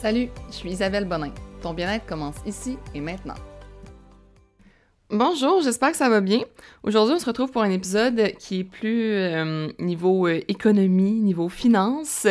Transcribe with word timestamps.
Salut, 0.00 0.28
je 0.48 0.54
suis 0.54 0.70
Isabelle 0.70 1.06
Bonin. 1.06 1.32
Ton 1.60 1.74
bien-être 1.74 2.06
commence 2.06 2.36
ici 2.46 2.78
et 2.94 3.00
maintenant. 3.00 3.34
Bonjour, 5.10 5.60
j'espère 5.60 5.90
que 5.90 5.96
ça 5.96 6.08
va 6.08 6.20
bien. 6.20 6.42
Aujourd'hui, 6.84 7.16
on 7.16 7.18
se 7.18 7.26
retrouve 7.26 7.50
pour 7.50 7.62
un 7.62 7.70
épisode 7.70 8.30
qui 8.38 8.60
est 8.60 8.64
plus 8.64 9.10
euh, 9.10 9.66
niveau 9.80 10.28
euh, 10.28 10.40
économie, 10.46 11.14
niveau 11.14 11.48
finance. 11.48 12.28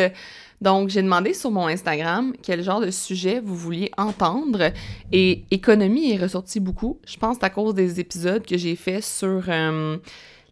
Donc, 0.62 0.88
j'ai 0.88 1.02
demandé 1.02 1.34
sur 1.34 1.50
mon 1.50 1.66
Instagram 1.66 2.32
quel 2.42 2.62
genre 2.62 2.80
de 2.80 2.90
sujet 2.90 3.42
vous 3.44 3.54
vouliez 3.54 3.90
entendre 3.98 4.72
et 5.12 5.44
économie 5.50 6.12
est 6.12 6.22
ressorti 6.22 6.60
beaucoup. 6.60 6.98
Je 7.06 7.18
pense 7.18 7.36
à 7.42 7.50
cause 7.50 7.74
des 7.74 8.00
épisodes 8.00 8.46
que 8.46 8.56
j'ai 8.56 8.76
fait 8.76 9.02
sur 9.02 9.44
euh, 9.48 9.98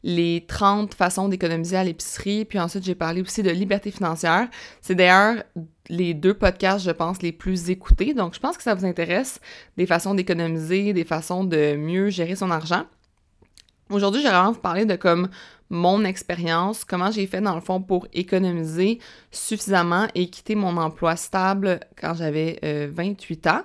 les 0.03 0.45
30 0.47 0.95
façons 0.95 1.29
d'économiser 1.29 1.77
à 1.77 1.85
l'épicerie, 1.85 2.45
puis 2.45 2.59
ensuite 2.59 2.85
j'ai 2.85 2.95
parlé 2.95 3.23
aussi 3.23 3.43
de 3.43 3.51
liberté 3.51 3.91
financière. 3.91 4.49
C'est 4.81 4.95
d'ailleurs 4.95 5.43
les 5.89 6.15
deux 6.15 6.35
podcasts, 6.35 6.85
je 6.85 6.91
pense, 6.91 7.23
les 7.23 7.33
plus 7.33 7.71
écoutés. 7.71 8.15
Donc, 8.15 8.35
je 8.35 8.41
pense 8.41 8.57
que 8.57 8.63
ça 8.63 8.75
vous 8.75 8.85
intéresse, 8.85 9.41
des 9.77 9.87
façons 9.87 10.15
d'économiser, 10.15 10.93
des 10.93 11.05
façons 11.05 11.45
de 11.45 11.77
mieux 11.77 12.11
gérer 12.11 12.37
son 12.37 12.51
argent. 12.51 12.85
Aujourd'hui, 13.91 14.21
j'aimerais 14.21 14.39
vraiment 14.39 14.53
vous 14.53 14.61
parler 14.61 14.85
de 14.85 14.97
comme 14.97 15.29
mon 15.71 16.05
expérience, 16.05 16.85
comment 16.85 17.11
j'ai 17.11 17.27
fait 17.27 17.41
dans 17.41 17.55
le 17.55 17.61
fond 17.61 17.81
pour 17.81 18.07
économiser 18.13 18.99
suffisamment 19.31 20.07
et 20.15 20.29
quitter 20.29 20.55
mon 20.55 20.77
emploi 20.77 21.17
stable 21.17 21.81
quand 22.01 22.15
j'avais 22.15 22.59
28 22.93 23.47
euh, 23.47 23.51
ans. 23.51 23.63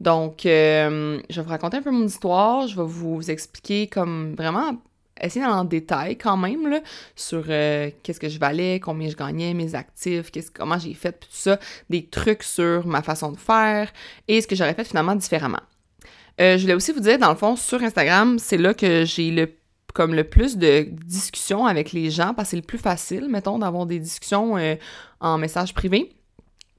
Donc, 0.00 0.46
euh, 0.46 1.20
je 1.28 1.36
vais 1.36 1.42
vous 1.42 1.50
raconter 1.50 1.76
un 1.76 1.82
peu 1.82 1.90
mon 1.90 2.06
histoire, 2.06 2.66
je 2.66 2.76
vais 2.76 2.86
vous 2.86 3.30
expliquer 3.30 3.86
comme 3.86 4.34
vraiment 4.34 4.80
essayer 5.26 5.44
d'aller 5.44 5.58
en 5.58 5.64
détail 5.64 6.16
quand 6.16 6.36
même 6.36 6.68
là, 6.68 6.80
sur 7.16 7.44
euh, 7.48 7.90
qu'est-ce 8.02 8.20
que 8.20 8.28
je 8.28 8.38
valais, 8.38 8.80
combien 8.80 9.08
je 9.08 9.16
gagnais, 9.16 9.54
mes 9.54 9.74
actifs, 9.74 10.30
qu'est-ce, 10.30 10.50
comment 10.50 10.78
j'ai 10.78 10.94
fait, 10.94 11.12
tout 11.12 11.28
ça, 11.30 11.58
des 11.88 12.06
trucs 12.06 12.42
sur 12.42 12.86
ma 12.86 13.02
façon 13.02 13.32
de 13.32 13.38
faire 13.38 13.92
et 14.28 14.40
ce 14.40 14.46
que 14.46 14.56
j'aurais 14.56 14.74
fait 14.74 14.84
finalement 14.84 15.14
différemment. 15.14 15.60
Euh, 16.40 16.56
je 16.56 16.62
voulais 16.62 16.74
aussi 16.74 16.92
vous 16.92 17.00
dire, 17.00 17.18
dans 17.18 17.30
le 17.30 17.36
fond, 17.36 17.56
sur 17.56 17.82
Instagram, 17.82 18.38
c'est 18.38 18.56
là 18.56 18.72
que 18.74 19.04
j'ai 19.04 19.30
le 19.30 19.52
comme 19.92 20.14
le 20.14 20.22
plus 20.22 20.56
de 20.56 20.86
discussions 21.04 21.66
avec 21.66 21.92
les 21.92 22.10
gens, 22.10 22.32
parce 22.32 22.48
que 22.48 22.50
c'est 22.50 22.56
le 22.56 22.62
plus 22.62 22.78
facile, 22.78 23.28
mettons, 23.28 23.58
d'avoir 23.58 23.86
des 23.86 23.98
discussions 23.98 24.56
euh, 24.56 24.76
en 25.20 25.36
message 25.36 25.74
privé. 25.74 26.12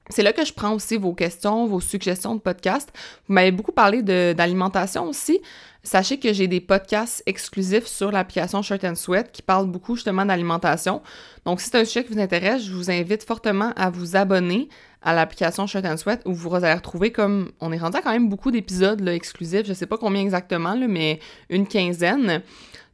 C'est 0.08 0.22
là 0.22 0.32
que 0.32 0.44
je 0.44 0.52
prends 0.52 0.72
aussi 0.72 0.96
vos 0.96 1.12
questions, 1.12 1.66
vos 1.66 1.80
suggestions 1.80 2.34
de 2.34 2.40
podcasts. 2.40 2.92
Vous 3.28 3.34
m'avez 3.34 3.52
beaucoup 3.52 3.72
parlé 3.72 4.02
d'alimentation 4.02 5.08
aussi. 5.08 5.40
Sachez 5.84 6.20
que 6.20 6.32
j'ai 6.32 6.46
des 6.46 6.60
podcasts 6.60 7.24
exclusifs 7.26 7.86
sur 7.86 8.12
l'application 8.12 8.62
Shirt 8.62 8.84
and 8.84 8.94
Sweat 8.94 9.32
qui 9.32 9.42
parlent 9.42 9.66
beaucoup 9.66 9.96
justement 9.96 10.24
d'alimentation. 10.24 11.02
Donc, 11.44 11.60
si 11.60 11.70
c'est 11.70 11.80
un 11.80 11.84
sujet 11.84 12.04
qui 12.04 12.12
vous 12.12 12.20
intéresse, 12.20 12.62
je 12.62 12.72
vous 12.72 12.88
invite 12.88 13.24
fortement 13.24 13.72
à 13.74 13.90
vous 13.90 14.14
abonner 14.14 14.68
à 15.02 15.12
l'application 15.12 15.66
Shirt 15.66 15.84
and 15.84 15.96
Sweat 15.96 16.20
où 16.24 16.34
vous 16.34 16.54
allez 16.54 16.72
retrouver 16.72 17.10
comme 17.10 17.50
on 17.60 17.72
est 17.72 17.78
rendu 17.78 17.96
à 17.96 18.00
quand 18.00 18.12
même 18.12 18.28
beaucoup 18.28 18.52
d'épisodes 18.52 19.06
exclusifs. 19.08 19.66
Je 19.66 19.72
sais 19.72 19.86
pas 19.86 19.98
combien 19.98 20.22
exactement, 20.22 20.76
mais 20.76 21.18
une 21.50 21.66
quinzaine. 21.66 22.42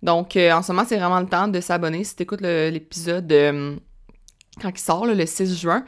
Donc, 0.02 0.36
euh, 0.36 0.52
en 0.52 0.62
ce 0.62 0.72
moment, 0.72 0.86
c'est 0.88 0.96
vraiment 0.96 1.20
le 1.20 1.26
temps 1.26 1.48
de 1.48 1.60
s'abonner. 1.60 2.04
Si 2.04 2.16
tu 2.16 2.22
écoutes 2.22 2.40
l'épisode 2.40 3.30
euh, 3.30 3.76
quand 4.62 4.70
il 4.70 4.78
sort, 4.78 5.06
le 5.06 5.26
6 5.26 5.60
juin, 5.60 5.84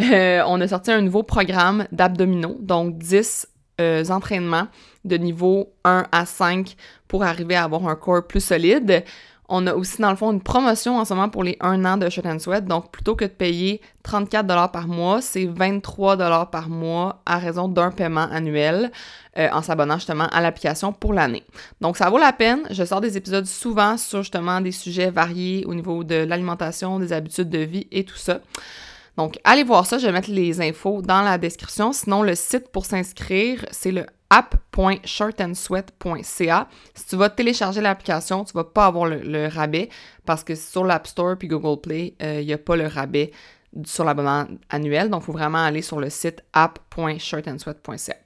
euh, 0.00 0.42
on 0.46 0.60
a 0.60 0.66
sorti 0.66 0.90
un 0.90 1.00
nouveau 1.00 1.22
programme 1.22 1.86
d'abdominaux, 1.92 2.56
donc 2.60 2.98
10 2.98 3.46
euh, 3.80 4.04
entraînements 4.10 4.68
de 5.04 5.16
niveau 5.16 5.72
1 5.84 6.06
à 6.12 6.26
5 6.26 6.76
pour 7.08 7.24
arriver 7.24 7.56
à 7.56 7.64
avoir 7.64 7.88
un 7.88 7.96
corps 7.96 8.26
plus 8.26 8.40
solide. 8.40 9.04
On 9.52 9.66
a 9.66 9.74
aussi, 9.74 10.00
dans 10.00 10.10
le 10.10 10.16
fond, 10.16 10.30
une 10.30 10.40
promotion 10.40 10.98
en 10.98 11.04
ce 11.04 11.12
moment 11.12 11.28
pour 11.28 11.42
les 11.42 11.56
1 11.58 11.84
an 11.84 11.96
de 11.96 12.08
Shut 12.08 12.24
and 12.24 12.38
Sweat. 12.38 12.66
Donc, 12.66 12.92
plutôt 12.92 13.16
que 13.16 13.24
de 13.24 13.30
payer 13.30 13.80
34 14.04 14.70
par 14.70 14.86
mois, 14.86 15.20
c'est 15.20 15.44
23 15.44 16.46
par 16.46 16.68
mois 16.68 17.20
à 17.26 17.38
raison 17.38 17.66
d'un 17.66 17.90
paiement 17.90 18.28
annuel 18.30 18.92
euh, 19.36 19.48
en 19.50 19.60
s'abonnant 19.60 19.96
justement 19.96 20.28
à 20.28 20.40
l'application 20.40 20.92
pour 20.92 21.12
l'année. 21.12 21.42
Donc, 21.80 21.96
ça 21.96 22.08
vaut 22.10 22.18
la 22.18 22.32
peine. 22.32 22.60
Je 22.70 22.84
sors 22.84 23.00
des 23.00 23.16
épisodes 23.16 23.44
souvent 23.44 23.96
sur 23.96 24.22
justement 24.22 24.60
des 24.60 24.70
sujets 24.70 25.10
variés 25.10 25.64
au 25.66 25.74
niveau 25.74 26.04
de 26.04 26.14
l'alimentation, 26.14 27.00
des 27.00 27.12
habitudes 27.12 27.50
de 27.50 27.58
vie 27.58 27.88
et 27.90 28.04
tout 28.04 28.16
ça. 28.16 28.38
Donc, 29.20 29.38
allez 29.44 29.64
voir 29.64 29.84
ça, 29.84 29.98
je 29.98 30.06
vais 30.06 30.12
mettre 30.12 30.30
les 30.30 30.62
infos 30.62 31.02
dans 31.02 31.20
la 31.20 31.36
description. 31.36 31.92
Sinon, 31.92 32.22
le 32.22 32.34
site 32.34 32.68
pour 32.68 32.86
s'inscrire, 32.86 33.66
c'est 33.70 33.92
le 33.92 34.06
app.shirtandsweat.ca. 34.30 36.68
Si 36.94 37.06
tu 37.06 37.16
vas 37.16 37.28
télécharger 37.28 37.82
l'application, 37.82 38.44
tu 38.44 38.54
vas 38.54 38.64
pas 38.64 38.86
avoir 38.86 39.04
le, 39.04 39.46
rabais 39.48 39.90
parce 40.24 40.42
que 40.42 40.54
sur 40.54 40.84
l'App 40.84 41.06
Store 41.06 41.36
puis 41.36 41.48
Google 41.48 41.82
Play, 41.82 42.14
il 42.18 42.26
euh, 42.26 42.42
n'y 42.42 42.54
a 42.54 42.58
pas 42.58 42.76
le 42.76 42.86
rabais 42.86 43.32
sur 43.84 44.04
l'abonnement 44.04 44.46
annuel. 44.70 45.10
Donc, 45.10 45.24
il 45.24 45.26
faut 45.26 45.32
vraiment 45.32 45.62
aller 45.62 45.82
sur 45.82 46.00
le 46.00 46.08
site 46.08 46.42
app.shirtandsweat.ca. 46.54 48.16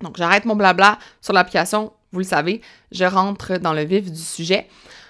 Donc, 0.00 0.16
j'arrête 0.16 0.46
mon 0.46 0.56
blabla 0.56 0.98
sur 1.20 1.34
l'application. 1.34 1.92
Vous 2.12 2.20
le 2.20 2.24
savez, 2.24 2.62
je 2.90 3.04
rentre 3.04 3.58
dans 3.58 3.74
le 3.74 3.84
vif 3.84 4.10
du 4.10 4.22
sujet. 4.22 4.66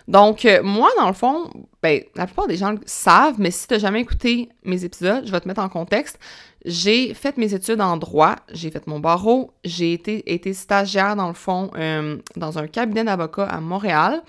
Donc, 0.08 0.44
euh, 0.44 0.62
moi, 0.62 0.88
dans 0.98 1.08
le 1.08 1.14
fond, 1.14 1.50
ben, 1.82 2.02
la 2.14 2.26
plupart 2.26 2.46
des 2.46 2.56
gens 2.56 2.72
le 2.72 2.78
savent, 2.86 3.36
mais 3.38 3.50
si 3.50 3.66
tu 3.66 3.74
n'as 3.74 3.80
jamais 3.80 4.00
écouté 4.00 4.48
mes 4.64 4.84
épisodes, 4.84 5.26
je 5.26 5.32
vais 5.32 5.40
te 5.40 5.48
mettre 5.48 5.62
en 5.62 5.68
contexte. 5.68 6.18
J'ai 6.64 7.14
fait 7.14 7.36
mes 7.36 7.54
études 7.54 7.80
en 7.80 7.96
droit, 7.96 8.36
j'ai 8.52 8.70
fait 8.70 8.86
mon 8.86 9.00
barreau, 9.00 9.52
j'ai 9.64 9.92
été, 9.92 10.52
stagiaire, 10.52 11.16
dans 11.16 11.28
le 11.28 11.34
fond, 11.34 11.70
euh, 11.76 12.18
dans 12.36 12.58
un 12.58 12.66
cabinet 12.66 13.04
d'avocats 13.04 13.46
à 13.46 13.60
Montréal. 13.60 14.22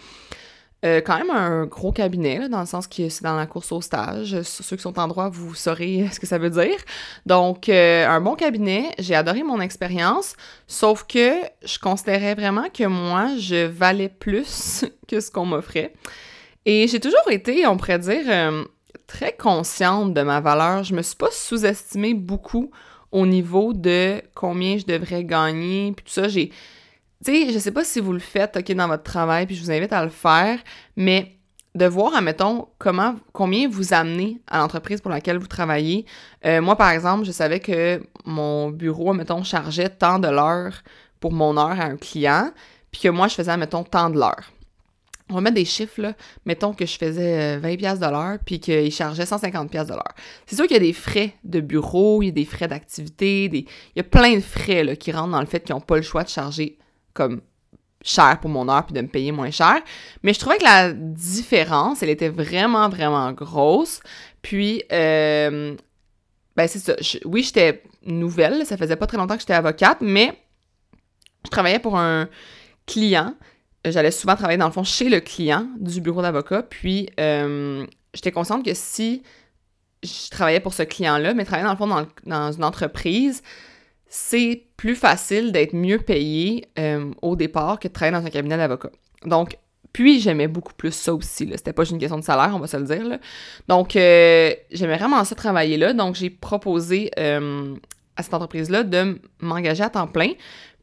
Euh, 0.85 1.01
quand 1.01 1.17
même 1.17 1.31
un 1.31 1.65
gros 1.65 1.91
cabinet, 1.91 2.49
dans 2.49 2.59
le 2.59 2.67
sens 2.67 2.85
que 2.85 3.09
c'est 3.09 3.23
dans 3.23 3.35
la 3.35 3.47
course 3.47 3.71
au 3.71 3.81
stage. 3.81 4.39
Ceux 4.43 4.75
qui 4.75 4.83
sont 4.83 4.99
en 4.99 5.07
droit, 5.07 5.27
vous 5.29 5.55
saurez 5.55 6.07
ce 6.11 6.19
que 6.19 6.27
ça 6.27 6.37
veut 6.37 6.51
dire. 6.51 6.77
Donc, 7.25 7.67
euh, 7.67 8.07
un 8.07 8.21
bon 8.21 8.35
cabinet. 8.35 8.91
J'ai 8.99 9.15
adoré 9.15 9.41
mon 9.41 9.59
expérience, 9.59 10.35
sauf 10.67 11.03
que 11.03 11.41
je 11.65 11.79
considérais 11.79 12.35
vraiment 12.35 12.69
que 12.71 12.83
moi, 12.83 13.29
je 13.39 13.65
valais 13.65 14.09
plus 14.09 14.85
que 15.07 15.19
ce 15.19 15.31
qu'on 15.31 15.45
m'offrait. 15.45 15.93
Et 16.65 16.87
j'ai 16.87 16.99
toujours 16.99 17.31
été, 17.31 17.65
on 17.65 17.75
pourrait 17.77 17.99
dire, 17.99 18.25
euh, 18.27 18.63
très 19.07 19.35
consciente 19.35 20.13
de 20.13 20.21
ma 20.21 20.41
valeur. 20.41 20.83
Je 20.83 20.93
me 20.93 21.01
suis 21.01 21.15
pas 21.15 21.31
sous-estimée 21.31 22.13
beaucoup 22.13 22.69
au 23.11 23.25
niveau 23.25 23.73
de 23.73 24.21
combien 24.35 24.77
je 24.77 24.85
devrais 24.85 25.23
gagner, 25.23 25.91
puis 25.93 26.05
tout 26.05 26.11
ça. 26.11 26.27
J'ai 26.27 26.51
tu 27.23 27.31
sais, 27.31 27.51
je 27.51 27.59
sais 27.59 27.71
pas 27.71 27.83
si 27.83 27.99
vous 27.99 28.13
le 28.13 28.19
faites, 28.19 28.57
OK, 28.57 28.71
dans 28.73 28.87
votre 28.87 29.03
travail, 29.03 29.45
puis 29.45 29.55
je 29.55 29.63
vous 29.63 29.71
invite 29.71 29.93
à 29.93 30.03
le 30.03 30.09
faire, 30.09 30.59
mais 30.95 31.37
de 31.77 31.85
voir, 31.85 32.15
admettons, 32.15 32.67
comment, 32.79 33.15
combien 33.33 33.69
vous 33.69 33.93
amenez 33.93 34.41
à 34.47 34.59
l'entreprise 34.59 34.99
pour 34.99 35.11
laquelle 35.11 35.37
vous 35.37 35.47
travaillez. 35.47 36.05
Euh, 36.45 36.61
moi, 36.61 36.75
par 36.75 36.89
exemple, 36.89 37.25
je 37.25 37.31
savais 37.31 37.59
que 37.59 38.03
mon 38.25 38.69
bureau, 38.69 39.11
admettons, 39.11 39.43
chargeait 39.43 39.89
tant 39.89 40.19
de 40.19 40.27
l'heure 40.27 40.81
pour 41.19 41.31
mon 41.31 41.57
heure 41.57 41.79
à 41.79 41.85
un 41.85 41.97
client, 41.97 42.51
puis 42.91 43.01
que 43.01 43.09
moi, 43.09 43.27
je 43.27 43.35
faisais, 43.35 43.51
admettons, 43.51 43.83
tant 43.83 44.09
de 44.09 44.19
l'heure. 44.19 44.51
On 45.29 45.35
va 45.35 45.41
mettre 45.41 45.55
des 45.55 45.65
chiffres, 45.65 46.01
là. 46.01 46.13
Mettons 46.45 46.73
que 46.73 46.85
je 46.85 46.97
faisais 46.97 47.57
20 47.57 47.67
euh, 47.67 47.95
de 47.95 48.11
l'heure, 48.11 48.37
puis 48.45 48.59
qu'il 48.59 48.91
chargeait 48.91 49.25
150 49.25 49.71
de 49.71 49.89
l'heure. 49.89 50.15
C'est 50.45 50.55
sûr 50.55 50.65
qu'il 50.65 50.75
y 50.75 50.79
a 50.79 50.83
des 50.83 50.93
frais 50.93 51.33
de 51.43 51.59
bureau, 51.59 52.21
il 52.21 52.27
y 52.27 52.29
a 52.29 52.31
des 52.31 52.45
frais 52.45 52.67
d'activité, 52.67 53.49
des... 53.49 53.59
il 53.59 53.97
y 53.97 53.99
a 53.99 54.03
plein 54.03 54.35
de 54.35 54.41
frais 54.41 54.83
là, 54.83 54.95
qui 54.95 55.11
rentrent 55.11 55.31
dans 55.31 55.41
le 55.41 55.47
fait 55.47 55.59
qu'ils 55.59 55.75
n'ont 55.75 55.81
pas 55.81 55.97
le 55.97 56.01
choix 56.01 56.23
de 56.23 56.29
charger 56.29 56.77
comme 57.17 57.41
cher 58.03 58.39
pour 58.39 58.49
mon 58.49 58.69
heure 58.69 58.85
puis 58.85 58.93
de 58.93 59.01
me 59.01 59.07
payer 59.07 59.31
moins 59.31 59.51
cher. 59.51 59.81
Mais 60.23 60.33
je 60.33 60.39
trouvais 60.39 60.57
que 60.57 60.63
la 60.63 60.93
différence, 60.93 62.03
elle 62.03 62.09
était 62.09 62.29
vraiment, 62.29 62.89
vraiment 62.89 63.31
grosse. 63.33 63.99
Puis, 64.41 64.83
euh, 64.91 65.75
ben 66.55 66.67
c'est 66.67 66.79
ça. 66.79 66.95
oui, 67.25 67.43
j'étais 67.43 67.83
nouvelle. 68.05 68.65
Ça 68.65 68.77
faisait 68.77 68.95
pas 68.95 69.07
très 69.07 69.17
longtemps 69.17 69.35
que 69.35 69.41
j'étais 69.41 69.53
avocate, 69.53 69.97
mais 70.01 70.39
je 71.45 71.49
travaillais 71.49 71.79
pour 71.79 71.97
un 71.97 72.29
client. 72.85 73.33
J'allais 73.85 74.11
souvent 74.11 74.35
travailler, 74.35 74.57
dans 74.57 74.67
le 74.67 74.71
fond, 74.71 74.83
chez 74.83 75.09
le 75.09 75.19
client 75.19 75.67
du 75.79 76.01
bureau 76.01 76.21
d'avocat. 76.21 76.63
Puis, 76.63 77.09
euh, 77.19 77.85
j'étais 78.13 78.31
consciente 78.31 78.65
que 78.65 78.73
si 78.73 79.23
je 80.03 80.29
travaillais 80.29 80.59
pour 80.59 80.73
ce 80.73 80.83
client-là, 80.83 81.33
mais 81.33 81.45
travailler, 81.45 81.65
dans 81.65 81.71
le 81.71 81.77
fond, 81.77 81.87
dans, 81.87 82.05
dans 82.25 82.51
une 82.51 82.63
entreprise, 82.63 83.41
c'est 84.09 84.63
plus 84.77 84.95
facile 84.95 85.51
d'être 85.51 85.73
mieux 85.73 85.99
payé 85.99 86.67
euh, 86.79 87.11
au 87.21 87.35
départ 87.35 87.79
que 87.79 87.87
de 87.87 87.93
travailler 87.93 88.17
dans 88.17 88.25
un 88.25 88.29
cabinet 88.29 88.57
d'avocat. 88.57 88.91
Donc, 89.25 89.57
puis 89.97 90.19
j'aimais 90.19 90.47
beaucoup 90.47 90.73
plus 90.73 90.91
ça 90.91 91.13
aussi. 91.13 91.49
C'était 91.55 91.73
pas 91.73 91.83
juste 91.83 91.93
une 91.93 91.99
question 91.99 92.19
de 92.19 92.23
salaire, 92.23 92.51
on 92.53 92.59
va 92.59 92.67
se 92.67 92.77
le 92.77 92.83
dire. 92.83 93.17
Donc, 93.67 93.95
euh, 93.95 94.53
j'aimais 94.71 94.97
vraiment 94.97 95.23
ça 95.23 95.33
travailler 95.33 95.77
là. 95.77 95.93
Donc, 95.93 96.15
j'ai 96.15 96.29
proposé 96.29 97.09
euh, 97.17 97.75
à 98.15 98.23
cette 98.23 98.33
entreprise-là 98.33 98.83
de 98.83 99.19
m'engager 99.41 99.83
à 99.83 99.89
temps 99.89 100.07
plein. 100.07 100.33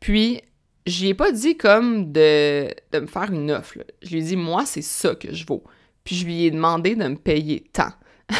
Puis, 0.00 0.40
j'y 0.84 1.08
ai 1.08 1.14
pas 1.14 1.30
dit 1.30 1.56
comme 1.56 2.12
de, 2.12 2.74
me 2.92 3.06
faire 3.06 3.30
une 3.30 3.52
offre. 3.52 3.78
Je 4.02 4.10
lui 4.10 4.18
ai 4.18 4.22
dit, 4.22 4.36
moi, 4.36 4.66
c'est 4.66 4.82
ça 4.82 5.14
que 5.14 5.32
je 5.32 5.46
vaux. 5.46 5.62
Puis, 6.02 6.16
je 6.16 6.24
lui 6.24 6.46
ai 6.46 6.50
demandé 6.50 6.96
de 6.96 7.06
me 7.06 7.16
payer 7.16 7.64
tant. 7.72 7.92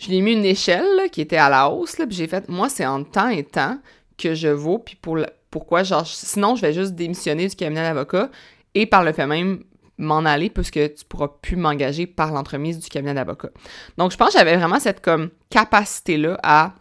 je 0.00 0.08
lui 0.08 0.16
ai 0.16 0.20
mis 0.20 0.32
une 0.32 0.44
échelle 0.44 1.10
qui 1.12 1.20
était 1.20 1.36
à 1.36 1.48
la 1.48 1.70
hausse. 1.70 1.96
Là, 1.98 2.06
puis, 2.06 2.16
j'ai 2.16 2.26
fait, 2.26 2.48
moi, 2.48 2.68
c'est 2.68 2.86
en 2.86 3.04
temps 3.04 3.28
et 3.28 3.44
temps 3.44 3.78
que 4.18 4.34
je 4.34 4.48
vaux, 4.48 4.78
puis 4.78 4.96
pour 4.96 5.18
pourquoi, 5.50 5.82
genre, 5.82 6.06
sinon, 6.06 6.56
je 6.56 6.62
vais 6.62 6.72
juste 6.72 6.94
démissionner 6.94 7.48
du 7.48 7.56
cabinet 7.56 7.82
d'avocat 7.82 8.30
et 8.74 8.84
par 8.84 9.02
le 9.02 9.12
fait 9.12 9.26
même 9.26 9.64
m'en 9.96 10.24
aller 10.24 10.50
puisque 10.50 10.94
tu 10.94 11.04
pourras 11.08 11.28
plus 11.40 11.56
m'engager 11.56 12.06
par 12.06 12.32
l'entremise 12.32 12.78
du 12.78 12.88
cabinet 12.88 13.14
d'avocat. 13.14 13.48
Donc, 13.96 14.12
je 14.12 14.16
pense 14.16 14.32
que 14.32 14.38
j'avais 14.38 14.56
vraiment 14.56 14.78
cette 14.78 15.00
comme 15.00 15.30
capacité-là 15.50 16.38
à 16.42 16.74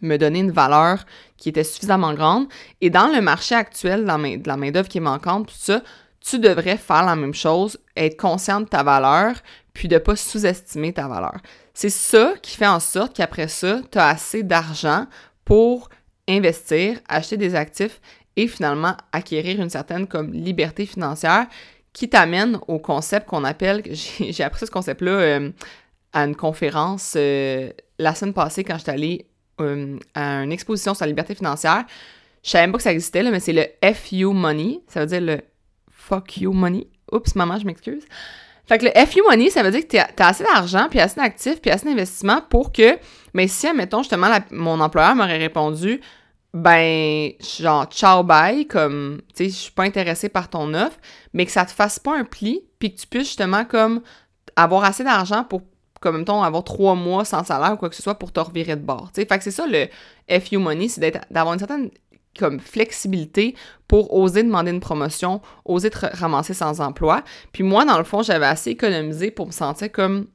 me 0.00 0.16
donner 0.16 0.40
une 0.40 0.50
valeur 0.50 1.04
qui 1.36 1.50
était 1.50 1.64
suffisamment 1.64 2.14
grande. 2.14 2.46
Et 2.80 2.90
dans 2.90 3.08
le 3.08 3.20
marché 3.20 3.54
actuel 3.54 4.02
de 4.02 4.48
la 4.48 4.56
main-d'œuvre 4.56 4.88
qui 4.88 4.98
est 4.98 5.02
manquante, 5.02 5.48
tout 5.48 5.54
ça, 5.56 5.82
tu 6.20 6.38
devrais 6.38 6.76
faire 6.76 7.04
la 7.04 7.14
même 7.14 7.34
chose, 7.34 7.78
être 7.96 8.16
conscient 8.16 8.60
de 8.60 8.66
ta 8.66 8.82
valeur, 8.82 9.36
puis 9.74 9.88
de 9.88 9.94
ne 9.94 10.00
pas 10.00 10.16
sous-estimer 10.16 10.92
ta 10.92 11.08
valeur. 11.08 11.36
C'est 11.74 11.90
ça 11.90 12.34
qui 12.42 12.56
fait 12.56 12.66
en 12.66 12.80
sorte 12.80 13.14
qu'après 13.14 13.48
ça, 13.48 13.80
tu 13.90 13.98
as 13.98 14.08
assez 14.08 14.42
d'argent 14.42 15.06
pour 15.44 15.88
investir, 16.28 16.98
acheter 17.08 17.36
des 17.36 17.54
actifs 17.54 18.00
et 18.36 18.46
finalement 18.46 18.96
acquérir 19.12 19.60
une 19.60 19.70
certaine 19.70 20.06
comme 20.06 20.32
liberté 20.32 20.86
financière 20.86 21.46
qui 21.92 22.08
t'amène 22.08 22.58
au 22.68 22.78
concept 22.78 23.26
qu'on 23.28 23.44
appelle, 23.44 23.82
j'ai 23.92 24.44
appris 24.44 24.66
ce 24.66 24.70
concept-là 24.70 25.12
euh, 25.12 25.50
à 26.12 26.24
une 26.24 26.36
conférence 26.36 27.14
euh, 27.16 27.70
la 27.98 28.14
semaine 28.14 28.34
passée 28.34 28.64
quand 28.64 28.78
j'étais 28.78 28.92
allée 28.92 29.26
euh, 29.60 29.98
à 30.14 30.42
une 30.42 30.52
exposition 30.52 30.94
sur 30.94 31.04
la 31.04 31.08
liberté 31.08 31.34
financière. 31.34 31.84
Je 32.42 32.50
savais 32.50 32.70
pas 32.70 32.78
que 32.78 32.82
ça 32.82 32.92
existait, 32.92 33.22
mais 33.22 33.40
c'est 33.40 33.52
le 33.52 33.66
FU 33.94 34.24
Money. 34.26 34.80
Ça 34.88 35.00
veut 35.00 35.06
dire 35.06 35.20
le 35.20 35.42
Fuck 35.90 36.38
You 36.38 36.52
Money. 36.52 36.88
Oups, 37.12 37.34
maman, 37.36 37.58
je 37.58 37.66
m'excuse. 37.66 38.04
Fait 38.66 38.78
que 38.78 38.84
le 38.84 39.06
FU 39.06 39.22
Money, 39.28 39.50
ça 39.50 39.62
veut 39.62 39.70
dire 39.70 39.82
que 39.82 39.88
tu 39.88 39.98
as 39.98 40.26
assez 40.26 40.44
d'argent, 40.44 40.86
puis 40.88 41.00
assez 41.00 41.16
d'actifs, 41.16 41.60
puis 41.60 41.70
assez 41.70 41.84
d'investissement 41.84 42.40
pour 42.48 42.72
que, 42.72 42.96
mais 43.34 43.48
si, 43.48 43.66
admettons, 43.66 43.98
justement, 44.02 44.28
mon 44.50 44.80
employeur 44.80 45.14
m'aurait 45.16 45.38
répondu, 45.38 46.00
ben, 46.54 47.30
genre, 47.40 47.86
ciao, 47.86 48.22
bye, 48.22 48.66
comme, 48.66 49.20
tu 49.34 49.44
sais, 49.44 49.50
je 49.50 49.54
suis 49.54 49.72
pas 49.72 49.84
intéressé 49.84 50.28
par 50.28 50.48
ton 50.48 50.74
offre, 50.74 50.98
mais 51.32 51.46
que 51.46 51.52
ça 51.52 51.64
te 51.64 51.72
fasse 51.72 51.98
pas 51.98 52.16
un 52.16 52.24
pli, 52.24 52.62
puis 52.78 52.94
que 52.94 53.00
tu 53.00 53.06
puisses 53.06 53.28
justement, 53.28 53.64
comme, 53.64 54.02
avoir 54.54 54.84
assez 54.84 55.02
d'argent 55.02 55.44
pour, 55.44 55.62
comme, 56.00 56.18
mettons, 56.18 56.42
avoir 56.42 56.62
trois 56.62 56.94
mois 56.94 57.24
sans 57.24 57.42
salaire 57.42 57.72
ou 57.72 57.76
quoi 57.76 57.88
que 57.88 57.96
ce 57.96 58.02
soit 58.02 58.16
pour 58.16 58.32
te 58.32 58.40
revirer 58.40 58.76
de 58.76 58.82
bord, 58.82 59.10
tu 59.12 59.22
sais. 59.22 59.26
Fait 59.26 59.38
que 59.38 59.44
c'est 59.44 59.50
ça, 59.50 59.66
le 59.66 59.88
FU 60.40 60.58
Money, 60.58 60.88
c'est 60.88 61.00
d'avoir 61.30 61.54
une 61.54 61.58
certaine 61.58 61.90
comme 62.38 62.60
flexibilité 62.60 63.54
pour 63.88 64.14
oser 64.14 64.42
demander 64.42 64.70
une 64.70 64.80
promotion, 64.80 65.40
oser 65.64 65.90
te 65.90 66.06
ramasser 66.16 66.54
sans 66.54 66.80
emploi. 66.80 67.22
Puis 67.52 67.62
moi, 67.62 67.84
dans 67.84 67.98
le 67.98 68.04
fond, 68.04 68.22
j'avais 68.22 68.46
assez 68.46 68.70
économisé 68.70 69.30
pour 69.30 69.46
me 69.46 69.52
sentir 69.52 69.90
comme 69.92 70.26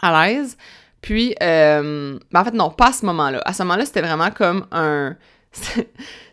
à 0.00 0.26
l'aise. 0.26 0.56
Puis, 1.00 1.34
euh, 1.42 2.18
ben 2.30 2.40
en 2.40 2.44
fait, 2.44 2.54
non, 2.54 2.70
pas 2.70 2.88
à 2.88 2.92
ce 2.92 3.04
moment-là. 3.06 3.42
À 3.44 3.52
ce 3.52 3.62
moment-là, 3.62 3.84
c'était 3.84 4.02
vraiment 4.02 4.30
comme 4.30 4.66
un... 4.70 5.16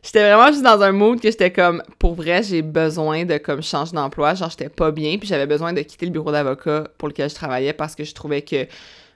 j'étais 0.02 0.22
vraiment 0.22 0.48
juste 0.48 0.64
dans 0.64 0.82
un 0.82 0.92
mood 0.94 1.20
que 1.20 1.30
j'étais 1.30 1.52
comme, 1.52 1.84
pour 1.98 2.14
vrai, 2.14 2.42
j'ai 2.42 2.62
besoin 2.62 3.26
de 3.26 3.38
comme 3.38 3.62
changer 3.62 3.94
d'emploi. 3.94 4.36
Genre, 4.36 4.50
j'étais 4.50 4.70
pas 4.70 4.92
bien, 4.92 5.18
puis 5.18 5.28
j'avais 5.28 5.48
besoin 5.48 5.74
de 5.74 5.82
quitter 5.82 6.06
le 6.06 6.12
bureau 6.12 6.32
d'avocat 6.32 6.86
pour 6.98 7.10
lequel 7.10 7.30
je 7.30 7.36
travaillais 7.36 7.74
parce 7.74 7.96
que 7.96 8.04
je 8.04 8.14
trouvais 8.14 8.44
que 8.44 8.68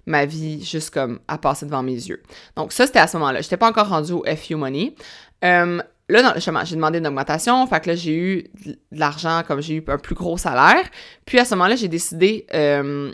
ma 0.06 0.26
vie 0.26 0.64
juste 0.64 0.90
comme 0.90 1.20
à 1.28 1.38
passer 1.38 1.66
devant 1.66 1.84
mes 1.84 1.94
yeux. 1.94 2.22
Donc 2.56 2.74
ça, 2.74 2.86
c'était 2.86 3.00
à 3.00 3.08
ce 3.08 3.18
moment-là. 3.18 3.42
J'étais 3.42 3.58
pas 3.58 3.70
encore 3.70 3.88
rendue 3.88 4.14
au 4.14 4.24
FU 4.36 4.56
Money. 4.56 4.96
Euh, 5.44 5.82
là, 6.10 6.34
j'ai 6.38 6.76
demandé 6.76 7.00
une 7.00 7.08
augmentation, 7.08 7.66
fait 7.68 7.82
que 7.82 7.90
là, 7.90 7.96
j'ai 7.96 8.16
eu 8.16 8.44
de 8.66 8.78
l'argent 8.92 9.44
comme 9.48 9.62
j'ai 9.62 9.76
eu 9.76 9.84
un 9.88 9.98
plus 9.98 10.16
gros 10.16 10.38
salaire. 10.38 10.84
Puis 11.26 11.40
à 11.40 11.46
ce 11.46 11.56
moment-là, 11.56 11.76
j'ai 11.76 11.88
décidé, 11.88 12.46
euh, 12.54 13.14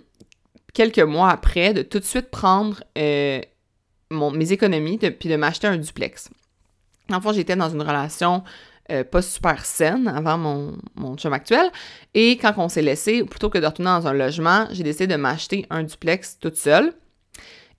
quelques 0.74 1.00
mois 1.00 1.30
après, 1.30 1.74
de 1.74 1.82
tout 1.82 2.00
de 2.00 2.06
suite 2.06 2.30
prendre 2.30 2.84
euh, 2.98 3.42
mon, 4.10 4.32
mes 4.32 4.52
économies 4.52 4.98
puis 4.98 5.30
de 5.30 5.36
m'acheter 5.36 5.68
un 5.68 5.78
duplex. 5.78 6.30
En 7.12 7.22
fait, 7.22 7.34
j'étais 7.34 7.56
dans 7.56 7.70
une 7.70 7.82
relation 7.82 8.44
pas 9.12 9.22
super 9.22 9.66
saine 9.66 10.08
avant 10.08 10.38
mon, 10.38 10.78
mon 10.96 11.16
chum 11.16 11.34
actuel. 11.34 11.72
Et 12.14 12.38
quand 12.38 12.54
on 12.58 12.70
s'est 12.70 12.82
laissé, 12.82 13.24
plutôt 13.24 13.50
que 13.50 13.58
de 13.58 13.66
retourner 13.66 13.92
dans 13.92 14.08
un 14.08 14.14
logement, 14.14 14.68
j'ai 14.72 14.84
décidé 14.84 15.08
de 15.08 15.16
m'acheter 15.16 15.66
un 15.70 15.84
duplex 15.84 16.40
toute 16.40 16.56
seule. 16.56 16.94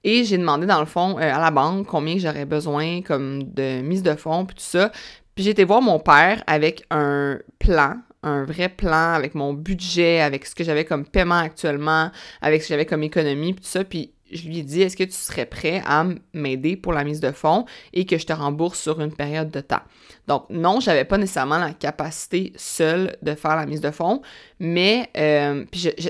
Et 0.02 0.24
j'ai 0.24 0.38
demandé, 0.38 0.66
dans 0.66 0.80
le 0.80 0.86
fond, 0.86 1.18
euh, 1.18 1.34
à 1.34 1.38
la 1.38 1.50
banque 1.50 1.86
combien 1.86 2.18
j'aurais 2.18 2.46
besoin 2.46 3.02
comme 3.02 3.42
de 3.42 3.82
mise 3.82 4.02
de 4.02 4.14
fonds, 4.14 4.46
puis 4.46 4.56
tout 4.56 4.62
ça. 4.62 4.90
Puis 5.34 5.44
j'ai 5.44 5.50
été 5.50 5.64
voir 5.64 5.82
mon 5.82 5.98
père 5.98 6.42
avec 6.46 6.84
un 6.90 7.38
plan, 7.58 7.96
un 8.22 8.44
vrai 8.44 8.68
plan, 8.68 9.12
avec 9.12 9.34
mon 9.34 9.52
budget, 9.52 10.20
avec 10.20 10.46
ce 10.46 10.54
que 10.54 10.64
j'avais 10.64 10.84
comme 10.84 11.04
paiement 11.04 11.38
actuellement, 11.38 12.10
avec 12.40 12.62
ce 12.62 12.68
que 12.68 12.74
j'avais 12.74 12.86
comme 12.86 13.02
économie, 13.02 13.52
puis 13.52 13.62
tout 13.62 13.70
ça. 13.70 13.84
Puis 13.84 14.12
je 14.32 14.46
lui 14.46 14.58
ai 14.58 14.62
dit, 14.62 14.82
est-ce 14.82 14.96
que 14.96 15.04
tu 15.04 15.12
serais 15.12 15.46
prêt 15.46 15.82
à 15.86 16.04
m'aider 16.32 16.76
pour 16.76 16.92
la 16.92 17.04
mise 17.04 17.20
de 17.20 17.32
fonds 17.32 17.64
et 17.92 18.06
que 18.06 18.18
je 18.18 18.26
te 18.26 18.32
rembourse 18.32 18.80
sur 18.80 19.00
une 19.00 19.12
période 19.12 19.50
de 19.50 19.60
temps? 19.60 19.82
Donc, 20.26 20.44
non, 20.50 20.80
j'avais 20.80 21.04
pas 21.04 21.18
nécessairement 21.18 21.58
la 21.58 21.72
capacité 21.72 22.52
seule 22.56 23.16
de 23.22 23.34
faire 23.34 23.56
la 23.56 23.66
mise 23.66 23.80
de 23.80 23.90
fonds, 23.90 24.22
mais 24.58 25.08
euh, 25.16 25.64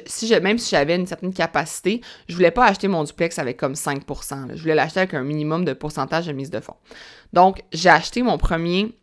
si 0.07 0.41
même 0.41 0.59
si 0.59 0.71
j'avais 0.71 0.97
une 0.97 1.07
certaine 1.07 1.33
capacité, 1.33 2.01
je 2.29 2.35
voulais 2.35 2.51
pas 2.51 2.67
acheter 2.67 2.89
mon 2.89 3.05
duplex 3.05 3.39
avec 3.39 3.57
comme 3.57 3.75
5% 3.75 4.55
Je 4.55 4.61
voulais 4.61 4.75
l'acheter 4.75 5.01
avec 5.01 5.15
un 5.15 5.23
minimum 5.23 5.65
de 5.65 5.73
pourcentage 5.73 6.27
de 6.27 6.33
mise 6.33 6.51
de 6.51 6.61
fonds. 6.61 6.77
Donc, 7.33 7.63
j'ai 7.73 7.89
acheté 7.89 8.23
mon 8.23 8.39
premier 8.39 8.95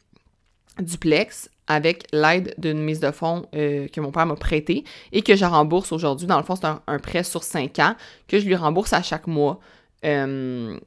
duplex 0.79 1.49
avec 1.67 2.05
l'aide 2.13 2.55
d'une 2.57 2.79
mise 2.79 2.99
de 2.99 3.11
fonds 3.11 3.45
euh, 3.55 3.87
que 3.87 3.99
mon 4.01 4.11
père 4.11 4.25
m'a 4.25 4.35
prêté 4.35 4.83
et 5.11 5.21
que 5.21 5.35
je 5.35 5.45
rembourse 5.45 5.91
aujourd'hui. 5.91 6.27
Dans 6.27 6.37
le 6.37 6.43
fond, 6.43 6.55
c'est 6.55 6.65
un, 6.65 6.99
prêt 6.99 7.23
sur 7.23 7.43
5 7.43 7.79
ans 7.79 7.95
que 8.27 8.39
je 8.39 8.45
lui 8.45 8.55
rembourse 8.55 8.93
à 8.93 9.01
chaque 9.01 9.27
mois. 9.27 9.59
Euh, 10.05 10.77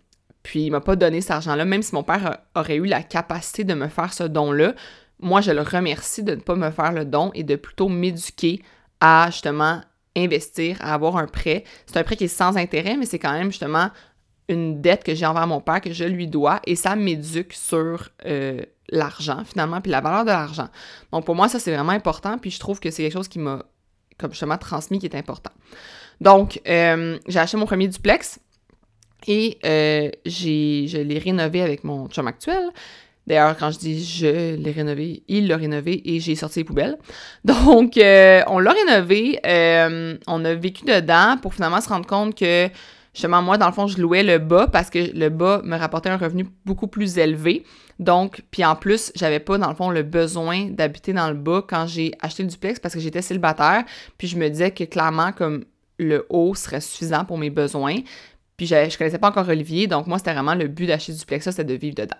puis 0.42 0.64
il 0.64 0.70
m'a 0.70 0.80
pas 0.80 0.96
donné 0.96 1.20
cet 1.20 1.32
argent-là, 1.32 1.64
même 1.64 1.82
si 1.82 1.94
mon 1.94 2.02
père 2.02 2.38
aurait 2.54 2.76
eu 2.76 2.86
la 2.86 3.02
capacité 3.02 3.64
de 3.64 3.74
me 3.74 3.88
faire 3.88 4.12
ce 4.12 4.24
don-là. 4.24 4.74
Moi, 5.20 5.42
je 5.42 5.50
le 5.50 5.60
remercie 5.60 6.22
de 6.22 6.34
ne 6.34 6.40
pas 6.40 6.54
me 6.54 6.70
faire 6.70 6.92
le 6.92 7.04
don 7.04 7.30
et 7.34 7.42
de 7.42 7.56
plutôt 7.56 7.88
m'éduquer 7.88 8.62
à 9.00 9.28
justement 9.30 9.82
investir, 10.16 10.78
à 10.80 10.94
avoir 10.94 11.18
un 11.18 11.26
prêt. 11.26 11.64
C'est 11.86 11.98
un 11.98 12.04
prêt 12.04 12.16
qui 12.16 12.24
est 12.24 12.28
sans 12.28 12.56
intérêt, 12.56 12.96
mais 12.96 13.04
c'est 13.04 13.18
quand 13.18 13.32
même 13.32 13.50
justement 13.50 13.90
une 14.48 14.80
dette 14.80 15.04
que 15.04 15.14
j'ai 15.14 15.26
envers 15.26 15.46
mon 15.46 15.60
père 15.60 15.80
que 15.80 15.92
je 15.92 16.04
lui 16.04 16.26
dois 16.26 16.60
et 16.66 16.74
ça 16.74 16.96
m'éduque 16.96 17.52
sur 17.52 18.08
euh, 18.26 18.62
l'argent 18.90 19.42
finalement, 19.44 19.80
puis 19.80 19.90
la 19.90 20.00
valeur 20.00 20.24
de 20.24 20.30
l'argent. 20.30 20.68
Donc 21.12 21.24
pour 21.24 21.34
moi, 21.34 21.48
ça 21.48 21.58
c'est 21.58 21.74
vraiment 21.74 21.92
important, 21.92 22.38
puis 22.38 22.50
je 22.50 22.58
trouve 22.58 22.80
que 22.80 22.90
c'est 22.90 23.02
quelque 23.02 23.12
chose 23.12 23.28
qui 23.28 23.38
m'a 23.38 23.64
comme 24.18 24.32
justement 24.32 24.58
transmis 24.58 24.98
qui 24.98 25.06
est 25.06 25.16
important. 25.16 25.52
Donc 26.20 26.60
euh, 26.68 27.18
j'ai 27.26 27.38
acheté 27.38 27.56
mon 27.56 27.66
premier 27.66 27.88
duplex 27.88 28.38
et 29.26 29.58
euh, 29.64 30.10
je 30.26 31.02
l'ai 31.02 31.18
rénové 31.18 31.62
avec 31.62 31.84
mon 31.84 32.08
chum 32.08 32.26
actuel. 32.26 32.70
D'ailleurs, 33.26 33.56
quand 33.56 33.70
je 33.70 33.78
dis 33.78 34.04
je 34.04 34.56
l'ai 34.56 34.72
rénové, 34.72 35.22
il 35.28 35.46
l'a 35.46 35.56
rénové 35.56 36.02
et 36.04 36.20
j'ai 36.20 36.34
sorti 36.34 36.60
les 36.60 36.64
poubelles. 36.64 36.98
Donc, 37.44 37.92
on 37.96 38.58
l'a 38.58 38.72
rénové, 38.72 39.38
on 40.26 40.44
a 40.44 40.54
vécu 40.54 40.84
dedans 40.84 41.36
pour 41.40 41.54
finalement 41.54 41.80
se 41.80 41.88
rendre 41.88 42.06
compte 42.06 42.34
que 42.34 42.68
Justement, 43.12 43.42
moi, 43.42 43.58
dans 43.58 43.66
le 43.66 43.72
fond, 43.72 43.86
je 43.86 44.00
louais 44.00 44.22
le 44.22 44.38
bas 44.38 44.68
parce 44.68 44.88
que 44.88 44.98
le 44.98 45.28
bas 45.30 45.60
me 45.64 45.76
rapportait 45.76 46.10
un 46.10 46.16
revenu 46.16 46.46
beaucoup 46.64 46.86
plus 46.86 47.18
élevé. 47.18 47.64
Donc, 47.98 48.42
puis 48.50 48.64
en 48.64 48.76
plus, 48.76 49.12
j'avais 49.16 49.40
pas, 49.40 49.58
dans 49.58 49.68
le 49.68 49.74
fond, 49.74 49.90
le 49.90 50.02
besoin 50.02 50.66
d'habiter 50.70 51.12
dans 51.12 51.28
le 51.28 51.34
bas 51.34 51.62
quand 51.66 51.86
j'ai 51.86 52.12
acheté 52.20 52.44
le 52.44 52.48
duplex 52.48 52.78
parce 52.78 52.94
que 52.94 53.00
j'étais 53.00 53.22
célibataire. 53.22 53.84
Puis 54.16 54.28
je 54.28 54.36
me 54.36 54.48
disais 54.48 54.70
que 54.70 54.84
clairement, 54.84 55.32
comme 55.32 55.64
le 55.98 56.26
haut 56.30 56.54
serait 56.54 56.80
suffisant 56.80 57.24
pour 57.24 57.36
mes 57.36 57.50
besoins. 57.50 57.96
Puis 58.56 58.66
je, 58.66 58.88
je 58.88 58.96
connaissais 58.96 59.18
pas 59.18 59.28
encore 59.28 59.48
Olivier, 59.48 59.86
donc 59.86 60.06
moi, 60.06 60.18
c'était 60.18 60.32
vraiment 60.32 60.54
le 60.54 60.68
but 60.68 60.86
d'acheter 60.86 61.12
le 61.12 61.18
duplex, 61.18 61.44
ça, 61.44 61.52
c'était 61.52 61.64
de 61.64 61.74
vivre 61.74 61.94
dedans. 61.94 62.16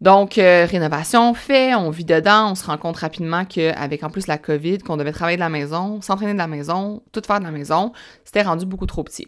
Donc, 0.00 0.38
euh, 0.38 0.66
rénovation 0.68 1.32
fait, 1.34 1.74
on 1.74 1.90
vit 1.90 2.04
dedans, 2.04 2.50
on 2.50 2.54
se 2.54 2.66
rend 2.66 2.76
compte 2.76 2.96
rapidement 2.96 3.44
qu'avec 3.44 4.02
en 4.02 4.10
plus 4.10 4.26
la 4.26 4.38
COVID, 4.38 4.78
qu'on 4.78 4.96
devait 4.96 5.12
travailler 5.12 5.36
de 5.36 5.42
la 5.42 5.48
maison, 5.48 6.00
s'entraîner 6.02 6.32
de 6.32 6.38
la 6.38 6.46
maison, 6.46 7.02
tout 7.12 7.22
faire 7.26 7.38
de 7.38 7.44
la 7.44 7.50
maison, 7.50 7.92
c'était 8.24 8.42
rendu 8.42 8.66
beaucoup 8.66 8.86
trop 8.86 9.04
petit. 9.04 9.26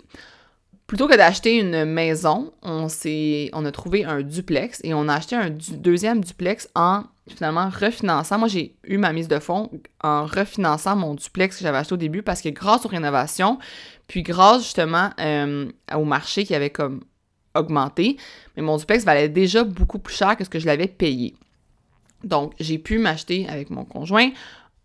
Plutôt 0.86 1.08
que 1.08 1.16
d'acheter 1.16 1.58
une 1.58 1.84
maison, 1.84 2.52
on, 2.62 2.86
a 2.86 3.72
trouvé 3.72 4.04
un 4.04 4.22
duplex 4.22 4.80
et 4.84 4.94
on 4.94 5.08
a 5.08 5.14
acheté 5.14 5.34
un 5.34 5.50
deuxième 5.50 6.22
duplex 6.22 6.68
en 6.76 7.02
finalement 7.28 7.68
refinançant. 7.68 8.38
Moi, 8.38 8.46
j'ai 8.46 8.76
eu 8.84 8.96
ma 8.96 9.12
mise 9.12 9.26
de 9.26 9.40
fonds 9.40 9.68
en 10.04 10.26
refinançant 10.26 10.94
mon 10.94 11.14
duplex 11.14 11.56
que 11.56 11.62
j'avais 11.64 11.78
acheté 11.78 11.94
au 11.94 11.96
début 11.98 12.22
parce 12.22 12.40
que 12.40 12.50
grâce 12.50 12.86
aux 12.86 12.88
rénovations, 12.88 13.58
puis 14.06 14.22
grâce 14.22 14.62
justement 14.62 15.10
euh, 15.18 15.68
au 15.92 16.04
marché 16.04 16.44
qui 16.44 16.54
avait 16.54 16.70
comme 16.70 17.02
augmenté, 17.56 18.16
mais 18.56 18.62
mon 18.62 18.76
duplex 18.76 19.04
valait 19.04 19.28
déjà 19.28 19.64
beaucoup 19.64 19.98
plus 19.98 20.14
cher 20.14 20.36
que 20.36 20.44
ce 20.44 20.50
que 20.50 20.60
je 20.60 20.66
l'avais 20.66 20.86
payé. 20.86 21.34
Donc, 22.22 22.52
j'ai 22.60 22.78
pu 22.78 22.98
m'acheter 22.98 23.48
avec 23.48 23.70
mon 23.70 23.84
conjoint 23.84 24.30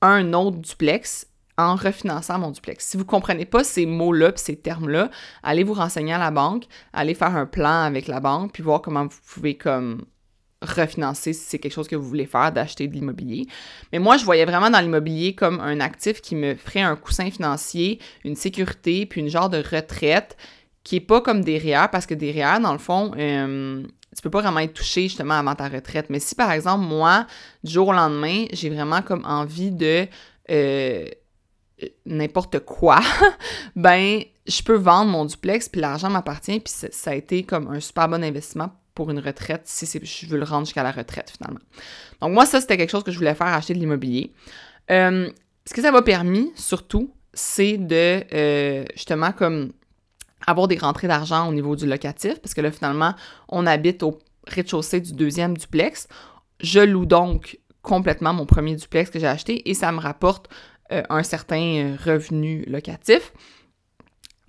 un 0.01 0.33
autre 0.33 0.57
duplex 0.57 1.27
en 1.57 1.75
refinançant 1.75 2.39
mon 2.39 2.51
duplex. 2.51 2.85
Si 2.85 2.97
vous 2.97 3.03
ne 3.03 3.09
comprenez 3.09 3.45
pas 3.45 3.63
ces 3.63 3.85
mots-là 3.85 4.31
ces 4.35 4.55
termes-là, 4.55 5.09
allez 5.43 5.63
vous 5.63 5.73
renseigner 5.73 6.13
à 6.13 6.17
la 6.17 6.31
banque, 6.31 6.65
allez 6.93 7.13
faire 7.13 7.35
un 7.35 7.45
plan 7.45 7.83
avec 7.83 8.07
la 8.07 8.19
banque, 8.19 8.53
puis 8.53 8.63
voir 8.63 8.81
comment 8.81 9.03
vous 9.03 9.19
pouvez 9.33 9.55
comme 9.55 10.05
refinancer 10.61 11.33
si 11.33 11.43
c'est 11.43 11.59
quelque 11.59 11.73
chose 11.73 11.87
que 11.87 11.95
vous 11.95 12.07
voulez 12.07 12.25
faire, 12.25 12.51
d'acheter 12.51 12.87
de 12.87 12.93
l'immobilier. 12.93 13.47
Mais 13.91 13.99
moi, 13.99 14.17
je 14.17 14.25
voyais 14.25 14.45
vraiment 14.45 14.69
dans 14.69 14.79
l'immobilier 14.79 15.33
comme 15.33 15.59
un 15.59 15.79
actif 15.79 16.21
qui 16.21 16.35
me 16.35 16.55
ferait 16.55 16.81
un 16.81 16.95
coussin 16.95 17.31
financier, 17.31 17.99
une 18.23 18.35
sécurité, 18.35 19.05
puis 19.05 19.21
une 19.21 19.29
genre 19.29 19.49
de 19.49 19.57
retraite 19.57 20.37
qui 20.83 20.97
est 20.97 21.01
pas 21.01 21.21
comme 21.21 21.43
des 21.43 21.57
REER, 21.57 21.87
parce 21.91 22.05
que 22.05 22.13
des 22.13 22.31
REER, 22.31 22.59
dans 22.61 22.73
le 22.73 22.79
fond, 22.79 23.11
euh, 23.17 23.83
tu 24.15 24.21
peux 24.21 24.29
pas 24.29 24.41
vraiment 24.41 24.59
être 24.59 24.73
touché 24.73 25.03
justement 25.03 25.35
avant 25.35 25.55
ta 25.55 25.67
retraite. 25.67 26.07
Mais 26.09 26.19
si, 26.19 26.35
par 26.35 26.51
exemple, 26.51 26.85
moi, 26.85 27.25
du 27.63 27.71
jour 27.71 27.89
au 27.89 27.93
lendemain, 27.93 28.45
j'ai 28.51 28.69
vraiment 28.69 29.01
comme 29.01 29.25
envie 29.25 29.71
de... 29.71 30.07
Euh, 30.49 31.07
n'importe 32.05 32.59
quoi, 32.59 32.99
ben, 33.75 34.21
je 34.47 34.63
peux 34.63 34.75
vendre 34.75 35.11
mon 35.11 35.25
duplex, 35.25 35.69
puis 35.69 35.81
l'argent 35.81 36.09
m'appartient, 36.09 36.59
puis 36.59 36.73
ça 36.91 37.11
a 37.11 37.15
été 37.15 37.43
comme 37.43 37.67
un 37.67 37.79
super 37.79 38.07
bon 38.09 38.23
investissement 38.23 38.71
pour 38.93 39.09
une 39.09 39.19
retraite 39.19 39.61
si 39.65 39.87
je 40.03 40.27
veux 40.27 40.37
le 40.37 40.43
rendre 40.43 40.65
jusqu'à 40.65 40.83
la 40.83 40.91
retraite 40.91 41.31
finalement. 41.31 41.61
Donc 42.21 42.33
moi, 42.33 42.45
ça, 42.45 42.59
c'était 42.59 42.77
quelque 42.77 42.89
chose 42.89 43.03
que 43.03 43.11
je 43.11 43.17
voulais 43.17 43.35
faire, 43.35 43.47
acheter 43.47 43.73
de 43.73 43.79
l'immobilier. 43.79 44.33
Euh, 44.89 45.29
ce 45.65 45.73
que 45.73 45.81
ça 45.81 45.91
m'a 45.91 46.01
permis, 46.01 46.51
surtout, 46.55 47.13
c'est 47.33 47.77
de 47.77 48.23
euh, 48.33 48.85
justement 48.95 49.31
comme 49.31 49.71
avoir 50.47 50.67
des 50.67 50.77
rentrées 50.77 51.07
d'argent 51.07 51.47
au 51.47 51.53
niveau 51.53 51.75
du 51.75 51.85
locatif, 51.85 52.39
parce 52.41 52.53
que 52.53 52.61
là, 52.61 52.71
finalement, 52.71 53.13
on 53.47 53.65
habite 53.65 54.03
au 54.03 54.19
rez-de-chaussée 54.47 54.99
du 54.99 55.13
deuxième 55.13 55.57
duplex. 55.57 56.07
Je 56.59 56.79
loue 56.79 57.05
donc 57.05 57.59
complètement 57.81 58.33
mon 58.33 58.45
premier 58.45 58.75
duplex 58.75 59.09
que 59.09 59.19
j'ai 59.19 59.27
acheté 59.27 59.69
et 59.69 59.73
ça 59.73 59.91
me 59.91 59.99
rapporte 59.99 60.49
euh, 60.91 61.03
un 61.09 61.23
certain 61.23 61.95
revenu 62.05 62.63
locatif. 62.67 63.33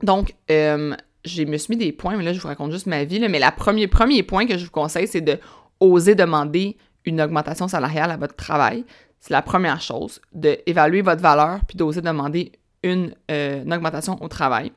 Donc, 0.02 0.34
euh, 0.50 0.94
je 1.25 1.42
me 1.44 1.56
suis 1.56 1.72
mis 1.72 1.76
des 1.76 1.92
points, 1.92 2.16
mais 2.16 2.25
là, 2.25 2.32
je 2.32 2.40
vous 2.40 2.49
raconte 2.49 2.72
juste 2.72 2.87
ma 2.87 3.04
vie. 3.04 3.20
mais 3.20 3.38
le 3.38 3.56
premier, 3.56 3.87
premier 3.87 4.22
point 4.22 4.46
que 4.46 4.58
je 4.58 4.64
vous 4.64 4.70
conseille, 4.70 5.06
c'est 5.06 5.20
de 5.20 5.38
oser 5.80 6.14
demander 6.14 6.76
une 7.04 7.20
augmentation 7.20 7.68
salariale 7.68 8.11
à 8.11 8.16
votre 8.16 8.34
travail. 8.34 8.84
C'est 9.20 9.32
la 9.32 9.42
première 9.42 9.80
chose, 9.80 10.20
d'évaluer 10.32 11.02
votre 11.02 11.22
valeur 11.22 11.61
puis 11.66 11.76
d'oser 11.76 12.00
demander 12.00 12.52
une, 12.82 13.14
euh, 13.30 13.62
augmentation 13.62 14.20
au 14.22 14.28
travail. 14.28 14.72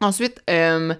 Ensuite, 0.00 0.42
euh, 0.50 0.94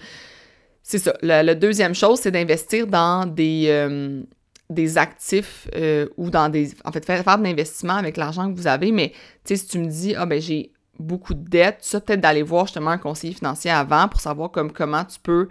c'est 0.82 0.98
ça. 0.98 1.14
La, 1.22 1.54
deuxième 1.54 1.94
chose, 1.94 2.20
c'est 2.20 2.30
d'investir 2.30 2.86
dans 2.86 3.26
des, 3.26 3.66
euh, 3.68 4.22
des 4.70 4.98
actifs 4.98 5.68
ou 6.16 6.30
dans 6.30 6.48
des. 6.48 6.74
En 6.84 6.92
fait, 6.92 7.04
faire, 7.04 7.22
faire 7.22 7.38
de 7.38 7.44
l'investissement 7.44 7.94
avec 7.94 8.16
l'argent 8.16 8.50
que 8.50 8.56
vous 8.56 8.66
avez. 8.66 8.92
Mais, 8.92 9.12
tu 9.44 9.54
sais, 9.54 9.56
si 9.56 9.66
tu 9.68 9.78
me 9.78 9.86
dis, 9.86 10.14
ah, 10.14 10.26
ben, 10.26 10.40
j'ai 10.40 10.72
beaucoup 10.98 11.34
de 11.34 11.48
dettes, 11.48 11.78
ça, 11.80 12.00
peut-être 12.00 12.20
d'aller 12.20 12.42
voir 12.42 12.66
justement 12.66 12.90
un 12.90 12.98
conseiller 12.98 13.32
financier 13.32 13.70
avant 13.70 14.08
pour 14.08 14.20
savoir 14.20 14.50
comme 14.50 14.72
comment 14.72 15.04
tu 15.04 15.18
peux 15.20 15.48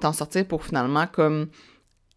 t'en 0.00 0.12
sortir 0.12 0.46
pour 0.46 0.64
finalement 0.64 1.06
comme 1.06 1.48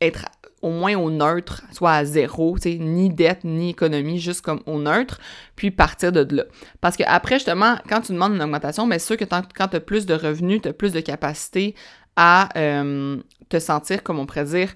être 0.02 0.26
au 0.62 0.72
moins 0.72 0.96
au 0.96 1.12
neutre, 1.12 1.64
soit 1.72 1.94
à 1.94 2.06
zéro, 2.06 2.58
ni 2.66 3.10
dette, 3.10 3.44
ni 3.44 3.70
économie, 3.70 4.20
juste 4.20 4.42
comme 4.42 4.62
au 4.66 4.80
neutre, 4.80 5.20
puis 5.56 5.72
partir 5.72 6.12
de 6.12 6.36
là. 6.36 6.44
Parce 6.82 6.98
que 6.98 7.04
après, 7.06 7.36
justement, 7.36 7.76
quand 7.88 8.02
tu 8.02 8.14
demandes 8.14 8.34
une 8.34 8.42
augmentation, 8.42 8.88
bien 8.88 9.00
sûr 9.00 9.18
que 9.18 9.26
quand 9.26 9.68
tu 9.68 9.76
as 9.76 9.80
plus 9.80 10.06
de 10.06 10.14
revenus, 10.14 10.62
tu 10.62 10.70
as 10.70 10.74
plus 10.74 10.94
de 10.94 11.00
capacité 11.00 11.76
à 12.16 12.50
euh, 12.58 13.18
te 13.50 13.60
sentir, 13.60 14.02
comme 14.02 14.18
on 14.20 14.26
pourrait 14.26 14.46
dire, 14.46 14.74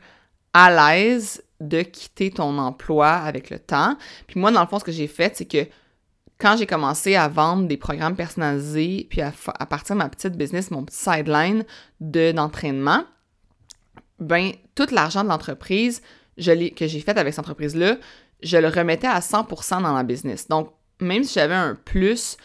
à 0.54 0.96
l'aise 0.96 1.44
de 1.60 1.82
quitter 1.82 2.32
ton 2.32 2.58
emploi 2.58 3.10
avec 3.10 3.50
le 3.50 3.60
temps. 3.60 3.96
Puis 4.28 4.40
moi, 4.40 4.52
dans 4.52 4.62
le 4.62 4.68
fond, 4.68 4.80
ce 4.80 4.84
que 4.84 4.92
j'ai 4.92 5.08
fait, 5.08 5.36
c'est 5.36 5.46
que 5.46 5.68
quand 6.40 6.58
j'ai 6.58 6.66
commencé 6.66 7.16
à 7.16 7.28
vendre 7.28 7.68
des 7.68 7.78
programmes 7.78 8.16
personnalisés, 8.16 9.06
puis 9.10 9.22
à, 9.22 9.32
partir 9.68 9.96
de 9.96 10.00
ma 10.00 10.10
petite 10.10 10.36
business, 10.36 10.72
mon 10.72 10.84
petit 10.84 10.98
sideline 10.98 11.64
d'entraînement, 12.00 13.04
ben 14.20 14.52
tout 14.76 14.88
l'argent 14.92 15.24
de 15.24 15.30
l'entreprise 15.30 16.02
que 16.38 16.88
j'ai 16.88 17.00
fait 17.00 17.18
avec 17.18 17.34
cette 17.34 17.40
entreprise-là, 17.40 17.98
je 18.42 18.58
le 18.58 18.68
remettais 18.70 19.08
à 19.08 19.20
100% 19.20 19.84
dans 19.84 19.94
la 19.94 20.04
business. 20.04 20.48
Donc, 20.48 20.74
même 21.00 21.24
si 21.24 21.36
j'avais 21.36 21.54
un 21.54 21.76
plus, 21.76 22.38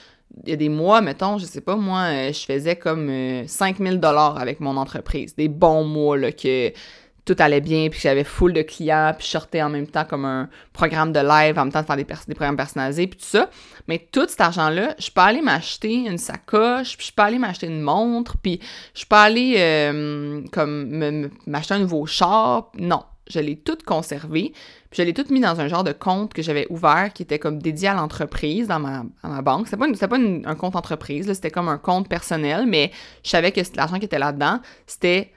il 0.44 0.50
y 0.50 0.52
a 0.52 0.56
des 0.56 0.68
mois, 0.68 1.00
mettons, 1.00 1.38
je 1.38 1.46
sais 1.46 1.62
pas, 1.62 1.76
moi, 1.76 2.00
euh, 2.10 2.32
je 2.32 2.44
faisais 2.44 2.76
comme 2.76 3.10
5000 3.46 3.94
euh, 3.94 3.96
dollars 3.96 4.38
avec 4.38 4.60
mon 4.60 4.76
entreprise. 4.76 5.34
Des 5.36 5.48
bons 5.48 5.84
mois, 5.84 6.18
là, 6.18 6.32
que 6.32 6.72
tout 7.26 7.34
allait 7.40 7.60
bien, 7.60 7.88
puis 7.90 8.00
j'avais 8.00 8.24
full 8.24 8.52
de 8.52 8.62
clients, 8.62 9.12
puis 9.18 9.26
je 9.26 9.32
sortais 9.32 9.60
en 9.60 9.68
même 9.68 9.88
temps 9.88 10.04
comme 10.04 10.24
un 10.24 10.48
programme 10.72 11.12
de 11.12 11.18
live, 11.18 11.58
en 11.58 11.64
même 11.64 11.72
temps 11.72 11.82
de 11.82 11.86
faire 11.86 11.96
des, 11.96 12.34
programmes 12.34 12.56
personnalisés, 12.56 13.08
puis 13.08 13.18
tout 13.18 13.26
ça. 13.26 13.50
Mais 13.88 13.98
tout 13.98 14.26
cet 14.28 14.40
argent-là, 14.40 14.94
je 14.98 15.10
peux 15.10 15.20
aller 15.20 15.42
m'acheter 15.42 15.92
une 15.92 16.18
sacoche, 16.18 16.96
puis 16.96 17.08
je 17.08 17.12
peux 17.12 17.22
aller 17.22 17.38
m'acheter 17.38 17.66
une 17.66 17.82
montre, 17.82 18.36
puis 18.38 18.60
je 18.94 19.04
peux 19.04 19.16
aller 19.16 19.56
euh, 19.58 20.42
comme 20.52 21.32
m'acheter 21.46 21.74
un 21.74 21.80
nouveau 21.80 22.06
char. 22.06 22.70
Non, 22.78 23.02
je 23.28 23.40
l'ai 23.40 23.56
tout 23.56 23.78
conservé, 23.84 24.52
puis 24.90 24.98
je 24.98 25.02
l'ai 25.02 25.12
tout 25.12 25.26
mis 25.30 25.40
dans 25.40 25.60
un 25.60 25.66
genre 25.66 25.82
de 25.82 25.92
compte 25.92 26.32
que 26.32 26.42
j'avais 26.42 26.68
ouvert 26.70 27.10
qui 27.12 27.24
était 27.24 27.40
comme 27.40 27.58
dédié 27.58 27.88
à 27.88 27.94
l'entreprise 27.94 28.68
dans 28.68 28.78
ma, 28.78 29.04
ma 29.24 29.42
banque. 29.42 29.66
C'était 29.66 30.06
pas, 30.06 30.16
pas 30.16 30.16
un 30.16 30.54
compte 30.54 30.76
entreprise, 30.76 31.26
c'était 31.32 31.50
comme 31.50 31.68
un 31.68 31.78
compte 31.78 32.08
personnel, 32.08 32.66
mais 32.68 32.92
je 33.24 33.30
savais 33.30 33.50
que 33.50 33.60
l'argent 33.74 33.98
qui 33.98 34.04
était 34.04 34.20
là-dedans, 34.20 34.60
c'était 34.86 35.32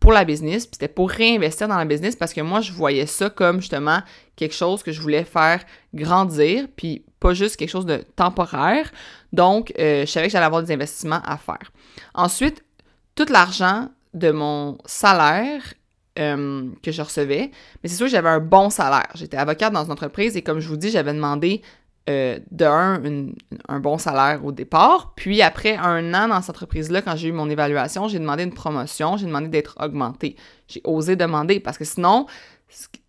pour 0.00 0.12
la 0.12 0.24
business, 0.24 0.66
puis 0.66 0.74
c'était 0.74 0.92
pour 0.92 1.10
réinvestir 1.10 1.68
dans 1.68 1.76
la 1.76 1.84
business 1.84 2.16
parce 2.16 2.32
que 2.32 2.40
moi, 2.40 2.60
je 2.60 2.72
voyais 2.72 3.06
ça 3.06 3.30
comme 3.30 3.60
justement 3.60 4.00
quelque 4.36 4.54
chose 4.54 4.82
que 4.82 4.92
je 4.92 5.00
voulais 5.00 5.24
faire 5.24 5.64
grandir, 5.94 6.68
puis 6.76 7.04
pas 7.18 7.34
juste 7.34 7.56
quelque 7.56 7.70
chose 7.70 7.86
de 7.86 8.04
temporaire. 8.14 8.90
Donc, 9.32 9.72
euh, 9.78 10.02
je 10.02 10.10
savais 10.10 10.26
que 10.26 10.32
j'allais 10.32 10.46
avoir 10.46 10.62
des 10.62 10.72
investissements 10.72 11.22
à 11.24 11.36
faire. 11.36 11.72
Ensuite, 12.14 12.64
tout 13.14 13.26
l'argent 13.30 13.88
de 14.14 14.30
mon 14.30 14.78
salaire 14.84 15.62
euh, 16.18 16.70
que 16.82 16.92
je 16.92 17.02
recevais, 17.02 17.50
mais 17.82 17.88
c'est 17.88 17.96
sûr 17.96 18.06
que 18.06 18.12
j'avais 18.12 18.28
un 18.28 18.40
bon 18.40 18.70
salaire. 18.70 19.08
J'étais 19.14 19.36
avocate 19.36 19.72
dans 19.72 19.84
une 19.84 19.92
entreprise 19.92 20.36
et 20.36 20.42
comme 20.42 20.60
je 20.60 20.68
vous 20.68 20.76
dis, 20.76 20.90
j'avais 20.90 21.12
demandé 21.12 21.62
euh, 22.08 22.38
d'un, 22.52 23.02
un 23.68 23.80
bon 23.80 23.98
salaire 23.98 24.44
au 24.44 24.52
départ. 24.52 25.12
Puis 25.16 25.42
après 25.42 25.76
un 25.76 26.14
an 26.14 26.28
dans 26.28 26.40
cette 26.40 26.50
entreprise-là, 26.50 27.02
quand 27.02 27.16
j'ai 27.16 27.28
eu 27.28 27.32
mon 27.32 27.50
évaluation, 27.50 28.06
j'ai 28.06 28.20
demandé 28.20 28.44
une 28.44 28.54
promotion, 28.54 29.16
j'ai 29.16 29.26
demandé 29.26 29.48
d'être 29.48 29.76
augmentée. 29.80 30.36
J'ai 30.68 30.80
osé 30.84 31.16
demander 31.16 31.58
parce 31.58 31.76
que 31.76 31.84
sinon, 31.84 32.26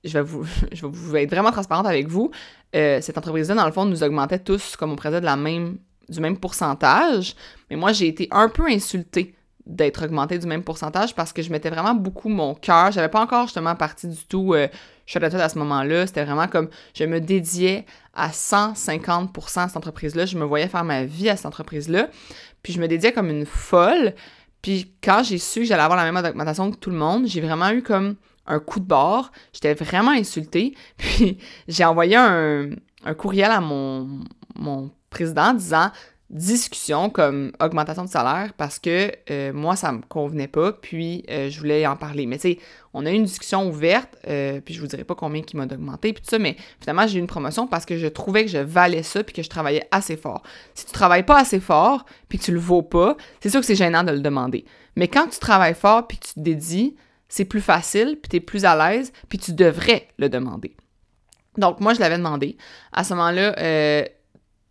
je 0.03 0.13
vais 0.13 0.21
vous, 0.23 0.45
je 0.71 1.15
être 1.15 1.29
vraiment 1.29 1.51
transparente 1.51 1.85
avec 1.85 2.07
vous. 2.07 2.31
Euh, 2.75 2.99
cette 3.01 3.17
entreprise-là, 3.17 3.55
dans 3.55 3.65
le 3.67 3.71
fond, 3.71 3.85
nous 3.85 4.03
augmentait 4.03 4.39
tous, 4.39 4.75
comme 4.75 4.91
on 4.91 4.95
pourrait 4.95 5.11
de 5.11 5.25
la 5.25 5.35
même, 5.35 5.77
du 6.09 6.19
même 6.19 6.37
pourcentage. 6.37 7.35
Mais 7.69 7.75
moi, 7.75 7.91
j'ai 7.93 8.07
été 8.07 8.27
un 8.31 8.49
peu 8.49 8.65
insultée 8.67 9.35
d'être 9.67 10.05
augmentée 10.05 10.39
du 10.39 10.47
même 10.47 10.63
pourcentage 10.63 11.13
parce 11.13 11.33
que 11.33 11.41
je 11.41 11.51
mettais 11.51 11.69
vraiment 11.69 11.93
beaucoup 11.93 12.29
mon 12.29 12.55
cœur. 12.55 12.91
J'avais 12.91 13.09
pas 13.09 13.21
encore 13.21 13.43
justement 13.43 13.75
parti 13.75 14.07
du 14.07 14.25
tout 14.25 14.53
euh, 14.53 14.67
je 15.05 15.17
suis 15.17 15.25
à 15.25 15.49
ce 15.49 15.57
moment-là. 15.59 16.05
C'était 16.05 16.25
vraiment 16.25 16.47
comme 16.47 16.69
je 16.93 17.05
me 17.05 17.19
dédiais 17.21 17.85
à 18.13 18.29
150% 18.29 19.59
à 19.59 19.67
cette 19.67 19.77
entreprise-là. 19.77 20.25
Je 20.25 20.37
me 20.37 20.45
voyais 20.45 20.67
faire 20.67 20.83
ma 20.83 21.05
vie 21.05 21.29
à 21.29 21.35
cette 21.35 21.45
entreprise-là. 21.45 22.09
Puis 22.61 22.73
je 22.73 22.81
me 22.81 22.87
dédiais 22.87 23.13
comme 23.13 23.29
une 23.29 23.45
folle. 23.45 24.13
Puis 24.61 24.93
quand 25.01 25.23
j'ai 25.23 25.37
su 25.37 25.61
que 25.61 25.65
j'allais 25.65 25.83
avoir 25.83 25.97
la 25.97 26.11
même 26.11 26.23
augmentation 26.23 26.71
que 26.71 26.77
tout 26.77 26.89
le 26.89 26.97
monde, 26.97 27.25
j'ai 27.25 27.41
vraiment 27.41 27.69
eu 27.69 27.81
comme 27.81 28.15
un 28.45 28.59
coup 28.59 28.79
de 28.81 28.85
bord. 28.85 29.31
J'étais 29.53 29.73
vraiment 29.73 30.11
insultée. 30.11 30.75
Puis 30.97 31.37
j'ai 31.67 31.85
envoyé 31.85 32.15
un, 32.17 32.69
un, 33.05 33.13
courriel 33.13 33.51
à 33.51 33.61
mon, 33.61 34.21
mon 34.55 34.91
président 35.09 35.53
disant 35.53 35.91
discussion 36.29 37.09
comme 37.09 37.53
augmentation 37.61 38.03
de 38.03 38.09
salaire 38.09 38.51
parce 38.57 38.79
que 38.79 39.11
euh, 39.31 39.53
moi, 39.53 39.77
ça 39.77 39.93
me 39.93 40.01
convenait 40.01 40.49
pas, 40.49 40.73
puis 40.73 41.23
euh, 41.29 41.49
je 41.49 41.57
voulais 41.59 41.87
en 41.87 41.95
parler. 41.95 42.25
Mais 42.25 42.35
tu 42.37 42.53
sais, 42.53 42.59
on 42.93 43.05
a 43.05 43.11
eu 43.11 43.15
une 43.15 43.23
discussion 43.23 43.67
ouverte, 43.67 44.17
euh, 44.27 44.59
puis 44.59 44.73
je 44.73 44.81
vous 44.81 44.87
dirai 44.87 45.05
pas 45.05 45.15
combien 45.15 45.41
qui 45.41 45.55
m'a 45.55 45.63
augmenté, 45.63 46.11
puis 46.11 46.21
tout 46.21 46.29
ça, 46.29 46.39
mais 46.39 46.57
finalement, 46.81 47.07
j'ai 47.07 47.17
eu 47.17 47.21
une 47.21 47.27
promotion 47.27 47.65
parce 47.67 47.85
que 47.85 47.97
je 47.97 48.07
trouvais 48.07 48.43
que 48.43 48.51
je 48.51 48.57
valais 48.57 49.03
ça, 49.03 49.23
puis 49.23 49.33
que 49.33 49.41
je 49.41 49.49
travaillais 49.49 49.87
assez 49.91 50.17
fort. 50.17 50.43
Si 50.73 50.85
tu 50.85 50.91
travailles 50.91 51.25
pas 51.25 51.39
assez 51.39 51.61
fort, 51.61 52.05
puis 52.27 52.37
que 52.37 52.43
tu 52.43 52.51
le 52.51 52.59
vaux 52.59 52.83
pas, 52.83 53.15
c'est 53.39 53.49
sûr 53.49 53.61
que 53.61 53.65
c'est 53.65 53.75
gênant 53.75 54.03
de 54.03 54.11
le 54.11 54.19
demander. 54.19 54.65
Mais 54.97 55.07
quand 55.07 55.27
tu 55.27 55.39
travailles 55.39 55.75
fort, 55.75 56.07
puis 56.07 56.17
que 56.17 56.27
tu 56.27 56.33
te 56.33 56.39
dédies, 56.41 56.95
c'est 57.29 57.45
plus 57.45 57.61
facile, 57.61 58.17
puis 58.21 58.29
tu 58.29 58.35
es 58.37 58.39
plus 58.41 58.65
à 58.65 58.75
l'aise, 58.75 59.13
puis 59.29 59.37
tu 59.37 59.53
devrais 59.53 60.07
le 60.17 60.27
demander. 60.27 60.75
Donc, 61.57 61.79
moi, 61.79 61.93
je 61.93 61.99
l'avais 61.99 62.17
demandé. 62.17 62.57
À 62.91 63.03
ce 63.03 63.13
moment-là, 63.15 63.55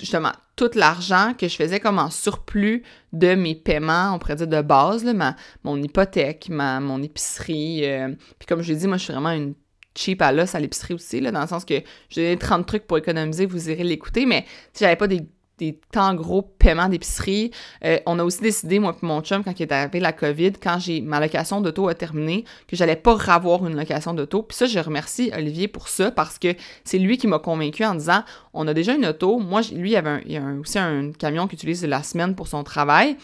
justement, 0.00 0.32
tout 0.56 0.70
l'argent 0.74 1.34
que 1.38 1.48
je 1.48 1.56
faisais 1.56 1.80
comme 1.80 1.98
en 1.98 2.10
surplus 2.10 2.82
de 3.12 3.34
mes 3.34 3.54
paiements, 3.54 4.12
on 4.14 4.18
pourrait 4.18 4.36
dire 4.36 4.48
de 4.48 4.62
base, 4.62 5.04
ma, 5.04 5.36
mon 5.64 5.80
hypothèque, 5.82 6.48
ma, 6.48 6.80
mon 6.80 7.02
épicerie. 7.02 7.84
Euh, 7.84 8.08
puis 8.38 8.46
comme 8.46 8.62
je 8.62 8.72
l'ai 8.72 8.78
dit, 8.78 8.86
moi, 8.86 8.96
je 8.96 9.04
suis 9.04 9.12
vraiment 9.12 9.30
une 9.30 9.54
cheap 9.94 10.22
à 10.22 10.32
l'os 10.32 10.54
à 10.54 10.60
l'épicerie 10.60 10.94
aussi, 10.94 11.20
là, 11.20 11.32
dans 11.32 11.40
le 11.40 11.46
sens 11.46 11.64
que 11.64 11.82
j'ai 12.10 12.36
30 12.36 12.66
trucs 12.66 12.86
pour 12.86 12.98
économiser, 12.98 13.46
vous 13.46 13.70
irez 13.70 13.84
l'écouter, 13.84 14.26
mais 14.26 14.44
si 14.72 14.84
j'avais 14.84 14.96
pas 14.96 15.08
des 15.08 15.22
des 15.58 15.80
temps 15.90 16.14
gros 16.14 16.42
paiements 16.42 16.88
d'épicerie. 16.88 17.50
Euh, 17.84 17.98
on 18.06 18.18
a 18.18 18.24
aussi 18.24 18.40
décidé, 18.42 18.78
moi 18.78 18.94
et 19.00 19.06
mon 19.06 19.22
chum, 19.22 19.42
quand 19.42 19.58
il 19.58 19.62
est 19.62 19.72
arrivé 19.72 20.00
la 20.00 20.12
COVID, 20.12 20.52
quand 20.62 20.78
j'ai 20.78 21.00
ma 21.00 21.18
location 21.18 21.60
d'auto 21.60 21.88
a 21.88 21.94
terminé, 21.94 22.44
que 22.68 22.76
j'allais 22.76 22.96
pas 22.96 23.14
revoir 23.14 23.66
une 23.66 23.76
location 23.76 24.12
d'auto. 24.12 24.42
Puis 24.42 24.56
ça, 24.56 24.66
je 24.66 24.78
remercie 24.78 25.30
Olivier 25.34 25.68
pour 25.68 25.88
ça 25.88 26.10
parce 26.10 26.38
que 26.38 26.54
c'est 26.84 26.98
lui 26.98 27.16
qui 27.16 27.26
m'a 27.26 27.38
convaincu 27.38 27.84
en 27.84 27.94
disant 27.94 28.22
on 28.52 28.68
a 28.68 28.74
déjà 28.74 28.94
une 28.94 29.06
auto. 29.06 29.38
Moi, 29.38 29.62
lui, 29.72 29.92
il 29.92 29.96
avait 29.96 30.36
a 30.36 30.42
aussi 30.60 30.78
un 30.78 31.12
camion 31.12 31.46
qu'il 31.46 31.56
utilise 31.56 31.84
la 31.84 32.02
semaine 32.02 32.34
pour 32.34 32.48
son 32.48 32.62
travail. 32.62 33.16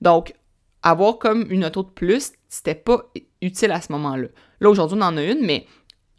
Donc, 0.00 0.34
avoir 0.82 1.18
comme 1.18 1.46
une 1.50 1.64
auto 1.64 1.82
de 1.82 1.88
plus, 1.88 2.32
c'était 2.48 2.74
pas 2.74 3.10
utile 3.42 3.72
à 3.72 3.80
ce 3.80 3.92
moment-là. 3.92 4.28
Là, 4.60 4.70
aujourd'hui, 4.70 4.98
on 5.00 5.02
en 5.02 5.16
a 5.16 5.22
une, 5.22 5.44
mais 5.44 5.66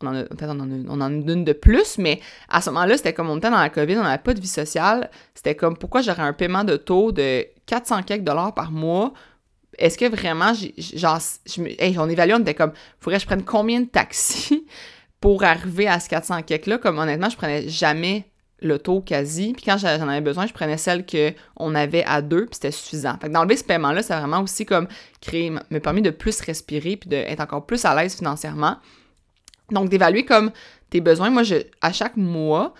on 0.01 0.08
en 0.08 0.16
a, 0.16 0.24
peut-être 0.24 0.50
on 0.50 0.60
en 0.60 1.01
a, 1.01 1.08
une 1.08 1.44
de 1.44 1.54
plus, 1.54 1.98
mais 1.98 2.20
à 2.50 2.62
ce 2.62 2.70
moment-là, 2.70 2.98
c'était 2.98 3.13
comme 3.13 3.30
on 3.30 3.38
était 3.38 3.50
dans 3.50 3.60
la 3.60 3.70
COVID, 3.70 3.98
on 3.98 4.04
n'avait 4.04 4.22
pas 4.22 4.34
de 4.34 4.42
vie 4.42 4.48
sociale. 4.48 5.10
C'était 5.34 5.56
comme 5.56 5.77
pourquoi 5.77 6.01
j'aurais 6.01 6.24
un 6.24 6.34
paiement 6.34 6.63
de 6.63 6.77
taux 6.77 7.12
de 7.12 7.46
400 7.66 8.04
quelques 8.04 8.24
dollars 8.24 8.54
par 8.54 8.72
mois? 8.72 9.13
Est-ce 9.77 9.98
que 9.98 10.06
vraiment, 10.06 10.54
genre, 10.77 11.20
on 11.98 12.10
évalue, 12.10 12.34
on 12.36 12.39
était 12.39 12.56
comme, 12.56 12.74
faudrait 13.00 13.18
que 13.18 13.24
je 13.24 13.27
prenne 13.27 13.44
combien 13.44 13.82
de 13.82 13.86
taxis 13.86 14.66
pour 15.22 15.44
arriver 15.44 15.88
à 15.88 16.00
ce 16.00 16.10
400 16.10 16.44
quelques-là? 16.44 16.77
Comme 16.77 16.98
honnêtement, 16.98 17.30
je 17.30 17.38
prenais 17.38 17.68
jamais 17.68 18.25
l'auto 18.62 19.01
quasi. 19.01 19.54
Puis 19.54 19.63
quand 19.66 19.77
j'en 19.77 20.08
avais 20.08 20.22
besoin, 20.22 20.48
je 20.48 20.54
prenais 20.54 20.77
celle 20.77 21.06
qu'on 21.06 21.75
avait 21.75 22.04
à 22.06 22.22
deux, 22.22 22.46
puis 22.46 22.56
c'était 22.56 22.72
suffisant. 22.72 23.18
Fait 23.22 23.27
que 23.27 23.34
d'enlever 23.34 23.58
ce 23.58 23.63
paiement-là, 23.63 24.01
a 24.08 24.20
vraiment 24.20 24.42
aussi 24.42 24.66
comme 24.66 24.88
créé, 25.22 25.50
me 25.50 25.80
permis 25.80 26.01
de 26.01 26.10
plus 26.10 26.39
respirer, 26.42 26.98
puis 26.98 27.10
d'être 27.10 27.39
encore 27.39 27.66
plus 27.66 27.86
à 27.86 27.96
l'aise 27.96 28.16
financièrement. 28.16 28.77
Donc, 29.71 29.89
d'évaluer 29.89 30.25
comme 30.25 30.51
tes 30.89 31.01
besoins. 31.01 31.29
Moi, 31.29 31.43
je, 31.43 31.55
à 31.81 31.91
chaque 31.91 32.17
mois, 32.17 32.74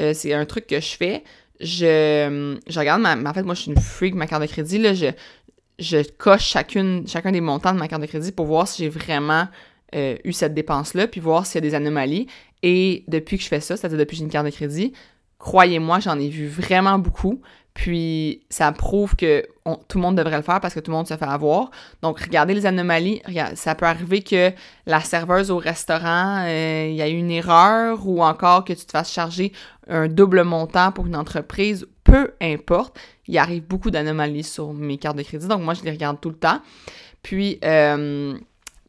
euh, 0.00 0.14
c'est 0.14 0.32
un 0.32 0.46
truc 0.46 0.66
que 0.66 0.80
je 0.80 0.96
fais. 0.96 1.24
Je, 1.60 2.56
je 2.66 2.78
regarde 2.78 3.02
ma, 3.02 3.16
En 3.16 3.34
fait, 3.34 3.42
moi, 3.42 3.54
je 3.54 3.62
suis 3.62 3.70
une 3.70 3.80
freak 3.80 4.14
ma 4.14 4.26
carte 4.26 4.42
de 4.42 4.46
crédit. 4.46 4.78
Là, 4.78 4.92
je, 4.94 6.02
coche 6.18 6.44
chacune, 6.44 7.06
chacun 7.06 7.32
des 7.32 7.40
montants 7.40 7.74
de 7.74 7.78
ma 7.78 7.88
carte 7.88 8.02
de 8.02 8.06
crédit 8.06 8.32
pour 8.32 8.46
voir 8.46 8.66
si 8.66 8.82
j'ai 8.82 8.88
vraiment 8.88 9.48
euh, 9.94 10.16
eu 10.24 10.32
cette 10.32 10.54
dépense-là, 10.54 11.06
puis 11.08 11.20
voir 11.20 11.46
s'il 11.46 11.56
y 11.56 11.66
a 11.66 11.68
des 11.68 11.74
anomalies. 11.74 12.26
Et 12.62 13.04
depuis 13.08 13.36
que 13.36 13.42
je 13.42 13.48
fais 13.48 13.60
ça, 13.60 13.76
c'est-à-dire 13.76 13.98
depuis 13.98 14.16
que 14.16 14.18
j'ai 14.18 14.24
une 14.24 14.30
carte 14.30 14.46
de 14.46 14.50
crédit, 14.50 14.92
croyez-moi, 15.38 16.00
j'en 16.00 16.18
ai 16.18 16.28
vu 16.28 16.46
vraiment 16.46 16.98
beaucoup. 16.98 17.40
Puis 17.80 18.42
ça 18.50 18.70
prouve 18.72 19.16
que 19.16 19.46
tout 19.88 19.96
le 19.96 20.02
monde 20.02 20.14
devrait 20.14 20.36
le 20.36 20.42
faire 20.42 20.60
parce 20.60 20.74
que 20.74 20.80
tout 20.80 20.90
le 20.90 20.98
monde 20.98 21.08
se 21.08 21.16
fait 21.16 21.24
avoir. 21.24 21.70
Donc 22.02 22.20
regardez 22.20 22.52
les 22.52 22.66
anomalies. 22.66 23.22
ça 23.54 23.74
peut 23.74 23.86
arriver 23.86 24.20
que 24.20 24.52
la 24.84 25.00
serveuse 25.00 25.50
au 25.50 25.56
restaurant, 25.56 26.44
euh, 26.44 26.88
il 26.90 26.94
y 26.94 27.00
a 27.00 27.08
eu 27.08 27.16
une 27.16 27.30
erreur 27.30 28.06
ou 28.06 28.22
encore 28.22 28.66
que 28.66 28.74
tu 28.74 28.84
te 28.84 28.90
fasses 28.90 29.10
charger 29.10 29.54
un 29.88 30.08
double 30.08 30.42
montant 30.44 30.92
pour 30.92 31.06
une 31.06 31.16
entreprise. 31.16 31.86
Peu 32.04 32.34
importe. 32.42 32.98
Il 33.26 33.38
arrive 33.38 33.62
beaucoup 33.62 33.90
d'anomalies 33.90 34.44
sur 34.44 34.74
mes 34.74 34.98
cartes 34.98 35.16
de 35.16 35.22
crédit. 35.22 35.48
Donc 35.48 35.62
moi, 35.62 35.72
je 35.72 35.82
les 35.82 35.90
regarde 35.90 36.20
tout 36.20 36.28
le 36.28 36.36
temps. 36.36 36.60
Puis, 37.22 37.58
euh, 37.64 38.36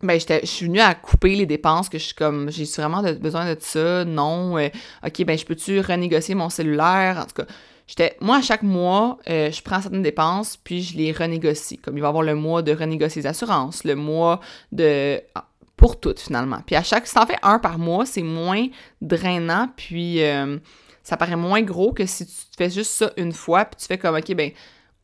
ben, 0.04 0.20
je 0.20 0.46
suis 0.46 0.66
venue 0.66 0.82
à 0.82 0.96
couper 0.96 1.36
les 1.36 1.46
dépenses 1.46 1.88
que 1.88 1.98
je 1.98 2.04
suis 2.04 2.16
comme, 2.16 2.52
j'ai 2.52 2.66
vraiment 2.66 3.04
besoin 3.04 3.46
de 3.46 3.58
ça, 3.58 4.04
non, 4.04 4.58
euh, 4.58 4.68
ok, 5.06 5.24
ben, 5.24 5.38
je 5.38 5.46
peux-tu 5.46 5.80
renégocier 5.80 6.36
mon 6.36 6.50
cellulaire, 6.50 7.20
en 7.20 7.26
tout 7.26 7.46
cas, 7.46 7.54
j'étais, 7.92 8.16
moi, 8.22 8.38
à 8.38 8.42
chaque 8.42 8.64
mois, 8.64 9.18
euh, 9.30 9.52
je 9.52 9.62
prends 9.62 9.82
certaines 9.82 10.02
dépenses, 10.02 10.56
puis 10.56 10.82
je 10.82 10.96
les 10.98 11.12
renégocie, 11.12 11.78
comme 11.78 11.98
il 11.98 12.02
va 12.02 12.08
y 12.08 12.10
avoir 12.10 12.24
le 12.24 12.36
mois 12.36 12.62
de 12.62 12.72
renégocier 12.72 13.22
les 13.22 13.28
assurances, 13.28 13.84
le 13.84 13.96
mois 13.96 14.40
de, 14.72 15.22
ah, 15.36 15.46
pour 15.76 16.00
toutes, 16.00 16.22
finalement, 16.22 16.62
puis 16.66 16.78
à 16.78 16.84
chaque, 16.84 17.06
si 17.06 17.14
t'en 17.14 17.26
fais 17.26 17.38
un 17.44 17.60
par 17.60 17.78
mois, 17.78 18.06
c'est 18.06 18.22
moins 18.22 18.68
drainant, 19.02 19.68
puis 19.76 20.24
euh, 20.24 20.58
ça 21.04 21.18
paraît 21.18 21.36
moins 21.36 21.62
gros 21.64 21.92
que 21.92 22.06
si 22.06 22.26
tu 22.26 22.34
fais 22.58 22.70
juste 22.70 22.92
ça 22.92 23.12
une 23.18 23.34
fois, 23.34 23.66
puis 23.66 23.82
tu 23.82 23.88
fais 23.88 23.98
comme, 23.98 24.16
ok, 24.16 24.36
ben, 24.36 24.52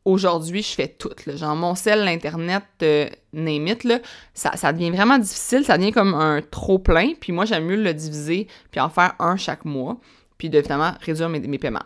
aujourd'hui, 0.05 0.61
je 0.61 0.73
fais 0.73 0.87
tout. 0.87 1.11
Là. 1.25 1.35
Genre, 1.35 1.55
mon 1.57 1.75
sel, 1.75 2.05
l'Internet, 2.05 2.63
euh, 2.83 3.09
name 3.33 3.65
là, 3.83 3.99
ça, 4.33 4.55
ça, 4.55 4.71
devient 4.71 4.91
vraiment 4.91 5.17
difficile. 5.17 5.65
Ça 5.65 5.77
devient 5.77 5.91
comme 5.91 6.13
un 6.13 6.41
trop-plein. 6.41 7.11
Puis 7.19 7.33
moi, 7.33 7.43
j'aime 7.43 7.65
mieux 7.65 7.75
le 7.75 7.93
diviser 7.93 8.47
puis 8.71 8.79
en 8.79 8.87
faire 8.87 9.15
un 9.19 9.35
chaque 9.35 9.65
mois. 9.65 9.97
Puis 10.37 10.49
de, 10.49 10.61
finalement, 10.61 10.93
réduire 11.01 11.27
mes 11.27 11.57
paiements. 11.57 11.83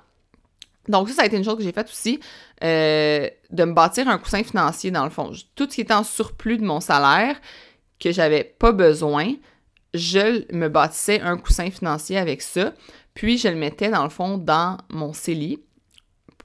Donc 0.87 1.09
ça, 1.09 1.15
ça 1.15 1.21
a 1.23 1.25
été 1.25 1.37
une 1.37 1.43
chose 1.43 1.57
que 1.57 1.63
j'ai 1.63 1.71
faite 1.71 1.89
aussi, 1.89 2.19
euh, 2.63 3.29
de 3.51 3.63
me 3.63 3.73
bâtir 3.73 4.07
un 4.07 4.17
coussin 4.17 4.43
financier 4.43 4.91
dans 4.91 5.03
le 5.03 5.09
fond. 5.09 5.31
Tout 5.55 5.67
ce 5.69 5.75
qui 5.75 5.81
était 5.81 5.93
en 5.93 6.03
surplus 6.03 6.57
de 6.57 6.65
mon 6.65 6.79
salaire, 6.79 7.39
que 7.99 8.11
j'avais 8.11 8.43
pas 8.43 8.71
besoin, 8.71 9.35
je 9.93 10.51
me 10.53 10.69
bâtissais 10.69 11.21
un 11.21 11.37
coussin 11.37 11.69
financier 11.69 12.17
avec 12.17 12.41
ça, 12.41 12.73
puis 13.13 13.37
je 13.37 13.47
le 13.47 13.55
mettais 13.55 13.89
dans 13.89 14.03
le 14.03 14.09
fond 14.09 14.37
dans 14.37 14.77
mon 14.89 15.13
CELI 15.13 15.59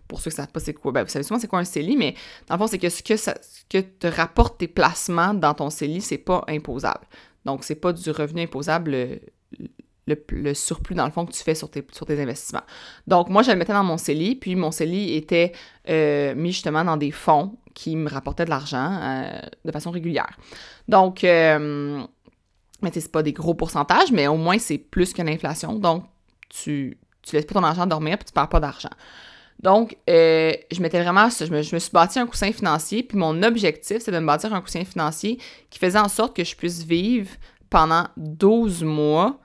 pour 0.08 0.20
ceux 0.20 0.30
qui 0.30 0.36
ne 0.36 0.42
savent 0.42 0.52
pas 0.52 0.60
c'est 0.60 0.74
quoi, 0.74 0.92
ben, 0.92 1.02
vous 1.02 1.10
savez 1.10 1.24
souvent 1.24 1.40
c'est 1.40 1.48
quoi 1.48 1.58
un 1.58 1.64
CELI, 1.64 1.96
mais 1.96 2.14
dans 2.48 2.54
le 2.54 2.58
fond, 2.58 2.66
c'est 2.66 2.78
que 2.78 2.88
ce 2.88 3.02
que, 3.02 3.80
te 3.80 4.06
rapporte 4.06 4.58
tes 4.58 4.68
placements 4.68 5.34
dans 5.34 5.54
ton 5.54 5.70
CELI, 5.70 6.00
c'est 6.00 6.18
pas 6.18 6.44
imposable. 6.48 7.06
Donc, 7.44 7.64
c'est 7.64 7.76
pas 7.76 7.92
du 7.92 8.10
revenu 8.10 8.42
imposable 8.42 9.20
le, 10.06 10.54
surplus, 10.54 10.94
dans 10.94 11.04
le 11.04 11.10
fond, 11.10 11.26
que 11.26 11.32
tu 11.32 11.42
fais 11.42 11.54
sur 11.54 11.70
tes, 11.70 11.82
investissements. 12.08 12.62
Donc, 13.06 13.28
moi, 13.28 13.42
je 13.42 13.50
le 13.50 13.56
mettais 13.56 13.72
dans 13.72 13.84
mon 13.84 13.96
CELI, 13.96 14.36
puis 14.36 14.54
mon 14.54 14.70
CELI 14.70 15.14
était 15.16 15.52
euh, 15.88 16.34
mis 16.34 16.52
justement 16.52 16.84
dans 16.84 16.96
des 16.96 17.10
fonds 17.10 17.56
qui 17.74 17.96
me 17.96 18.08
rapportaient 18.08 18.44
de 18.44 18.50
l'argent 18.50 18.98
euh, 19.02 19.40
de 19.64 19.70
façon 19.72 19.90
régulière. 19.90 20.38
Donc, 20.88 21.24
euh, 21.24 22.02
mais 22.82 22.90
c'est 22.92 23.10
pas 23.10 23.22
des 23.22 23.32
gros 23.32 23.54
pourcentages, 23.54 24.12
mais 24.12 24.26
au 24.28 24.36
moins, 24.36 24.58
c'est 24.58 24.78
plus 24.78 25.12
que 25.12 25.22
l'inflation. 25.22 25.74
Donc, 25.74 26.04
tu, 26.48 26.98
tu 27.22 27.36
laisses 27.36 27.46
pas 27.46 27.54
ton 27.54 27.64
argent 27.64 27.86
dormir, 27.86 28.18
puis 28.18 28.26
tu 28.26 28.32
perds 28.32 28.48
pas 28.48 28.60
d'argent. 28.60 28.90
Donc, 29.60 29.96
euh, 30.08 30.52
je 30.70 30.80
m'étais 30.80 31.02
vraiment, 31.02 31.28
je 31.30 31.50
me, 31.50 31.62
suis 31.62 31.90
bâti 31.92 32.18
un 32.18 32.26
coussin 32.26 32.52
financier, 32.52 33.02
puis 33.02 33.16
mon 33.16 33.42
objectif, 33.42 33.98
c'est 34.00 34.12
de 34.12 34.18
me 34.18 34.26
bâtir 34.26 34.52
un 34.52 34.60
coussin 34.60 34.84
financier 34.84 35.38
qui 35.70 35.78
faisait 35.78 35.98
en 35.98 36.08
sorte 36.08 36.36
que 36.36 36.44
je 36.44 36.54
puisse 36.54 36.84
vivre 36.84 37.30
pendant 37.70 38.06
12 38.16 38.84
mois 38.84 39.40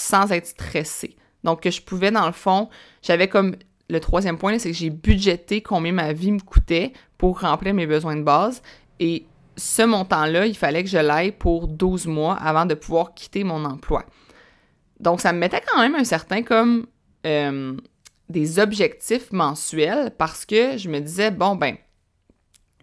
sans 0.00 0.32
être 0.32 0.46
stressée. 0.46 1.16
Donc, 1.44 1.62
que 1.62 1.70
je 1.70 1.80
pouvais, 1.80 2.10
dans 2.10 2.26
le 2.26 2.32
fond, 2.32 2.68
j'avais 3.02 3.28
comme 3.28 3.56
le 3.88 4.00
troisième 4.00 4.38
point, 4.38 4.58
c'est 4.58 4.70
que 4.70 4.76
j'ai 4.76 4.90
budgété 4.90 5.62
combien 5.62 5.92
ma 5.92 6.12
vie 6.12 6.32
me 6.32 6.40
coûtait 6.40 6.92
pour 7.18 7.40
remplir 7.40 7.74
mes 7.74 7.86
besoins 7.86 8.16
de 8.16 8.22
base. 8.22 8.62
Et 9.00 9.26
ce 9.56 9.82
montant-là, 9.82 10.46
il 10.46 10.56
fallait 10.56 10.84
que 10.84 10.90
je 10.90 10.98
l'aille 10.98 11.32
pour 11.32 11.66
12 11.66 12.06
mois 12.06 12.34
avant 12.34 12.66
de 12.66 12.74
pouvoir 12.74 13.14
quitter 13.14 13.44
mon 13.44 13.64
emploi. 13.64 14.04
Donc, 15.00 15.20
ça 15.20 15.32
me 15.32 15.38
mettait 15.38 15.62
quand 15.66 15.80
même 15.80 15.94
un 15.94 16.04
certain 16.04 16.42
comme 16.42 16.86
euh, 17.26 17.76
des 18.28 18.58
objectifs 18.58 19.32
mensuels 19.32 20.12
parce 20.16 20.44
que 20.44 20.76
je 20.76 20.88
me 20.88 21.00
disais, 21.00 21.30
bon, 21.30 21.56
ben, 21.56 21.76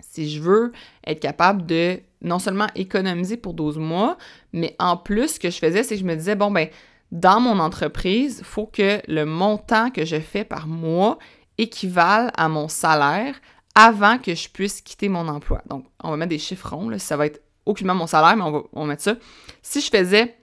si 0.02 0.30
je 0.30 0.42
veux 0.42 0.72
être 1.06 1.20
capable 1.20 1.66
de 1.66 2.00
non 2.22 2.40
seulement 2.40 2.68
économiser 2.76 3.38
pour 3.38 3.54
12 3.54 3.78
mois, 3.78 4.18
mais 4.52 4.76
en 4.80 4.98
plus, 4.98 5.36
ce 5.36 5.40
que 5.40 5.50
je 5.50 5.58
faisais, 5.58 5.84
c'est 5.84 5.96
que 5.96 6.02
je 6.02 6.06
me 6.08 6.16
disais, 6.16 6.36
bon, 6.36 6.52
ben, 6.52 6.68
dans 7.12 7.40
mon 7.40 7.60
entreprise, 7.60 8.40
il 8.40 8.46
faut 8.46 8.66
que 8.66 9.02
le 9.08 9.26
montant 9.26 9.92
que 9.92 10.06
je 10.06 10.20
fais 10.20 10.44
par 10.44 10.68
mois 10.68 11.18
équivale 11.58 12.32
à 12.36 12.50
mon 12.50 12.68
salaire 12.68 13.36
avant 13.76 14.18
que 14.18 14.36
je 14.36 14.50
puisse 14.50 14.82
quitter 14.82 15.08
mon 15.08 15.28
emploi. 15.28 15.62
Donc, 15.70 15.86
on 16.04 16.10
va 16.10 16.18
mettre 16.18 16.30
des 16.30 16.40
chiffres 16.40 16.76
ronds, 16.76 16.98
ça 16.98 17.16
va 17.16 17.28
être 17.28 17.42
aucunement 17.66 17.96
mon 17.96 18.08
salaire, 18.08 18.36
mais 18.36 18.44
on 18.44 18.52
va, 18.52 18.62
on 18.74 18.82
va 18.82 18.88
mettre 18.88 19.04
ça. 19.04 19.16
Si 19.62 19.82
je 19.82 19.90
faisais 19.90 20.36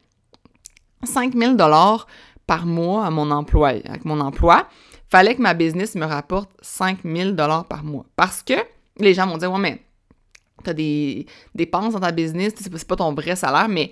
5000 1.02 1.56
dollars 1.56 2.06
par 2.46 2.66
mois 2.66 3.06
à 3.06 3.10
mon 3.10 3.30
emploi, 3.30 3.68
avec 3.68 4.04
mon 4.04 4.20
emploi, 4.20 4.68
fallait 5.10 5.34
que 5.34 5.42
ma 5.42 5.54
business 5.54 5.94
me 5.94 6.06
rapporte 6.06 6.50
5000 6.62 7.34
dollars 7.34 7.66
par 7.66 7.84
mois. 7.84 8.06
Parce 8.16 8.42
que 8.42 8.54
les 8.98 9.14
gens 9.14 9.26
vont 9.26 9.38
dire, 9.38 9.52
ouais, 9.52 9.58
mais 9.58 9.82
t'as 10.62 10.72
des 10.72 11.26
dépenses 11.54 11.94
dans 11.94 12.00
ta 12.00 12.12
business, 12.12 12.52
c'est 12.56 12.86
pas 12.86 12.96
ton 12.96 13.12
vrai 13.14 13.36
salaire, 13.36 13.68
mais 13.68 13.90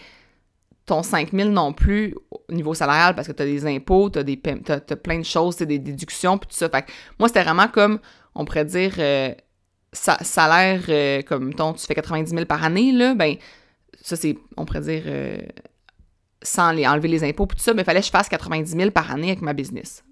ton 0.87 1.03
5000 1.03 1.51
non 1.51 1.73
plus 1.73 2.15
au 2.31 2.53
niveau 2.53 2.75
salarial 2.75 3.15
parce 3.15 3.29
que 3.29 3.33
tu 3.33 3.43
as 3.43 3.47
des 3.47 3.67
impôts, 3.67 4.11
tu 4.11 4.19
as, 4.19 4.97
plein 4.97 5.19
de 5.19 5.25
choses, 5.25 5.57
des 5.57 5.79
déductions, 5.79 6.39
puis 6.39 6.49
tout 6.49 6.57
ça. 6.57 6.69
Fait 6.69 6.85
moi, 7.19 7.29
c'était 7.29 7.43
vraiment 7.43 7.69
comme, 7.69 8.01
on 8.35 8.45
pourrait 8.45 8.65
dire, 8.65 8.95
euh, 8.99 9.33
salaire, 9.93 10.83
euh, 10.89 11.23
comme, 11.23 11.55
ton, 11.55 11.73
tu 11.75 11.87
fais 11.87 11.95
90 11.95 12.31
000 12.31 12.45
par 12.47 12.65
année, 12.65 12.93
là, 12.93 13.15
ben, 13.15 13.37
ça, 14.01 14.17
c'est, 14.17 14.37
on 14.57 14.65
pourrait 14.65 14.81
dire, 14.81 15.03
euh, 15.07 15.39
sans 16.43 16.73
les, 16.73 16.87
enlever 16.87 17.09
les 17.09 17.23
impôts, 17.25 17.47
puis 17.47 17.57
tout 17.57 17.63
ça, 17.63 17.75
mais 17.75 17.83
il 17.83 17.85
fallait 17.85 18.01
que 18.01 18.07
je 18.07 18.11
fasse 18.11 18.29
90 18.29 18.73
000 18.73 18.91
par 18.91 19.11
année 19.13 19.29
avec 19.29 19.43
ma 19.43 19.53
business. 19.53 20.03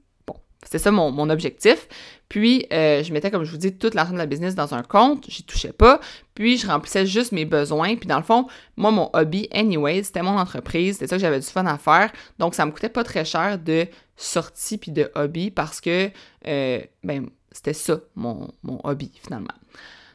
C'était 0.63 0.79
ça 0.79 0.91
mon, 0.91 1.31
objectif. 1.31 1.89
Puis, 2.29 2.67
euh, 2.73 3.03
je 3.03 3.13
mettais, 3.13 3.31
comme 3.31 3.45
je 3.45 3.51
vous 3.51 3.57
dis, 3.57 3.77
toute 3.77 3.95
l'argent 3.95 4.13
de 4.13 4.19
la 4.19 4.27
business 4.27 4.55
dans 4.55 4.75
un 4.75 4.83
compte. 4.83 5.25
J'y 5.29 5.43
touchais 5.43 5.73
pas. 5.73 6.01
Puis, 6.35 6.59
je 6.59 6.67
remplissais 6.67 7.07
juste 7.07 7.33
mes 7.33 7.45
besoins. 7.45 7.97
Puis, 7.97 8.07
dans 8.07 8.19
le 8.19 8.23
fond, 8.23 8.47
moi, 8.77 8.91
mon 8.91 9.11
hobby, 9.15 9.49
anyway, 9.53 10.03
c'était 10.03 10.23
mon 10.23 10.39
entreprise. 10.39 10.95
C'était 10.95 11.07
ça 11.07 11.17
que 11.17 11.23
j'avais 11.23 11.41
du 11.41 11.47
fun 11.47 11.67
à 11.67 11.79
faire. 11.79 12.13
Donc, 12.39 12.55
ça 12.55 12.67
me 12.67 12.71
coûtait 12.71 12.91
pas 12.91 13.05
très 13.05 13.25
cher 13.25 13.59
de 13.59 13.87
sortie 14.17 14.77
puis 14.77 14.93
de 14.93 15.11
hobby 15.15 15.51
parce 15.51 15.81
que, 15.81 16.11
euh, 16.47 16.81
ben, 17.03 17.31
c'était 17.51 17.73
ça, 17.73 17.99
mon, 18.15 18.49
mon 18.63 18.81
hobby, 18.85 19.11
finalement. 19.23 19.55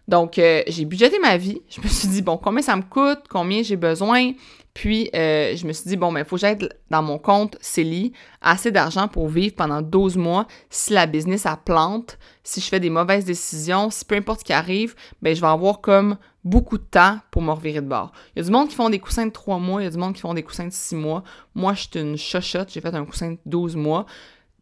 Donc, 0.08 0.38
euh, 0.38 0.62
j'ai 0.68 0.86
budgété 0.86 1.18
ma 1.20 1.38
vie. 1.38 1.62
Je 1.70 1.82
me 1.82 1.88
suis 1.88 2.08
dit, 2.08 2.22
bon, 2.22 2.38
combien 2.38 2.62
ça 2.62 2.76
me 2.76 2.84
coûte, 2.84 3.26
combien 3.30 3.64
j'ai 3.64 3.76
besoin? 3.76 4.34
Puis, 4.74 5.10
euh, 5.16 5.56
je 5.56 5.66
me 5.66 5.74
suis 5.74 5.88
dit, 5.88 5.96
bon, 5.96 6.12
ben, 6.12 6.20
il 6.20 6.26
faut 6.26 6.36
que 6.36 6.70
dans 6.92 7.02
mon 7.02 7.18
compte 7.18 7.58
CELI 7.62 8.12
assez 8.42 8.72
d'argent 8.72 9.08
pour 9.08 9.30
vivre 9.30 9.56
pendant 9.56 9.82
12 9.82 10.18
mois. 10.18 10.48
Si 10.70 10.94
la 10.94 11.08
business 11.08 11.46
a 11.46 11.56
plante, 11.58 12.20
si 12.44 12.60
je 12.60 12.68
fais 12.68 12.80
des 12.80 12.90
mauvaises 12.90 13.26
décisions, 13.26 13.90
si 13.90 14.06
peu 14.06 14.16
importe 14.16 14.42
ce 14.42 14.46
qui 14.46 14.54
arrive, 14.54 14.96
ben, 15.22 15.36
je 15.36 15.42
vais 15.42 15.48
avoir 15.48 15.82
comme 15.82 16.18
beaucoup 16.44 16.78
de 16.78 16.84
temps 16.84 17.20
pour 17.32 17.42
me 17.42 17.52
revirer 17.52 17.82
de 17.82 17.88
bord. 17.88 18.12
Il 18.36 18.40
y 18.40 18.42
a 18.42 18.46
du 18.46 18.52
monde 18.52 18.68
qui 18.68 18.76
font 18.76 18.90
des 18.90 19.00
coussins 19.00 19.26
de 19.26 19.32
3 19.32 19.58
mois, 19.60 19.82
il 19.82 19.86
y 19.86 19.88
a 19.88 19.92
du 19.92 19.98
monde 19.98 20.14
qui 20.14 20.22
font 20.22 20.34
des 20.34 20.44
coussins 20.44 20.68
de 20.68 20.74
6 20.74 20.96
mois. 20.96 21.24
Moi, 21.56 21.74
je 21.74 21.82
suis 21.82 22.00
une 22.00 22.18
chochotte, 22.18 22.70
j'ai 22.72 22.82
fait 22.82 22.94
un 22.94 23.06
coussin 23.06 23.32
de 23.32 23.40
12 23.46 23.76
mois. 23.78 24.06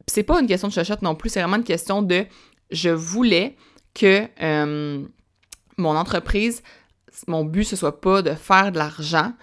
C'est 0.07 0.23
pas 0.23 0.39
une 0.39 0.47
question 0.47 0.67
de 0.67 0.73
chochotte 0.73 1.01
non 1.01 1.15
plus, 1.15 1.29
c'est 1.29 1.41
vraiment 1.41 1.57
une 1.57 1.63
question 1.63 2.01
de 2.01 2.25
je 2.71 2.89
voulais 2.89 3.57
que. 3.93 4.27
Euh, 4.41 5.03
mon 5.77 5.95
entreprise, 5.95 6.63
mon 7.27 7.45
but, 7.45 7.63
ce 7.63 7.75
soit 7.75 8.01
pas 8.01 8.21
de 8.21 8.33
faire 8.33 8.71
de 8.71 8.77
l'argent, 8.77 9.33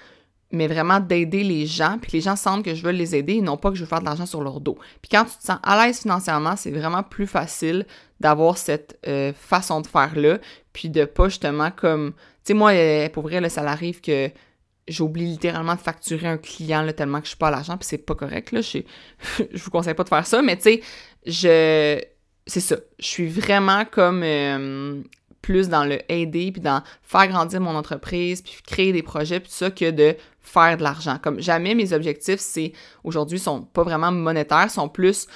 mais 0.53 0.67
vraiment 0.67 0.99
d'aider 0.99 1.45
les 1.45 1.67
gens, 1.67 1.99
puis 2.01 2.11
les 2.15 2.21
gens 2.21 2.35
sentent 2.35 2.65
que 2.65 2.75
je 2.75 2.83
veux 2.83 2.91
les 2.91 3.15
aider 3.15 3.35
et 3.35 3.41
non 3.41 3.57
pas 3.57 3.71
que 3.71 3.77
je 3.77 3.83
veux 3.83 3.89
faire 3.89 4.01
de 4.01 4.05
l'argent 4.05 4.27
sur 4.27 4.43
leur 4.43 4.61
dos. 4.61 4.79
Puis 5.01 5.09
quand 5.11 5.25
tu 5.25 5.37
te 5.37 5.45
sens 5.45 5.59
à 5.63 5.87
l'aise 5.87 6.01
financièrement, 6.01 6.57
c'est 6.57 6.73
vraiment 6.73 7.05
plus 7.05 7.27
facile 7.27 7.87
d'avoir 8.19 8.59
cette 8.59 8.99
euh, 9.07 9.33
façon 9.33 9.81
de 9.81 9.87
faire-là, 9.87 10.39
puis 10.73 10.91
de 10.91 11.05
pas 11.05 11.29
justement 11.29 11.71
comme... 11.71 12.13
Tu 12.45 12.49
sais, 12.49 12.55
moi, 12.55 12.73
euh, 12.73 13.09
pour 13.11 13.25
vrai, 13.25 13.49
ça 13.49 13.63
arrive 13.63 14.01
que 14.01 14.31
j'oublie 14.89 15.27
littéralement 15.27 15.75
de 15.75 15.81
facturer 15.81 16.27
un 16.27 16.37
client 16.37 16.87
tellement 16.93 17.21
que 17.21 17.27
je 17.27 17.31
suis 17.31 17.39
pas 17.39 17.49
à 17.49 17.53
l'argent, 17.53 17.77
puis 17.77 17.87
c'est 17.87 17.99
pas 17.99 18.15
correct, 18.15 18.53
là. 18.53 18.61
Je, 18.61 18.79
je 19.53 19.63
vous 19.63 19.71
conseille 19.71 19.95
pas 19.95 20.05
de 20.05 20.09
faire 20.09 20.27
ça, 20.27 20.43
mais 20.43 20.57
tu 20.57 20.63
sais, 20.63 20.81
je. 21.27 22.01
C'est 22.47 22.61
ça. 22.61 22.77
Je 22.99 23.07
suis 23.07 23.29
vraiment 23.29 23.85
comme 23.85 24.23
euh, 24.25 25.03
plus 25.43 25.69
dans 25.69 25.85
le 25.85 26.01
aider, 26.11 26.53
puis 26.53 26.61
dans 26.61 26.83
faire 27.03 27.29
grandir 27.29 27.61
mon 27.61 27.75
entreprise, 27.75 28.43
puis 28.43 28.59
créer 28.67 28.93
des 28.93 29.03
projets, 29.03 29.41
puis 29.41 29.49
tout 29.49 29.57
ça, 29.57 29.71
que 29.71 29.91
de 29.91 30.17
faire 30.41 30.77
de 30.77 30.83
l'argent. 30.83 31.19
Comme 31.23 31.41
jamais 31.41 31.75
mes 31.75 31.93
objectifs, 31.93 32.41
c'est 32.41 32.73
aujourd'hui, 33.05 33.39
sont 33.39 33.63
pas 33.63 33.83
vraiment 33.83 34.13
monétaires, 34.13 34.71
sont 34.71 34.89
plus 34.89 35.27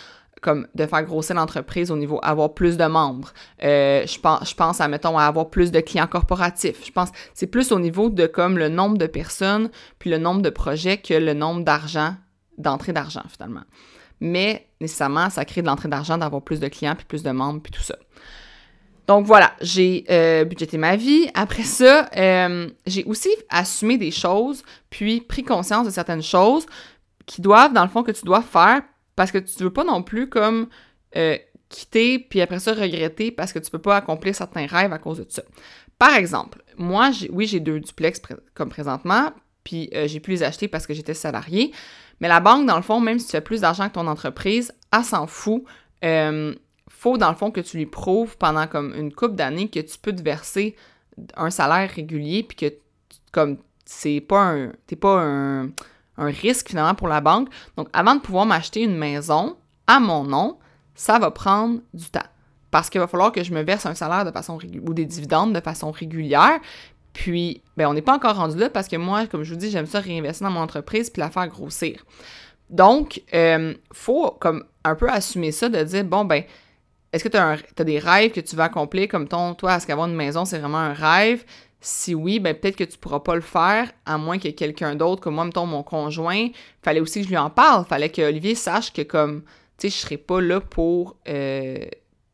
comme 0.44 0.68
de 0.74 0.86
faire 0.86 1.02
grossir 1.04 1.36
l'entreprise 1.36 1.90
au 1.90 1.96
niveau 1.96 2.20
avoir 2.22 2.52
plus 2.52 2.76
de 2.76 2.84
membres. 2.84 3.32
Euh, 3.62 4.06
je, 4.06 4.20
pense, 4.20 4.50
je 4.50 4.82
à, 4.82 4.88
mettons, 4.88 5.16
avoir 5.16 5.48
plus 5.48 5.72
de 5.72 5.80
clients 5.80 6.06
corporatifs. 6.06 6.84
Je 6.84 6.92
pense 6.92 7.08
c'est 7.32 7.46
plus 7.46 7.72
au 7.72 7.78
niveau 7.78 8.10
de 8.10 8.26
comme 8.26 8.58
le 8.58 8.68
nombre 8.68 8.98
de 8.98 9.06
personnes 9.06 9.70
puis 9.98 10.10
le 10.10 10.18
nombre 10.18 10.42
de 10.42 10.50
projets 10.50 10.98
que 10.98 11.14
le 11.14 11.32
nombre 11.32 11.64
d'argent, 11.64 12.14
d'entrée 12.58 12.92
d'argent 12.92 13.22
finalement. 13.26 13.62
Mais 14.20 14.68
nécessairement, 14.82 15.30
ça 15.30 15.46
crée 15.46 15.62
de 15.62 15.66
l'entrée 15.66 15.88
d'argent 15.88 16.18
d'avoir 16.18 16.42
plus 16.42 16.60
de 16.60 16.68
clients 16.68 16.94
puis 16.94 17.06
plus 17.06 17.22
de 17.22 17.30
membres 17.30 17.62
puis 17.62 17.72
tout 17.72 17.82
ça. 17.82 17.96
Donc 19.06 19.26
voilà, 19.26 19.52
j'ai 19.60 20.04
euh, 20.10 20.44
budgété 20.44 20.78
ma 20.78 20.96
vie. 20.96 21.28
Après 21.34 21.62
ça, 21.62 22.08
euh, 22.16 22.68
j'ai 22.86 23.04
aussi 23.04 23.28
assumé 23.50 23.98
des 23.98 24.10
choses, 24.10 24.62
puis 24.88 25.20
pris 25.20 25.42
conscience 25.42 25.86
de 25.86 25.90
certaines 25.90 26.22
choses 26.22 26.66
qui 27.26 27.42
doivent, 27.42 27.72
dans 27.72 27.82
le 27.82 27.90
fond, 27.90 28.02
que 28.02 28.12
tu 28.12 28.24
dois 28.24 28.42
faire 28.42 28.82
parce 29.16 29.30
que 29.30 29.38
tu 29.38 29.62
veux 29.62 29.72
pas 29.72 29.84
non 29.84 30.02
plus 30.02 30.28
comme 30.28 30.68
euh, 31.16 31.36
quitter 31.68 32.18
puis 32.18 32.40
après 32.40 32.58
ça 32.58 32.72
regretter 32.72 33.30
parce 33.30 33.52
que 33.52 33.58
tu 33.58 33.70
peux 33.70 33.78
pas 33.78 33.96
accomplir 33.96 34.34
certains 34.34 34.66
rêves 34.66 34.92
à 34.92 34.98
cause 34.98 35.18
de 35.18 35.26
ça. 35.28 35.42
Par 35.98 36.14
exemple, 36.14 36.62
moi, 36.76 37.10
oui, 37.30 37.46
j'ai 37.46 37.60
deux 37.60 37.80
duplex 37.80 38.20
comme 38.54 38.68
présentement, 38.68 39.32
puis 39.62 39.90
j'ai 40.06 40.18
pu 40.18 40.32
les 40.32 40.42
acheter 40.42 40.66
parce 40.66 40.86
que 40.86 40.94
j'étais 40.94 41.14
salarié. 41.14 41.72
Mais 42.20 42.28
la 42.28 42.40
banque, 42.40 42.66
dans 42.66 42.76
le 42.76 42.82
fond, 42.82 43.00
même 43.00 43.18
si 43.18 43.26
tu 43.26 43.32
fais 43.32 43.40
plus 43.40 43.60
d'argent 43.60 43.88
que 43.88 43.94
ton 43.94 44.06
entreprise, 44.06 44.72
elle 44.92 45.04
s'en 45.04 45.26
fout. 45.26 45.64
Faut, 47.04 47.18
dans 47.18 47.28
le 47.28 47.36
fond, 47.36 47.50
que 47.50 47.60
tu 47.60 47.76
lui 47.76 47.86
prouves 47.86 48.38
pendant 48.38 48.66
comme 48.66 48.94
une 48.94 49.12
couple 49.12 49.34
d'années 49.34 49.68
que 49.68 49.80
tu 49.80 49.98
peux 49.98 50.14
te 50.14 50.22
verser 50.22 50.74
un 51.36 51.50
salaire 51.50 51.90
régulier, 51.90 52.42
puis 52.42 52.56
que, 52.56 52.74
comme, 53.30 53.58
c'est 53.84 54.22
pas 54.22 54.40
un... 54.40 54.72
T'es 54.86 54.96
pas 54.96 55.20
un 56.16 56.26
risque 56.26 56.68
finalement 56.68 56.94
pour 56.94 57.08
la 57.08 57.20
banque. 57.20 57.48
Donc, 57.76 57.88
avant 57.92 58.14
de 58.14 58.20
pouvoir 58.20 58.46
m'acheter 58.46 58.82
une 58.82 58.96
maison 58.96 59.56
à 59.86 60.00
mon 60.00 60.24
nom, 60.24 60.58
ça 60.94 61.18
va 61.18 61.30
prendre 61.30 61.80
du 61.92 62.08
temps. 62.08 62.20
Parce 62.70 62.88
qu'il 62.88 63.00
va 63.00 63.06
falloir 63.06 63.32
que 63.32 63.44
je 63.44 63.52
me 63.52 63.62
verse 63.62 63.84
un 63.84 63.94
salaire 63.94 64.24
de 64.24 64.30
façon 64.30 64.58
ou 64.86 64.94
des 64.94 65.04
dividendes 65.04 65.52
de 65.52 65.60
façon 65.60 65.90
régulière. 65.90 66.58
Puis, 67.12 67.62
ben, 67.76 67.86
on 67.86 67.94
n'est 67.94 68.02
pas 68.02 68.14
encore 68.14 68.36
rendu 68.36 68.56
là 68.56 68.70
parce 68.70 68.88
que 68.88 68.96
moi, 68.96 69.26
comme 69.26 69.42
je 69.42 69.52
vous 69.52 69.60
dis, 69.60 69.70
j'aime 69.70 69.86
ça 69.86 70.00
réinvestir 70.00 70.46
dans 70.46 70.52
mon 70.52 70.60
entreprise 70.60 71.10
puis 71.10 71.20
la 71.20 71.30
faire 71.30 71.48
grossir. 71.48 72.04
Donc, 72.70 73.22
euh, 73.34 73.74
faut 73.92 74.30
comme 74.40 74.64
un 74.84 74.94
peu 74.94 75.08
assumer 75.10 75.52
ça, 75.52 75.68
de 75.68 75.82
dire, 75.82 76.04
bon, 76.04 76.24
ben, 76.24 76.44
est-ce 77.14 77.22
que 77.22 77.28
tu 77.28 77.36
as, 77.36 77.84
des 77.84 78.00
rêves 78.00 78.32
que 78.32 78.40
tu 78.40 78.56
veux 78.56 78.62
accomplir? 78.62 79.06
Comme 79.06 79.28
ton, 79.28 79.54
toi, 79.54 79.76
est-ce 79.76 79.86
qu'avoir 79.86 80.08
une 80.08 80.16
maison, 80.16 80.44
c'est 80.44 80.58
vraiment 80.58 80.78
un 80.78 80.92
rêve? 80.92 81.44
Si 81.80 82.12
oui, 82.12 82.40
ben 82.40 82.54
peut-être 82.56 82.74
que 82.74 82.82
tu 82.82 82.98
pourras 82.98 83.20
pas 83.20 83.36
le 83.36 83.40
faire, 83.40 83.92
à 84.04 84.18
moins 84.18 84.38
que 84.38 84.48
quelqu'un 84.48 84.96
d'autre, 84.96 85.22
comme 85.22 85.36
moi, 85.36 85.44
mettons 85.44 85.64
mon 85.64 85.84
conjoint, 85.84 86.48
fallait 86.82 86.98
aussi 86.98 87.20
que 87.20 87.26
je 87.26 87.30
lui 87.30 87.36
en 87.36 87.50
parle. 87.50 87.84
Fallait 87.84 88.08
que 88.08 88.20
Olivier 88.20 88.56
sache 88.56 88.92
que 88.92 89.02
comme, 89.02 89.42
tu 89.78 89.88
sais, 89.88 89.90
je 89.90 89.94
serai 89.94 90.16
pas 90.16 90.40
là 90.40 90.60
pour... 90.60 91.16
Euh, 91.28 91.86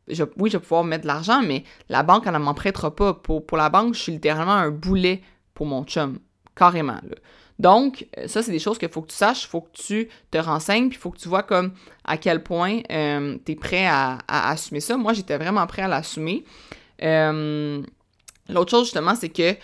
oui, 0.07 0.49
je 0.49 0.57
vais 0.57 0.59
pouvoir 0.59 0.83
mettre 0.83 1.03
de 1.03 1.07
l'argent, 1.07 1.43
mais 1.43 1.63
la 1.87 2.01
banque, 2.01 2.23
elle 2.25 2.33
ne 2.33 2.39
m'en 2.39 2.55
prêtera 2.55 2.95
pas. 2.95 3.13
Pour, 3.13 3.45
pour 3.45 3.57
la 3.59 3.69
banque, 3.69 3.93
je 3.93 3.99
suis 3.99 4.11
littéralement 4.11 4.53
un 4.53 4.71
boulet 4.71 5.21
pour 5.53 5.67
mon 5.67 5.83
chum. 5.83 6.17
Carrément, 6.55 6.99
là. 7.07 7.15
Donc, 7.61 8.07
euh, 8.17 8.27
ça, 8.27 8.41
c'est 8.41 8.51
des 8.51 8.57
choses 8.57 8.79
qu'il 8.79 8.89
faut 8.89 9.03
que 9.03 9.11
tu 9.11 9.15
saches, 9.15 9.43
il 9.43 9.47
faut 9.47 9.61
que 9.61 9.71
tu 9.73 10.09
te 10.31 10.39
renseignes, 10.39 10.89
puis 10.89 10.97
il 10.97 10.99
faut 10.99 11.11
que 11.11 11.19
tu 11.19 11.29
vois 11.29 11.43
comme 11.43 11.73
à 12.03 12.17
quel 12.17 12.41
point 12.41 12.79
euh, 12.89 13.37
tu 13.45 13.51
es 13.51 13.55
prêt 13.55 13.85
à, 13.85 14.17
assumer 14.27 14.79
ça. 14.79 14.97
Moi, 14.97 15.13
j'étais 15.13 15.37
vraiment 15.37 15.67
prêt 15.67 15.83
à 15.83 15.87
l'assumer. 15.87 16.43
Euh, 17.03 17.83
L'autre 18.49 18.71
chose, 18.71 18.85
justement, 18.85 19.13
c'est 19.13 19.29
que, 19.29 19.55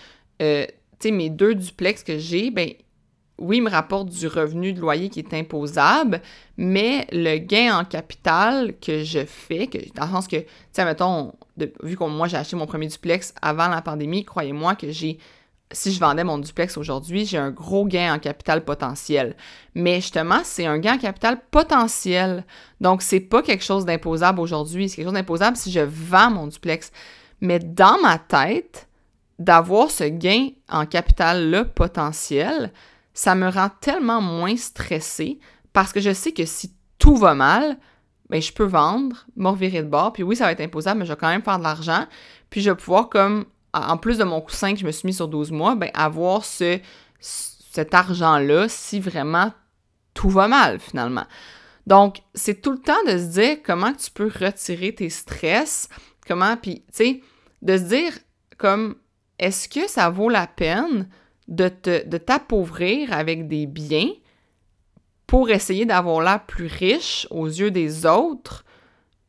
mes 1.09 1.29
deux 1.31 1.55
duplex 1.55 2.03
que 2.03 2.19
j'ai, 2.19 2.51
ben, 2.51 2.69
oui, 3.39 3.57
ils 3.57 3.63
me 3.63 3.69
rapportent 3.69 4.09
du 4.09 4.27
revenu 4.27 4.73
de 4.73 4.79
loyer 4.79 5.09
qui 5.09 5.19
est 5.19 5.33
imposable, 5.33 6.21
mais 6.55 7.07
le 7.11 7.39
gain 7.39 7.79
en 7.79 7.83
capital 7.83 8.75
que 8.79 9.03
je 9.03 9.25
fais, 9.25 9.65
que, 9.65 9.79
dans 9.95 10.05
le 10.05 10.11
sens 10.11 10.27
que, 10.27 10.37
tu 10.37 10.45
sais, 10.71 10.85
mettons, 10.85 11.33
vu 11.81 11.97
que 11.97 12.03
moi 12.03 12.27
j'ai 12.27 12.37
acheté 12.37 12.55
mon 12.55 12.67
premier 12.67 12.87
duplex 12.87 13.33
avant 13.41 13.69
la 13.69 13.81
pandémie, 13.81 14.23
croyez-moi 14.23 14.75
que 14.75 14.91
j'ai, 14.91 15.17
si 15.71 15.91
je 15.91 15.99
vendais 15.99 16.23
mon 16.23 16.37
duplex 16.37 16.77
aujourd'hui, 16.77 17.25
j'ai 17.25 17.37
un 17.37 17.51
gros 17.51 17.85
gain 17.85 18.13
en 18.13 18.19
capital 18.19 18.63
potentiel. 18.63 19.35
Mais 19.75 19.95
justement, 19.95 20.41
c'est 20.43 20.65
un 20.65 20.77
gain 20.77 20.95
en 20.95 20.97
capital 20.97 21.41
potentiel. 21.51 22.45
Donc, 22.79 23.01
c'est 23.01 23.19
pas 23.19 23.41
quelque 23.41 23.63
chose 23.63 23.85
d'imposable 23.85 24.39
aujourd'hui, 24.39 24.87
c'est 24.87 24.97
quelque 24.97 25.07
chose 25.07 25.13
d'imposable 25.13 25.57
si 25.57 25.71
je 25.71 25.81
vends 25.81 26.31
mon 26.31 26.47
duplex. 26.47 26.91
Mais 27.41 27.59
dans 27.59 27.99
ma 28.01 28.17
tête, 28.17 28.87
d'avoir 29.39 29.91
ce 29.91 30.05
gain 30.05 30.49
en 30.69 30.85
capital-là 30.85 31.65
potentiel, 31.65 32.71
ça 33.13 33.35
me 33.35 33.49
rend 33.49 33.69
tellement 33.81 34.21
moins 34.21 34.55
stressée 34.55 35.39
parce 35.73 35.91
que 35.91 35.99
je 35.99 36.13
sais 36.13 36.31
que 36.31 36.45
si 36.45 36.73
tout 36.97 37.15
va 37.15 37.35
mal, 37.35 37.77
ben, 38.29 38.41
je 38.41 38.51
peux 38.51 38.65
vendre, 38.65 39.25
me 39.35 39.49
revirer 39.49 39.83
de 39.83 39.87
bord, 39.87 40.13
puis 40.13 40.23
oui, 40.23 40.35
ça 40.35 40.45
va 40.45 40.51
être 40.51 40.61
imposable, 40.61 40.99
mais 40.99 41.05
je 41.05 41.13
vais 41.13 41.17
quand 41.17 41.29
même 41.29 41.43
faire 41.43 41.59
de 41.59 41.63
l'argent, 41.63 42.05
puis 42.49 42.61
je 42.61 42.71
vais 42.71 42.75
pouvoir, 42.75 43.09
comme, 43.09 43.45
en 43.73 43.97
plus 43.97 44.17
de 44.17 44.23
mon 44.23 44.41
coussin 44.41 44.73
que 44.73 44.79
je 44.79 44.85
me 44.85 44.91
suis 44.91 45.05
mis 45.05 45.13
sur 45.13 45.27
12 45.27 45.51
mois, 45.51 45.75
ben, 45.75 45.91
avoir 45.93 46.45
ce, 46.45 46.79
cet 47.19 47.93
argent-là 47.93 48.67
si 48.69 48.99
vraiment 48.99 49.51
tout 50.13 50.29
va 50.29 50.47
mal, 50.47 50.79
finalement. 50.79 51.25
Donc, 51.85 52.17
c'est 52.33 52.61
tout 52.61 52.71
le 52.71 52.79
temps 52.79 53.03
de 53.05 53.17
se 53.17 53.39
dire 53.39 53.57
comment 53.63 53.93
tu 53.93 54.11
peux 54.11 54.31
retirer 54.39 54.93
tes 54.93 55.09
stress, 55.09 55.89
Comment, 56.27 56.57
puis, 56.57 56.83
tu 56.87 56.93
sais, 56.93 57.21
de 57.61 57.77
se 57.77 57.83
dire 57.83 58.13
comme, 58.57 58.95
est-ce 59.39 59.69
que 59.69 59.87
ça 59.89 60.09
vaut 60.09 60.29
la 60.29 60.45
peine 60.45 61.07
de, 61.47 61.71
de 61.83 62.17
t'appauvrir 62.17 63.13
avec 63.13 63.47
des 63.47 63.65
biens 63.65 64.09
pour 65.25 65.49
essayer 65.49 65.85
d'avoir 65.85 66.21
l'air 66.21 66.45
plus 66.45 66.67
riche 66.67 67.27
aux 67.29 67.47
yeux 67.47 67.71
des 67.71 68.05
autres, 68.05 68.65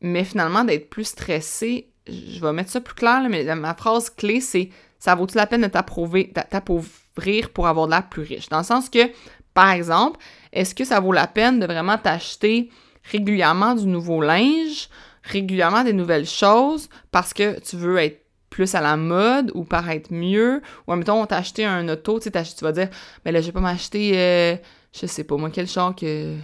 mais 0.01 0.25
finalement 0.25 0.65
d'être 0.65 0.91
plus 0.91 1.05
stressé? 1.05 1.93
Je 2.09 2.41
vais 2.41 2.53
mettre 2.53 2.71
ça 2.71 2.81
plus 2.81 2.95
clair, 2.95 3.27
mais 3.29 3.45
ma 3.55 3.75
phrase 3.75 4.11
clé, 4.11 4.41
c'est 4.41 4.71
ça 4.99 5.15
vaut-il 5.15 5.37
la 5.37 5.47
peine 5.47 5.63
de 5.63 5.67
t'appauvrir 5.69 7.51
pour 7.51 7.67
avoir 7.67 7.87
de 7.87 7.93
l'air 7.93 8.09
plus 8.09 8.23
riche? 8.23 8.49
Dans 8.49 8.59
le 8.59 8.65
sens 8.65 8.89
que, 8.89 9.11
par 9.55 9.71
exemple, 9.71 10.19
est-ce 10.53 10.75
que 10.75 10.85
ça 10.85 11.01
vaut 11.01 11.13
la 11.13 11.27
peine 11.27 11.61
de 11.61 11.67
vraiment 11.67 11.99
t'acheter 11.99 12.71
régulièrement 13.11 13.75
du 13.75 13.87
nouveau 13.87 14.21
linge 14.21 14.89
régulièrement 15.23 15.85
des 15.85 15.93
nouvelles 15.93 16.27
choses 16.27 16.89
parce 17.11 17.35
que 17.35 17.61
tu 17.61 17.77
veux 17.77 17.99
être 17.99 18.25
plus 18.51 18.75
à 18.75 18.81
la 18.81 18.97
mode 18.97 19.53
ou 19.55 19.65
paraître 19.65 20.13
mieux? 20.13 20.63
Ou 20.87 20.95
mettons, 20.95 21.23
on 21.23 21.27
t'a 21.27 21.37
acheté 21.37 21.65
un 21.65 21.89
auto, 21.89 22.19
tu 22.19 22.31
vas 22.31 22.73
dire, 22.73 22.89
mais 23.25 23.33
là, 23.33 23.41
je 23.41 23.47
vais 23.47 23.53
pas 23.53 23.61
m'acheter, 23.61 24.13
euh, 24.15 24.57
je 24.93 25.07
sais 25.07 25.25
pas, 25.25 25.37
moi, 25.37 25.51
quel 25.53 25.67
char 25.67 25.95
que. 25.95 26.37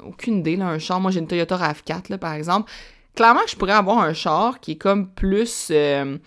Aucune 0.00 0.38
idée, 0.38 0.56
là, 0.56 0.66
un 0.66 0.78
char. 0.78 1.00
Moi, 1.00 1.10
j'ai 1.10 1.20
une 1.20 1.26
Toyota 1.26 1.56
RAV4, 1.56 2.10
là, 2.10 2.18
par 2.18 2.34
exemple. 2.34 2.70
Clairement 3.16 3.40
je 3.48 3.56
pourrais 3.56 3.72
avoir 3.72 3.98
un 3.98 4.12
char 4.12 4.60
qui 4.60 4.72
est 4.72 4.76
comme 4.76 5.08
plus, 5.08 5.68
euh, 5.70 6.18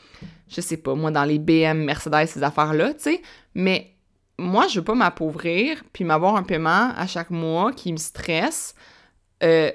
je 0.50 0.60
sais 0.60 0.78
pas, 0.78 0.96
moi, 0.96 1.12
dans 1.12 1.24
les 1.24 1.40
BM, 1.40 1.84
Mercedes, 1.86 2.26
ces 2.28 2.44
affaires-là, 2.44 2.94
tu 2.96 3.02
sais. 3.02 3.22
Mais 3.54 3.94
moi, 4.40 4.68
je 4.68 4.80
veux 4.80 4.86
pas 4.86 4.96
m'appauvrir 4.96 5.84
puis 5.94 6.04
m'avoir 6.04 6.36
un 6.36 6.44
paiement 6.44 6.92
à 6.98 7.08
chaque 7.08 7.30
mois 7.30 7.72
qui 7.74 7.92
me 7.92 7.98
stresse. 7.98 8.74
Euh, 9.44 9.72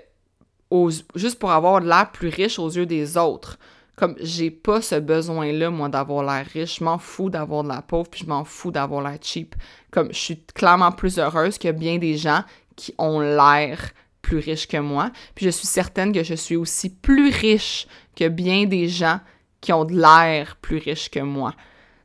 juste 1.14 1.38
pour 1.38 1.52
avoir 1.52 1.80
l'air 1.80 2.10
plus 2.10 2.28
riche 2.28 2.58
aux 2.58 2.68
yeux 2.68 2.86
des 2.86 3.16
autres. 3.16 3.58
Comme 3.96 4.16
j'ai 4.18 4.50
pas 4.50 4.82
ce 4.82 4.96
besoin-là, 4.96 5.70
moi, 5.70 5.88
d'avoir 5.88 6.24
l'air 6.24 6.46
riche. 6.52 6.78
Je 6.80 6.84
m'en 6.84 6.98
fous 6.98 7.30
d'avoir 7.30 7.62
de 7.62 7.68
la 7.68 7.80
pauvre, 7.80 8.10
puis 8.10 8.22
je 8.24 8.28
m'en 8.28 8.44
fous 8.44 8.72
d'avoir 8.72 9.02
l'air 9.02 9.18
cheap. 9.20 9.54
Comme 9.92 10.12
je 10.12 10.18
suis 10.18 10.44
clairement 10.46 10.90
plus 10.90 11.18
heureuse 11.18 11.58
que 11.58 11.70
bien 11.70 11.98
des 11.98 12.16
gens 12.16 12.42
qui 12.74 12.92
ont 12.98 13.20
l'air 13.20 13.92
plus 14.24 14.38
riches 14.38 14.66
que 14.66 14.78
moi. 14.78 15.10
Puis 15.34 15.44
je 15.44 15.50
suis 15.50 15.66
certaine 15.66 16.12
que 16.12 16.24
je 16.24 16.34
suis 16.34 16.56
aussi 16.56 16.88
plus 16.88 17.30
riche 17.30 17.86
que 18.16 18.26
bien 18.26 18.64
des 18.64 18.88
gens 18.88 19.20
qui 19.60 19.72
ont 19.72 19.84
de 19.84 19.94
l'air 19.94 20.56
plus 20.56 20.78
riches 20.78 21.10
que 21.10 21.20
moi. 21.20 21.54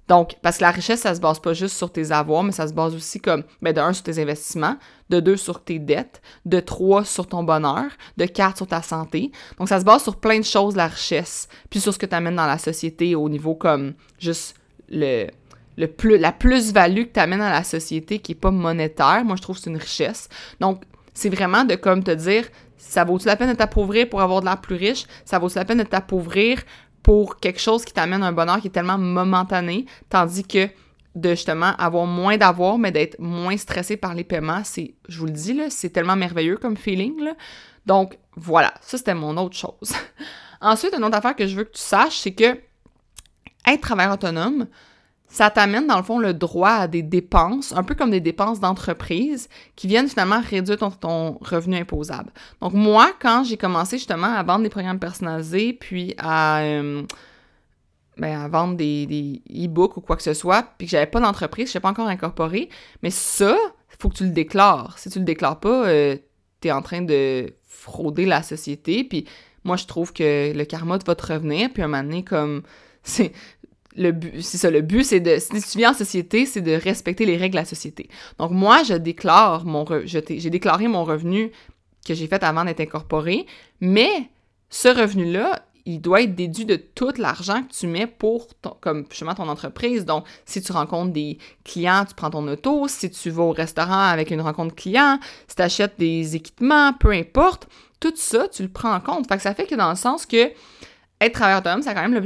Donc, 0.09 0.35
parce 0.41 0.57
que 0.57 0.63
la 0.63 0.71
richesse, 0.71 1.01
ça 1.01 1.13
se 1.13 1.21
base 1.21 1.39
pas 1.39 1.53
juste 1.53 1.77
sur 1.77 1.91
tes 1.91 2.11
avoirs, 2.11 2.43
mais 2.43 2.51
ça 2.51 2.67
se 2.67 2.73
base 2.73 2.95
aussi 2.95 3.19
comme, 3.19 3.43
ben, 3.61 3.73
de 3.73 3.79
un, 3.79 3.93
sur 3.93 4.03
tes 4.03 4.19
investissements, 4.19 4.75
de 5.09 5.19
deux, 5.19 5.37
sur 5.37 5.63
tes 5.63 5.77
dettes, 5.77 6.21
de 6.45 6.59
trois, 6.59 7.05
sur 7.05 7.27
ton 7.27 7.43
bonheur, 7.43 7.85
de 8.17 8.25
quatre, 8.25 8.57
sur 8.57 8.65
ta 8.65 8.81
santé. 8.81 9.31
Donc, 9.59 9.69
ça 9.69 9.79
se 9.79 9.85
base 9.85 10.01
sur 10.01 10.15
plein 10.15 10.39
de 10.39 10.45
choses, 10.45 10.75
la 10.75 10.87
richesse, 10.87 11.47
puis 11.69 11.79
sur 11.79 11.93
ce 11.93 11.99
que 11.99 12.07
tu 12.07 12.15
amènes 12.15 12.37
dans 12.37 12.47
la 12.47 12.57
société 12.57 13.13
au 13.13 13.29
niveau 13.29 13.53
comme 13.53 13.93
juste 14.17 14.55
le, 14.89 15.27
le 15.77 15.87
plus, 15.87 16.17
la 16.17 16.31
plus-value 16.31 17.03
que 17.03 17.13
tu 17.13 17.19
amènes 17.19 17.39
dans 17.39 17.49
la 17.49 17.63
société 17.63 18.17
qui 18.17 18.31
est 18.31 18.35
pas 18.35 18.51
monétaire. 18.51 19.23
Moi, 19.23 19.35
je 19.35 19.43
trouve 19.43 19.57
que 19.57 19.61
c'est 19.61 19.69
une 19.69 19.77
richesse. 19.77 20.27
Donc, 20.59 20.81
c'est 21.19 21.29
vraiment 21.29 21.65
de 21.65 21.75
comme 21.75 22.01
te 22.01 22.11
dire, 22.11 22.47
ça 22.77 23.03
vaut-tu 23.03 23.27
la 23.27 23.35
peine 23.35 23.49
de 23.49 23.55
t'appauvrir 23.55 24.07
pour 24.07 24.21
avoir 24.21 24.39
de 24.39 24.45
l'air 24.45 24.61
plus 24.61 24.75
riche? 24.75 25.05
Ça 25.25 25.37
vaut-tu 25.37 25.55
la 25.55 25.65
peine 25.65 25.79
de 25.79 25.83
t'appauvrir 25.83 26.63
pour 27.03 27.37
quelque 27.37 27.59
chose 27.59 27.83
qui 27.83 27.93
t'amène 27.93 28.23
un 28.23 28.31
bonheur 28.31 28.61
qui 28.61 28.67
est 28.67 28.71
tellement 28.71 28.97
momentané, 28.97 29.85
tandis 30.09 30.43
que 30.43 30.69
de 31.15 31.29
justement 31.31 31.75
avoir 31.77 32.05
moins 32.05 32.37
d'avoir, 32.37 32.77
mais 32.77 32.91
d'être 32.91 33.19
moins 33.19 33.57
stressé 33.57 33.97
par 33.97 34.13
les 34.13 34.23
paiements, 34.23 34.61
c'est, 34.63 34.95
je 35.09 35.19
vous 35.19 35.25
le 35.25 35.31
dis, 35.31 35.53
là, 35.53 35.69
c'est 35.69 35.89
tellement 35.89 36.15
merveilleux 36.15 36.55
comme 36.55 36.77
feeling. 36.77 37.19
Là. 37.21 37.33
Donc, 37.85 38.17
voilà, 38.37 38.73
ça 38.81 38.97
c'était 38.97 39.13
mon 39.13 39.35
autre 39.35 39.57
chose. 39.57 39.93
Ensuite, 40.61 40.93
une 40.95 41.03
autre 41.03 41.17
affaire 41.17 41.35
que 41.35 41.47
je 41.47 41.55
veux 41.55 41.63
que 41.65 41.73
tu 41.73 41.81
saches, 41.81 42.19
c'est 42.19 42.33
que 42.33 42.57
être 43.67 43.81
travailleur 43.81 44.13
autonome, 44.13 44.67
ça 45.29 45.51
t'amène 45.51 45.85
dans 45.85 45.97
le 45.97 46.03
fond 46.03 46.17
le 46.17 46.33
droit 46.33 46.71
à 46.71 46.87
des 46.87 47.03
dépenses, 47.03 47.71
un 47.75 47.83
peu 47.83 47.93
comme 47.93 48.09
des 48.09 48.19
dépenses 48.19 48.59
d'entreprise, 48.59 49.47
qui 49.75 49.87
viennent 49.87 50.07
finalement 50.07 50.41
réduire 50.41 50.77
ton, 50.77 51.37
revenu 51.41 51.77
imposable. 51.77 52.31
Donc 52.61 52.73
moi, 52.73 53.11
quand 53.21 53.43
j'ai 53.43 53.55
commencé 53.55 53.97
justement 53.97 54.33
à 54.33 54.41
vendre 54.41 54.63
des 54.63 54.69
programmes 54.69 54.99
personnalisés, 54.99 55.73
puis 55.73 56.15
à, 56.17 56.61
euh, 56.61 57.03
ben, 58.17 58.47
vendre 58.47 58.75
des, 58.75 59.41
e-books 59.49 59.97
ou 59.97 60.01
quoi 60.01 60.17
que 60.17 60.23
ce 60.23 60.33
soit, 60.33 60.65
puis 60.77 60.87
que 60.87 60.91
j'avais 60.91 61.05
pas 61.05 61.19
d'entreprise, 61.19 61.67
je 61.67 61.71
n'étais 61.71 61.79
pas 61.79 61.89
encore 61.89 62.07
incorporé, 62.07 62.69
mais 63.03 63.11
ça, 63.11 63.55
il 63.91 63.97
faut 63.99 64.09
que 64.09 64.15
tu 64.15 64.25
le 64.25 64.31
déclares. 64.31 64.97
Si 64.97 65.11
tu 65.11 65.19
le 65.19 65.25
déclares 65.25 65.59
pas, 65.59 65.87
euh, 65.87 66.17
tu 66.59 66.69
es 66.69 66.71
en 66.71 66.81
train 66.81 67.03
de 67.03 67.53
frauder 67.67 68.25
la 68.25 68.41
société, 68.41 69.03
puis 69.03 69.25
moi, 69.63 69.77
je 69.77 69.85
trouve 69.85 70.11
que 70.11 70.53
le 70.53 70.65
karma 70.65 70.97
va 71.05 71.15
te 71.15 71.33
revenir, 71.33 71.69
puis 71.71 71.83
un 71.83 71.87
moment 71.87 72.03
donné, 72.03 72.23
comme... 72.23 72.63
le 73.99 74.13
but, 74.13 74.41
c'est 74.41 74.71
le 74.71 74.81
but, 74.81 75.03
c'est 75.03 75.19
de, 75.19 75.37
si 75.37 75.61
tu 75.61 75.77
viens 75.77 75.91
en 75.91 75.93
société, 75.93 76.45
c'est 76.45 76.61
de 76.61 76.71
respecter 76.71 77.25
les 77.25 77.35
règles 77.35 77.55
de 77.55 77.59
la 77.59 77.65
société. 77.65 78.09
Donc, 78.39 78.51
moi, 78.51 78.81
je 78.83 78.93
déclare 78.93 79.65
mon, 79.65 79.85
j'ai 80.05 80.49
déclaré 80.49 80.87
mon 80.87 81.03
revenu 81.03 81.51
que 82.07 82.13
j'ai 82.13 82.27
fait 82.27 82.41
avant 82.43 82.63
d'être 82.63 82.79
incorporé, 82.79 83.45
mais 83.81 84.29
ce 84.69 84.87
revenu-là, 84.87 85.65
il 85.85 85.99
doit 85.99 86.21
être 86.21 86.35
déduit 86.35 86.65
de 86.65 86.77
tout 86.77 87.11
l'argent 87.17 87.63
que 87.63 87.73
tu 87.73 87.87
mets 87.87 88.07
pour, 88.07 88.47
ton, 88.61 88.75
comme 88.79 89.05
justement, 89.09 89.35
ton 89.35 89.49
entreprise. 89.49 90.05
Donc, 90.05 90.25
si 90.45 90.61
tu 90.61 90.71
rencontres 90.71 91.11
des 91.11 91.37
clients, 91.65 92.05
tu 92.07 92.13
prends 92.15 92.29
ton 92.29 92.47
auto. 92.47 92.87
Si 92.87 93.09
tu 93.09 93.29
vas 93.31 93.43
au 93.43 93.51
restaurant 93.51 94.07
avec 94.07 94.31
une 94.31 94.41
rencontre 94.41 94.75
client, 94.75 95.19
si 95.47 95.55
tu 95.55 95.61
achètes 95.61 95.95
des 95.97 96.35
équipements, 96.35 96.93
peu 96.93 97.11
importe, 97.11 97.67
tout 97.99 98.13
ça, 98.15 98.47
tu 98.47 98.63
le 98.63 98.69
prends 98.69 98.93
en 98.93 98.99
compte. 99.01 99.27
Fait 99.27 99.37
que 99.37 99.41
ça 99.41 99.53
fait 99.53 99.65
que 99.65 99.75
dans 99.75 99.89
le 99.89 99.95
sens 99.95 100.25
que 100.25 100.51
être 101.21 101.33
travailleur 101.33 101.59
autonome, 101.59 101.81
ça 101.81 101.91
a 101.91 101.93
quand 101.95 102.07
même 102.07 102.23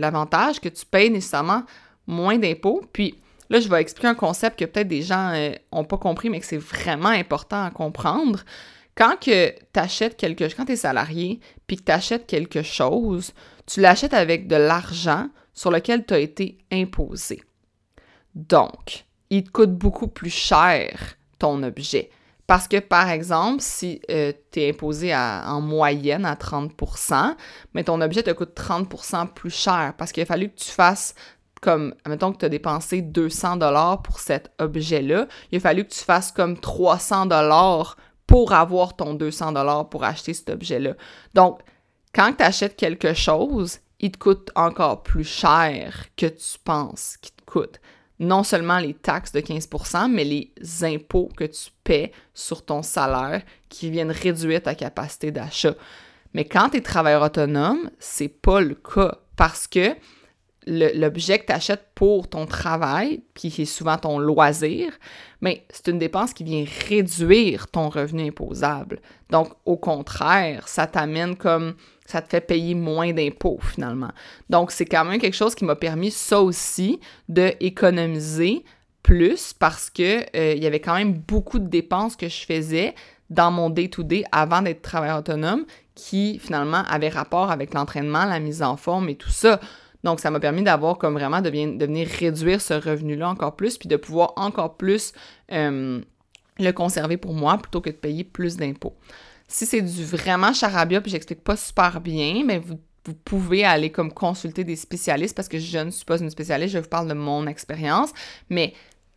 l'avantage 0.00 0.60
que 0.60 0.68
tu 0.68 0.86
payes 0.86 1.10
nécessairement 1.10 1.62
moins 2.06 2.38
d'impôts. 2.38 2.82
Puis 2.92 3.16
là, 3.50 3.60
je 3.60 3.68
vais 3.68 3.80
expliquer 3.80 4.08
un 4.08 4.14
concept 4.14 4.58
que 4.58 4.64
peut-être 4.64 4.88
des 4.88 5.02
gens 5.02 5.32
n'ont 5.32 5.80
euh, 5.80 5.84
pas 5.84 5.98
compris, 5.98 6.30
mais 6.30 6.40
que 6.40 6.46
c'est 6.46 6.56
vraiment 6.56 7.08
important 7.08 7.64
à 7.64 7.70
comprendre. 7.70 8.40
Quand 8.94 9.16
tu 9.20 9.32
achètes 9.74 10.16
quelque 10.16 10.44
chose, 10.44 10.54
quand 10.54 10.66
tu 10.66 10.72
es 10.72 10.76
salarié, 10.76 11.40
puis 11.66 11.76
que 11.76 11.84
tu 11.84 11.92
achètes 11.92 12.26
quelque 12.26 12.62
chose, 12.62 13.32
tu 13.66 13.80
l'achètes 13.80 14.14
avec 14.14 14.46
de 14.48 14.56
l'argent 14.56 15.28
sur 15.54 15.70
lequel 15.70 16.04
tu 16.04 16.14
as 16.14 16.18
été 16.18 16.58
imposé. 16.70 17.42
Donc, 18.34 19.04
il 19.30 19.44
te 19.44 19.50
coûte 19.50 19.72
beaucoup 19.72 20.08
plus 20.08 20.30
cher 20.30 21.16
ton 21.38 21.62
objet. 21.62 22.10
Parce 22.46 22.68
que, 22.68 22.78
par 22.78 23.08
exemple, 23.08 23.60
si 23.60 24.00
euh, 24.10 24.32
tu 24.50 24.60
es 24.60 24.70
imposé 24.70 25.14
en 25.14 25.60
moyenne 25.60 26.24
à 26.24 26.34
30% 26.34 27.34
mais 27.74 27.84
ton 27.84 28.00
objet 28.00 28.22
te 28.22 28.30
coûte 28.30 28.54
30% 28.54 29.28
plus 29.28 29.54
cher 29.54 29.94
parce 29.96 30.12
qu'il 30.12 30.22
a 30.22 30.26
fallu 30.26 30.48
que 30.50 30.56
tu 30.56 30.70
fasses 30.70 31.14
comme, 31.62 31.94
mettons 32.08 32.32
que 32.32 32.38
tu 32.38 32.44
as 32.44 32.48
dépensé 32.48 33.02
200 33.02 33.56
dollars 33.56 34.02
pour 34.02 34.18
cet 34.18 34.50
objet-là, 34.58 35.28
il 35.52 35.58
a 35.58 35.60
fallu 35.60 35.84
que 35.84 35.92
tu 35.92 36.00
fasses 36.00 36.32
comme 36.32 36.58
300 36.58 37.26
dollars 37.26 37.96
pour 38.26 38.52
avoir 38.52 38.96
ton 38.96 39.14
200 39.14 39.52
dollars 39.52 39.88
pour 39.88 40.02
acheter 40.02 40.34
cet 40.34 40.50
objet-là. 40.50 40.94
Donc, 41.34 41.60
quand 42.14 42.32
tu 42.36 42.42
achètes 42.42 42.76
quelque 42.76 43.14
chose, 43.14 43.78
il 44.00 44.10
te 44.10 44.18
coûte 44.18 44.50
encore 44.56 45.04
plus 45.04 45.24
cher 45.24 46.06
que 46.16 46.26
tu 46.26 46.58
penses 46.64 47.16
qu'il 47.18 47.32
te 47.32 47.44
coûte 47.44 47.80
non 48.22 48.44
seulement 48.44 48.78
les 48.78 48.94
taxes 48.94 49.32
de 49.32 49.40
15% 49.40 50.10
mais 50.10 50.24
les 50.24 50.52
impôts 50.82 51.28
que 51.36 51.44
tu 51.44 51.70
paies 51.84 52.12
sur 52.32 52.64
ton 52.64 52.82
salaire 52.82 53.42
qui 53.68 53.90
viennent 53.90 54.10
réduire 54.10 54.62
ta 54.62 54.74
capacité 54.74 55.30
d'achat. 55.30 55.74
Mais 56.34 56.44
quand 56.44 56.70
tu 56.70 56.78
es 56.78 56.80
travailleur 56.80 57.22
autonome, 57.22 57.90
c'est 57.98 58.28
pas 58.28 58.60
le 58.60 58.74
cas 58.74 59.18
parce 59.36 59.66
que 59.66 59.94
l'objet 60.66 61.38
que 61.38 61.46
tu 61.46 61.52
achètes 61.52 61.86
pour 61.94 62.28
ton 62.28 62.46
travail, 62.46 63.22
qui 63.34 63.48
est 63.48 63.64
souvent 63.64 63.96
ton 63.96 64.18
loisir, 64.18 64.92
mais 65.40 65.64
c'est 65.70 65.88
une 65.88 65.98
dépense 65.98 66.32
qui 66.32 66.44
vient 66.44 66.64
réduire 66.88 67.68
ton 67.68 67.88
revenu 67.88 68.28
imposable. 68.28 69.00
Donc, 69.30 69.48
au 69.64 69.76
contraire, 69.76 70.68
ça 70.68 70.86
t'amène 70.86 71.36
comme 71.36 71.74
ça 72.06 72.20
te 72.20 72.28
fait 72.28 72.40
payer 72.40 72.74
moins 72.74 73.12
d'impôts 73.12 73.60
finalement. 73.62 74.10
Donc, 74.50 74.70
c'est 74.70 74.84
quand 74.84 75.04
même 75.04 75.20
quelque 75.20 75.36
chose 75.36 75.54
qui 75.54 75.64
m'a 75.64 75.76
permis 75.76 76.10
ça 76.10 76.40
aussi 76.40 77.00
d'économiser 77.28 78.64
plus 79.02 79.52
parce 79.52 79.90
que 79.90 80.20
euh, 80.36 80.54
il 80.54 80.62
y 80.62 80.66
avait 80.66 80.80
quand 80.80 80.94
même 80.94 81.14
beaucoup 81.14 81.58
de 81.58 81.66
dépenses 81.66 82.16
que 82.16 82.28
je 82.28 82.44
faisais 82.46 82.94
dans 83.30 83.50
mon 83.50 83.70
day-to-day 83.70 84.24
avant 84.30 84.62
d'être 84.62 84.82
travailleur 84.82 85.18
autonome 85.18 85.64
qui 85.94 86.38
finalement 86.38 86.84
avaient 86.88 87.08
rapport 87.08 87.50
avec 87.50 87.74
l'entraînement, 87.74 88.24
la 88.24 88.40
mise 88.40 88.62
en 88.62 88.76
forme 88.76 89.08
et 89.08 89.16
tout 89.16 89.30
ça. 89.30 89.60
Donc, 90.04 90.20
ça 90.20 90.30
m'a 90.30 90.40
permis 90.40 90.62
d'avoir 90.62 90.98
comme 90.98 91.14
vraiment 91.14 91.40
de, 91.40 91.50
venir 91.50 92.08
réduire 92.08 92.60
ce 92.60 92.74
revenu-là 92.74 93.28
encore 93.28 93.56
plus, 93.56 93.78
puis 93.78 93.88
de 93.88 93.96
pouvoir 93.96 94.32
encore 94.36 94.76
plus 94.76 95.12
euh, 95.52 96.00
le 96.58 96.70
conserver 96.72 97.16
pour 97.16 97.34
moi 97.34 97.58
plutôt 97.58 97.80
que 97.80 97.90
de 97.90 97.94
payer 97.94 98.24
plus 98.24 98.56
d'impôts. 98.56 98.96
Si 99.48 99.66
c'est 99.66 99.82
du 99.82 100.04
vraiment 100.04 100.52
charabia, 100.52 101.00
puis 101.00 101.10
j'explique 101.10 101.44
pas 101.44 101.56
super 101.56 102.00
bien, 102.00 102.42
mais 102.44 102.58
vous, 102.58 102.78
pouvez 103.24 103.64
aller 103.64 103.90
comme 103.90 104.12
consulter 104.12 104.62
des 104.62 104.76
spécialistes 104.76 105.34
parce 105.34 105.48
que 105.48 105.58
je 105.58 105.78
ne 105.78 105.90
suis 105.90 106.04
pas 106.04 106.20
une 106.20 106.30
spécialiste, 106.30 106.74
je 106.74 106.78
vous 106.78 106.88
parle 106.88 107.08
de 107.08 107.14
mon 107.14 107.48
expérience, 107.48 108.12
mais 108.48 108.74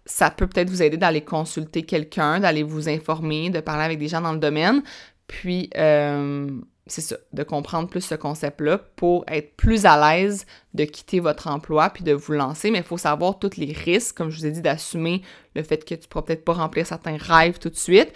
ça 0.07 0.31
peut 0.31 0.47
peut-être 0.47 0.71
vous 0.71 0.81
aider 0.81 0.97
d'aller 0.97 1.21
consulter 1.21 1.83
quelqu'un, 1.83 2.39
d'aller 2.39 2.63
vous 2.63 2.89
informer, 2.89 3.51
de 3.51 3.59
parler 3.59 3.83
avec 3.83 3.99
des 3.99 4.07
gens 4.07 4.21
dans 4.21 4.33
le 4.33 4.39
domaine. 4.39 4.81
Puis, 5.27 5.69
euh, 5.77 6.49
c'est 6.87 7.01
ça, 7.01 7.15
de 7.33 7.43
comprendre 7.43 7.89
plus 7.89 8.01
ce 8.01 8.15
concept-là 8.15 8.77
pour 8.95 9.25
être 9.27 9.55
plus 9.55 9.85
à 9.85 9.97
l'aise 9.97 10.45
de 10.75 10.85
quitter 10.85 11.19
votre 11.19 11.47
emploi 11.47 11.89
puis 11.89 12.03
de 12.03 12.13
vous 12.13 12.33
lancer. 12.33 12.69
Mais 12.69 12.79
il 12.79 12.83
faut 12.83 12.97
savoir 12.97 13.39
tous 13.39 13.57
les 13.57 13.73
risques, 13.73 14.15
comme 14.15 14.29
je 14.29 14.39
vous 14.39 14.45
ai 14.45 14.51
dit, 14.51 14.61
d'assumer 14.61 15.23
le 15.55 15.63
fait 15.63 15.83
que 15.83 15.95
tu 15.95 16.01
ne 16.01 16.07
pourras 16.07 16.23
peut-être 16.23 16.45
pas 16.45 16.53
remplir 16.53 16.85
certains 16.85 17.17
rêves 17.17 17.57
tout 17.57 17.69
de 17.69 17.75
suite, 17.75 18.13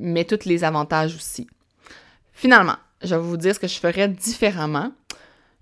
mais 0.00 0.24
tous 0.24 0.46
les 0.46 0.64
avantages 0.64 1.14
aussi. 1.14 1.46
Finalement, 2.32 2.76
je 3.02 3.14
vais 3.14 3.20
vous 3.20 3.36
dire 3.36 3.54
ce 3.54 3.60
que 3.60 3.68
je 3.68 3.78
ferais 3.78 4.08
différemment. 4.08 4.90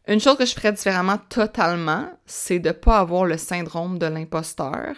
Une 0.08 0.20
chose 0.20 0.36
que 0.36 0.46
je 0.46 0.54
ferais 0.54 0.72
différemment 0.72 1.18
totalement, 1.28 2.08
c'est 2.24 2.58
de 2.58 2.68
ne 2.68 2.72
pas 2.72 2.98
avoir 2.98 3.26
le 3.26 3.36
syndrome 3.36 3.98
de 3.98 4.06
l'imposteur 4.06 4.94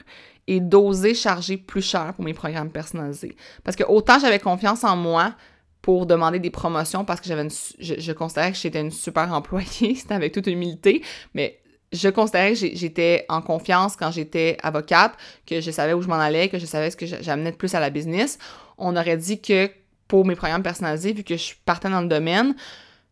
et 0.46 0.60
d'oser 0.60 1.14
charger 1.14 1.56
plus 1.56 1.82
cher 1.82 2.14
pour 2.14 2.24
mes 2.24 2.34
programmes 2.34 2.70
personnalisés. 2.70 3.36
Parce 3.64 3.76
que 3.76 3.84
autant 3.84 4.18
j'avais 4.20 4.38
confiance 4.38 4.84
en 4.84 4.96
moi 4.96 5.34
pour 5.82 6.06
demander 6.06 6.38
des 6.38 6.50
promotions 6.50 7.04
parce 7.04 7.20
que 7.20 7.26
j'avais 7.26 7.48
je, 7.80 8.12
considérais 8.12 8.52
que 8.52 8.58
j'étais 8.58 8.80
une 8.80 8.92
super 8.92 9.32
employée, 9.32 9.94
c'était 9.96 10.14
avec 10.14 10.32
toute 10.32 10.46
humilité, 10.46 11.02
mais 11.34 11.58
je 11.92 12.08
considérais 12.08 12.52
que 12.52 12.58
j'étais 12.74 13.26
en 13.28 13.42
confiance 13.42 13.96
quand 13.96 14.10
j'étais 14.10 14.56
avocate, 14.62 15.12
que 15.44 15.60
je 15.60 15.70
savais 15.70 15.92
où 15.92 16.00
je 16.00 16.08
m'en 16.08 16.14
allais, 16.14 16.48
que 16.48 16.58
je 16.58 16.64
savais 16.64 16.90
ce 16.90 16.96
que 16.96 17.04
j'amenais 17.04 17.50
de 17.50 17.56
plus 17.56 17.74
à 17.74 17.80
la 17.80 17.90
business. 17.90 18.38
On 18.78 18.96
aurait 18.96 19.18
dit 19.18 19.42
que 19.42 19.70
pour 20.08 20.24
mes 20.24 20.36
programmes 20.36 20.62
personnalisés, 20.62 21.12
vu 21.12 21.24
que 21.24 21.36
je 21.36 21.52
partais 21.66 21.90
dans 21.90 22.00
le 22.00 22.08
domaine, 22.08 22.54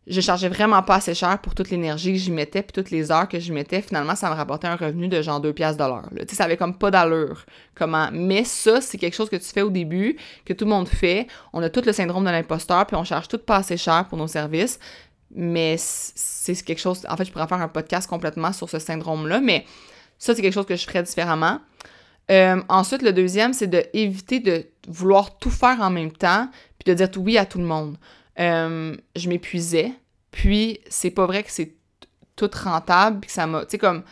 je 0.07 0.19
chargeais 0.19 0.49
vraiment 0.49 0.81
pas 0.81 0.95
assez 0.95 1.13
cher 1.13 1.37
pour 1.39 1.53
toute 1.53 1.69
l'énergie 1.69 2.11
que 2.13 2.17
j'y 2.17 2.31
mettais 2.31 2.63
puis 2.63 2.71
toutes 2.73 2.89
les 2.89 3.11
heures 3.11 3.27
que 3.27 3.39
j'y 3.39 3.51
mettais. 3.51 3.81
Finalement, 3.81 4.15
ça 4.15 4.29
me 4.31 4.35
rapportait 4.35 4.67
un 4.67 4.75
revenu 4.75 5.07
de 5.07 5.21
genre 5.21 5.39
2 5.39 5.53
piastres 5.53 5.83
de 5.83 5.87
l'heure. 5.87 6.09
Tu 6.21 6.29
sais, 6.29 6.35
ça 6.35 6.45
avait 6.45 6.57
comme 6.57 6.75
pas 6.75 6.89
d'allure. 6.89 7.45
Comment... 7.75 8.09
Mais 8.11 8.43
ça, 8.43 8.81
c'est 8.81 8.97
quelque 8.97 9.13
chose 9.13 9.29
que 9.29 9.35
tu 9.35 9.45
fais 9.45 9.61
au 9.61 9.69
début, 9.69 10.17
que 10.43 10.53
tout 10.53 10.65
le 10.65 10.71
monde 10.71 10.87
fait. 10.87 11.27
On 11.53 11.61
a 11.61 11.69
tout 11.69 11.83
le 11.85 11.93
syndrome 11.93 12.25
de 12.25 12.31
l'imposteur 12.31 12.87
puis 12.87 12.95
on 12.95 13.03
charge 13.03 13.27
tout 13.27 13.37
pas 13.37 13.57
assez 13.57 13.77
cher 13.77 14.07
pour 14.09 14.17
nos 14.17 14.27
services. 14.27 14.79
Mais 15.33 15.75
c'est 15.77 16.55
quelque 16.63 16.79
chose... 16.79 17.05
En 17.07 17.15
fait, 17.15 17.25
je 17.25 17.31
pourrais 17.31 17.47
faire 17.47 17.61
un 17.61 17.67
podcast 17.67 18.09
complètement 18.09 18.53
sur 18.53 18.69
ce 18.69 18.79
syndrome-là, 18.79 19.39
mais 19.39 19.65
ça, 20.17 20.35
c'est 20.35 20.41
quelque 20.41 20.53
chose 20.53 20.65
que 20.65 20.75
je 20.75 20.85
ferais 20.85 21.03
différemment. 21.03 21.59
Euh, 22.31 22.61
ensuite, 22.69 23.01
le 23.01 23.13
deuxième, 23.13 23.53
c'est 23.53 23.67
d'éviter 23.67 24.39
de 24.39 24.65
vouloir 24.87 25.37
tout 25.37 25.49
faire 25.49 25.79
en 25.81 25.89
même 25.89 26.11
temps 26.11 26.49
puis 26.79 26.91
de 26.91 26.97
dire 26.97 27.09
oui 27.17 27.37
à 27.37 27.45
tout 27.45 27.59
le 27.59 27.65
monde. 27.65 27.97
Euh, 28.41 28.95
je 29.15 29.29
m'épuisais. 29.29 29.93
Puis, 30.31 30.79
c'est 30.89 31.11
pas 31.11 31.25
vrai 31.25 31.43
que 31.43 31.51
c'est 31.51 31.75
tout 32.35 32.49
rentable, 32.63 33.19
puis 33.19 33.27
que 33.27 33.33
ça 33.33 33.47
m'a. 33.47 33.61
Tu 33.65 33.71
sais, 33.71 33.77
comme, 33.77 34.03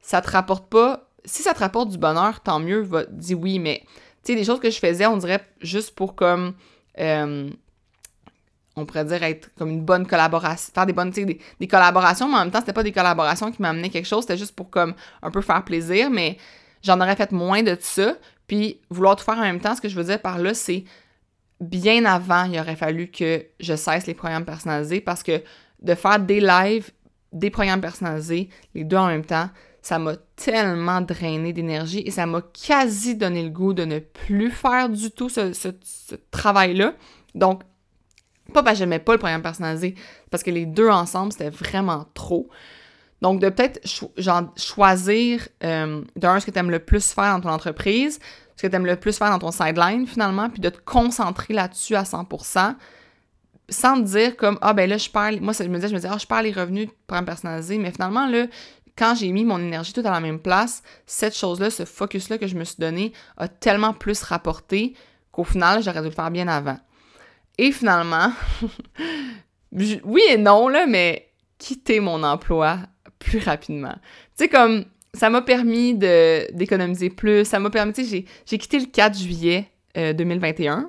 ça 0.00 0.20
te 0.20 0.30
rapporte 0.30 0.68
pas. 0.68 1.08
Si 1.24 1.42
ça 1.42 1.54
te 1.54 1.60
rapporte 1.60 1.90
du 1.90 1.98
bonheur, 1.98 2.40
tant 2.40 2.60
mieux, 2.60 2.80
va, 2.80 3.04
dis 3.10 3.34
oui, 3.34 3.58
mais, 3.58 3.82
tu 4.24 4.32
sais, 4.32 4.34
des 4.34 4.44
choses 4.44 4.60
que 4.60 4.70
je 4.70 4.78
faisais, 4.78 5.06
on 5.06 5.16
dirait 5.16 5.40
juste 5.60 5.94
pour 5.94 6.14
comme. 6.14 6.54
Euh, 6.98 7.50
on 8.76 8.86
pourrait 8.86 9.04
dire 9.04 9.22
être 9.24 9.50
comme 9.56 9.70
une 9.70 9.84
bonne 9.84 10.06
collaboration, 10.06 10.72
faire 10.72 10.86
des 10.86 10.92
bonnes, 10.92 11.10
des, 11.10 11.40
des 11.58 11.66
collaborations, 11.66 12.28
mais 12.28 12.36
en 12.36 12.40
même 12.40 12.50
temps, 12.50 12.60
c'était 12.60 12.72
pas 12.72 12.84
des 12.84 12.92
collaborations 12.92 13.50
qui 13.50 13.60
m'amenaient 13.60 13.90
quelque 13.90 14.06
chose, 14.06 14.22
c'était 14.22 14.36
juste 14.36 14.54
pour 14.54 14.70
comme 14.70 14.94
un 15.20 15.32
peu 15.32 15.40
faire 15.40 15.64
plaisir, 15.64 16.10
mais 16.10 16.38
j'en 16.82 17.00
aurais 17.00 17.16
fait 17.16 17.32
moins 17.32 17.62
de 17.64 17.76
ça. 17.80 18.14
Puis 18.46 18.80
vouloir 18.88 19.16
tout 19.16 19.24
faire 19.24 19.36
en 19.36 19.42
même 19.42 19.60
temps, 19.60 19.74
ce 19.74 19.80
que 19.80 19.88
je 19.88 19.96
veux 19.96 20.04
dire 20.04 20.20
par 20.20 20.38
là, 20.38 20.54
c'est 20.54 20.84
bien 21.60 22.04
avant, 22.04 22.44
il 22.44 22.58
aurait 22.58 22.76
fallu 22.76 23.08
que 23.08 23.44
je 23.60 23.74
cesse 23.74 24.06
les 24.06 24.14
programmes 24.14 24.44
personnalisés 24.44 25.00
parce 25.00 25.22
que 25.22 25.42
de 25.82 25.94
faire 25.94 26.18
des 26.18 26.40
lives, 26.40 26.90
des 27.32 27.50
programmes 27.50 27.80
personnalisés, 27.80 28.48
les 28.74 28.84
deux 28.84 28.96
en 28.96 29.08
même 29.08 29.24
temps, 29.24 29.48
ça 29.82 29.98
m'a 29.98 30.16
tellement 30.36 31.00
drainé 31.00 31.52
d'énergie 31.52 32.02
et 32.04 32.10
ça 32.10 32.26
m'a 32.26 32.42
quasi 32.42 33.16
donné 33.16 33.42
le 33.42 33.50
goût 33.50 33.72
de 33.72 33.84
ne 33.84 33.98
plus 33.98 34.50
faire 34.50 34.88
du 34.88 35.10
tout 35.10 35.28
ce, 35.28 35.52
travail-là. 36.30 36.94
Donc, 37.34 37.62
pas 38.52 38.62
parce 38.62 38.74
que 38.74 38.78
j'aimais 38.80 38.98
pas 38.98 39.12
le 39.12 39.18
programme 39.18 39.42
personnalisé, 39.42 39.94
parce 40.30 40.42
que 40.42 40.50
les 40.50 40.66
deux 40.66 40.88
ensemble, 40.88 41.32
c'était 41.32 41.50
vraiment 41.50 42.06
trop. 42.14 42.48
Donc, 43.20 43.40
de 43.40 43.48
peut-être 43.48 43.80
choisir 44.56 45.48
euh, 45.64 46.02
d'un 46.16 46.38
ce 46.38 46.46
que 46.46 46.50
tu 46.50 46.58
aimes 46.58 46.70
le 46.70 46.78
plus 46.78 47.12
faire 47.12 47.34
dans 47.34 47.40
ton 47.40 47.48
entreprise, 47.48 48.20
ce 48.56 48.62
que 48.62 48.66
tu 48.68 48.76
aimes 48.76 48.86
le 48.86 48.96
plus 48.96 49.16
faire 49.16 49.30
dans 49.30 49.38
ton 49.38 49.50
sideline 49.50 50.06
finalement, 50.06 50.50
puis 50.50 50.60
de 50.60 50.68
te 50.68 50.78
concentrer 50.78 51.54
là-dessus 51.54 51.96
à 51.96 52.02
100%, 52.04 52.74
sans 53.68 53.96
te 53.96 54.06
dire 54.06 54.36
comme 54.36 54.58
ah 54.62 54.72
ben 54.72 54.88
là 54.88 54.96
je 54.96 55.10
perds 55.10 55.40
moi 55.40 55.52
je 55.52 55.64
me 55.64 55.74
disais 55.76 55.88
je 55.88 55.94
me 55.94 55.98
disais 55.98 56.08
ah 56.10 56.18
je 56.18 56.26
perds 56.26 56.42
les 56.42 56.52
revenus 56.52 56.88
de 56.88 56.92
programme 57.06 57.26
personnalisé 57.26 57.78
mais 57.78 57.90
finalement 57.90 58.26
là 58.26 58.46
quand 58.96 59.14
j'ai 59.14 59.30
mis 59.30 59.44
mon 59.44 59.58
énergie 59.58 59.92
tout 59.92 60.00
à 60.04 60.10
la 60.10 60.20
même 60.20 60.40
place 60.40 60.82
cette 61.06 61.36
chose 61.36 61.60
là 61.60 61.70
ce 61.70 61.84
focus 61.84 62.30
là 62.30 62.38
que 62.38 62.46
je 62.46 62.56
me 62.56 62.64
suis 62.64 62.78
donné 62.78 63.12
a 63.36 63.46
tellement 63.46 63.92
plus 63.92 64.22
rapporté 64.22 64.94
qu'au 65.32 65.44
final 65.44 65.82
j'aurais 65.82 66.00
dû 66.00 66.08
le 66.08 66.14
faire 66.14 66.30
bien 66.30 66.48
avant. 66.48 66.78
Et 67.58 67.72
finalement 67.72 68.32
oui 69.72 70.22
et 70.30 70.38
non 70.38 70.68
là 70.68 70.86
mais 70.86 71.30
quitter 71.58 72.00
mon 72.00 72.22
emploi 72.22 72.78
plus 73.18 73.38
rapidement. 73.38 73.94
Tu 74.36 74.44
sais, 74.44 74.48
comme 74.48 74.84
ça 75.14 75.30
m'a 75.30 75.42
permis 75.42 75.94
d'économiser 75.94 77.10
plus, 77.10 77.44
ça 77.44 77.58
m'a 77.58 77.70
permis, 77.70 77.92
tu 77.92 78.04
sais, 78.04 78.24
j'ai 78.46 78.58
quitté 78.58 78.78
le 78.78 78.86
4 78.86 79.18
juillet 79.18 79.70
2021, 79.94 80.78
euh, 80.78 80.82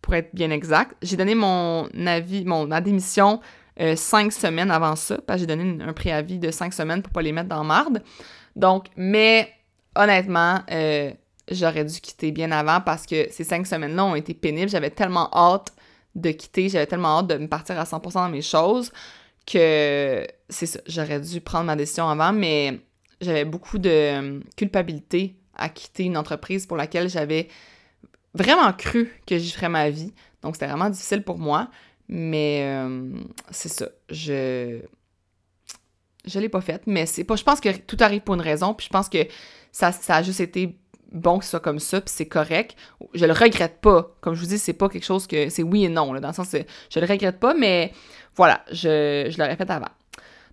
pour 0.00 0.14
être 0.14 0.34
bien 0.34 0.50
exact. 0.50 0.96
J'ai 1.02 1.16
donné 1.16 1.34
mon 1.34 1.88
avis, 2.06 2.44
mon, 2.44 2.66
ma 2.66 2.80
démission 2.80 3.40
euh, 3.80 3.96
cinq 3.96 4.32
semaines 4.32 4.70
avant 4.70 4.96
ça, 4.96 5.18
parce 5.26 5.38
que 5.38 5.48
j'ai 5.48 5.56
donné 5.56 5.82
un 5.82 5.92
préavis 5.92 6.38
de 6.38 6.50
cinq 6.50 6.72
semaines 6.74 7.02
pour 7.02 7.12
pas 7.12 7.22
les 7.22 7.32
mettre 7.32 7.48
dans 7.48 7.64
marde. 7.64 8.02
Donc, 8.54 8.86
mais 8.96 9.50
honnêtement, 9.96 10.60
euh, 10.70 11.10
j'aurais 11.50 11.84
dû 11.84 12.00
quitter 12.00 12.32
bien 12.32 12.52
avant 12.52 12.80
parce 12.80 13.06
que 13.06 13.30
ces 13.30 13.44
cinq 13.44 13.66
semaines-là 13.66 14.04
ont 14.04 14.14
été 14.14 14.34
pénibles. 14.34 14.68
J'avais 14.68 14.90
tellement 14.90 15.30
hâte 15.32 15.72
de 16.14 16.30
quitter, 16.30 16.68
j'avais 16.68 16.86
tellement 16.86 17.20
hâte 17.20 17.28
de 17.28 17.38
me 17.38 17.46
partir 17.46 17.80
à 17.80 17.84
100% 17.84 18.12
dans 18.14 18.28
mes 18.28 18.42
choses 18.42 18.92
que 19.46 20.26
c'est 20.48 20.66
ça, 20.66 20.80
j'aurais 20.86 21.20
dû 21.20 21.40
prendre 21.40 21.64
ma 21.64 21.76
décision 21.76 22.08
avant, 22.08 22.32
mais 22.32 22.80
j'avais 23.20 23.44
beaucoup 23.44 23.78
de 23.78 23.90
euh, 23.90 24.40
culpabilité 24.56 25.36
à 25.54 25.68
quitter 25.68 26.04
une 26.04 26.16
entreprise 26.16 26.66
pour 26.66 26.76
laquelle 26.76 27.08
j'avais 27.08 27.48
vraiment 28.34 28.72
cru 28.72 29.10
que 29.26 29.38
j'y 29.38 29.50
ferais 29.50 29.68
ma 29.68 29.90
vie. 29.90 30.12
Donc 30.42 30.56
c'était 30.56 30.66
vraiment 30.66 30.90
difficile 30.90 31.22
pour 31.22 31.38
moi, 31.38 31.70
mais 32.08 32.62
euh, 32.64 33.12
c'est 33.50 33.68
ça, 33.68 33.88
je 34.10 34.80
je 36.24 36.38
l'ai 36.38 36.48
pas 36.48 36.60
faite, 36.60 36.82
mais 36.86 37.06
c'est 37.06 37.24
pas 37.24 37.36
je 37.36 37.42
pense 37.42 37.60
que 37.60 37.76
tout 37.76 37.96
arrive 38.00 38.22
pour 38.22 38.34
une 38.34 38.40
raison, 38.40 38.74
puis 38.74 38.86
je 38.86 38.90
pense 38.90 39.08
que 39.08 39.26
ça, 39.72 39.90
ça 39.92 40.16
a 40.16 40.22
juste 40.22 40.40
été 40.40 40.78
bon 41.12 41.38
que 41.38 41.44
ce 41.44 41.50
soit 41.50 41.60
comme 41.60 41.78
ça, 41.78 42.00
puis 42.00 42.12
c'est 42.14 42.26
correct. 42.26 42.76
Je 43.14 43.26
le 43.26 43.32
regrette 43.32 43.80
pas. 43.80 44.14
Comme 44.20 44.34
je 44.34 44.40
vous 44.40 44.46
dis, 44.46 44.58
c'est 44.58 44.72
pas 44.72 44.88
quelque 44.88 45.04
chose 45.04 45.26
que. 45.26 45.48
C'est 45.48 45.62
oui 45.62 45.84
et 45.84 45.88
non, 45.88 46.12
là, 46.12 46.20
dans 46.20 46.28
le 46.28 46.34
sens 46.34 46.50
que 46.50 46.58
je 46.90 47.00
le 47.00 47.06
regrette 47.06 47.38
pas, 47.38 47.54
mais 47.54 47.92
voilà, 48.34 48.64
je, 48.70 49.28
je 49.30 49.38
l'aurais 49.38 49.56
fait 49.56 49.70
avant. 49.70 49.90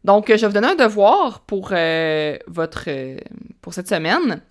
Donc, 0.03 0.27
je 0.29 0.33
vais 0.33 0.47
vous 0.47 0.53
donner 0.53 0.69
un 0.69 0.75
devoir 0.75 1.41
pour 1.41 1.69
euh, 1.71 2.37
votre 2.47 2.85
euh, 2.87 3.17
pour 3.61 3.73
cette 3.73 3.89
semaine. 3.89 4.41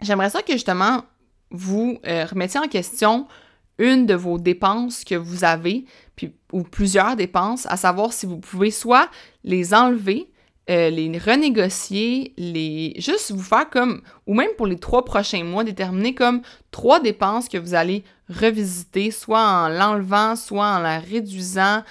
J'aimerais 0.00 0.30
ça 0.30 0.42
que 0.42 0.52
justement 0.52 1.02
vous 1.50 1.98
euh, 2.06 2.24
remettiez 2.24 2.60
en 2.60 2.68
question 2.68 3.26
une 3.78 4.06
de 4.06 4.14
vos 4.14 4.38
dépenses 4.38 5.04
que 5.04 5.14
vous 5.14 5.44
avez, 5.44 5.84
puis, 6.16 6.34
ou 6.52 6.62
plusieurs 6.62 7.16
dépenses, 7.16 7.66
à 7.66 7.76
savoir 7.76 8.12
si 8.12 8.26
vous 8.26 8.38
pouvez 8.38 8.70
soit 8.70 9.08
les 9.44 9.72
enlever, 9.72 10.30
les 10.68 11.18
renégocier, 11.18 12.34
les 12.36 12.92
juste 12.98 13.32
vous 13.32 13.42
faire 13.42 13.70
comme, 13.70 14.02
ou 14.26 14.34
même 14.34 14.50
pour 14.56 14.66
les 14.66 14.78
trois 14.78 15.04
prochains 15.04 15.42
mois, 15.42 15.64
déterminer 15.64 16.14
comme 16.14 16.42
trois 16.70 17.00
dépenses 17.00 17.48
que 17.48 17.56
vous 17.56 17.74
allez 17.74 18.04
revisiter, 18.28 19.10
soit 19.10 19.40
en 19.40 19.68
l'enlevant, 19.68 20.36
soit 20.36 20.76
en 20.76 20.78
la 20.80 20.98
réduisant, 20.98 21.82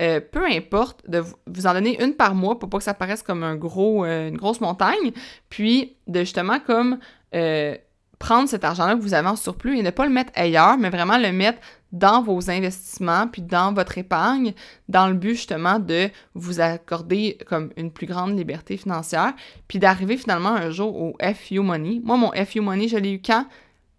euh, 0.00 0.20
peu 0.20 0.44
importe, 0.44 1.08
de 1.08 1.22
vous 1.46 1.66
en 1.66 1.72
donner 1.72 2.02
une 2.02 2.14
par 2.14 2.34
mois 2.34 2.58
pour 2.58 2.68
pas 2.68 2.78
que 2.78 2.84
ça 2.84 2.92
paraisse 2.92 3.22
comme 3.22 3.42
un 3.42 3.56
gros, 3.56 4.04
euh, 4.04 4.28
une 4.28 4.36
grosse 4.36 4.60
montagne, 4.60 5.12
puis 5.48 5.96
de 6.06 6.20
justement 6.20 6.60
comme 6.60 6.98
euh, 7.34 7.76
prendre 8.26 8.48
cet 8.48 8.64
argent-là 8.64 8.96
que 8.96 9.00
vous 9.00 9.14
avez 9.14 9.28
en 9.28 9.36
surplus 9.36 9.78
et 9.78 9.82
ne 9.84 9.90
pas 9.90 10.04
le 10.04 10.10
mettre 10.10 10.32
ailleurs, 10.34 10.78
mais 10.78 10.90
vraiment 10.90 11.16
le 11.16 11.30
mettre 11.30 11.60
dans 11.92 12.22
vos 12.22 12.50
investissements, 12.50 13.28
puis 13.28 13.40
dans 13.40 13.72
votre 13.72 13.98
épargne, 13.98 14.52
dans 14.88 15.06
le 15.06 15.14
but 15.14 15.36
justement 15.36 15.78
de 15.78 16.08
vous 16.34 16.58
accorder 16.58 17.38
comme 17.46 17.70
une 17.76 17.92
plus 17.92 18.08
grande 18.08 18.36
liberté 18.36 18.76
financière, 18.76 19.32
puis 19.68 19.78
d'arriver 19.78 20.16
finalement 20.16 20.48
un 20.48 20.70
jour 20.70 21.00
au 21.00 21.16
FU 21.36 21.60
Money. 21.60 22.00
Moi, 22.02 22.16
mon 22.16 22.32
FU 22.44 22.60
Money, 22.62 22.88
je 22.88 22.96
l'ai 22.96 23.12
eu 23.12 23.22
quand? 23.24 23.46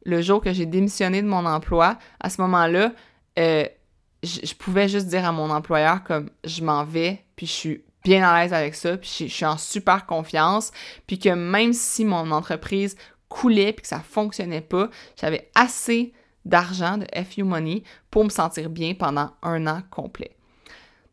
Le 0.06 0.22
jour 0.22 0.42
que 0.42 0.52
j'ai 0.52 0.66
démissionné 0.66 1.22
de 1.22 1.28
mon 1.28 1.46
emploi. 1.46 1.98
À 2.20 2.30
ce 2.30 2.42
moment-là, 2.42 2.92
je, 3.38 4.54
pouvais 4.60 4.90
juste 4.90 5.08
dire 5.08 5.24
à 5.24 5.32
mon 5.32 5.50
employeur 5.52 6.04
comme 6.04 6.30
je 6.44 6.66
m'en 6.66 6.84
vais, 6.84 7.24
puis 7.38 7.46
je 7.46 7.52
suis 7.54 7.82
bien 8.04 8.28
à 8.28 8.42
l'aise 8.42 8.54
avec 8.54 8.76
ça, 8.76 8.98
puis 8.98 9.10
je, 9.10 9.34
suis 9.34 9.46
en 9.46 9.58
super 9.58 10.06
confiance, 10.06 10.72
puis 11.08 11.18
que 11.18 11.30
même 11.30 11.72
si 11.72 12.04
mon 12.04 12.32
entreprise 12.32 12.98
coulait 13.30 13.74
puis 13.74 13.84
que 13.84 13.88
ça 13.88 14.00
fonctionnait 14.00 14.62
pas, 14.62 14.90
j'avais 15.20 15.50
assez 15.56 16.14
d'argent 16.46 16.98
de 16.98 17.06
FU 17.24 17.44
Money 17.44 17.84
pour 18.10 18.24
me 18.24 18.30
sentir 18.30 18.70
bien 18.70 18.94
pendant 18.94 19.32
un 19.42 19.68
an 19.68 19.82
complet. 19.90 20.32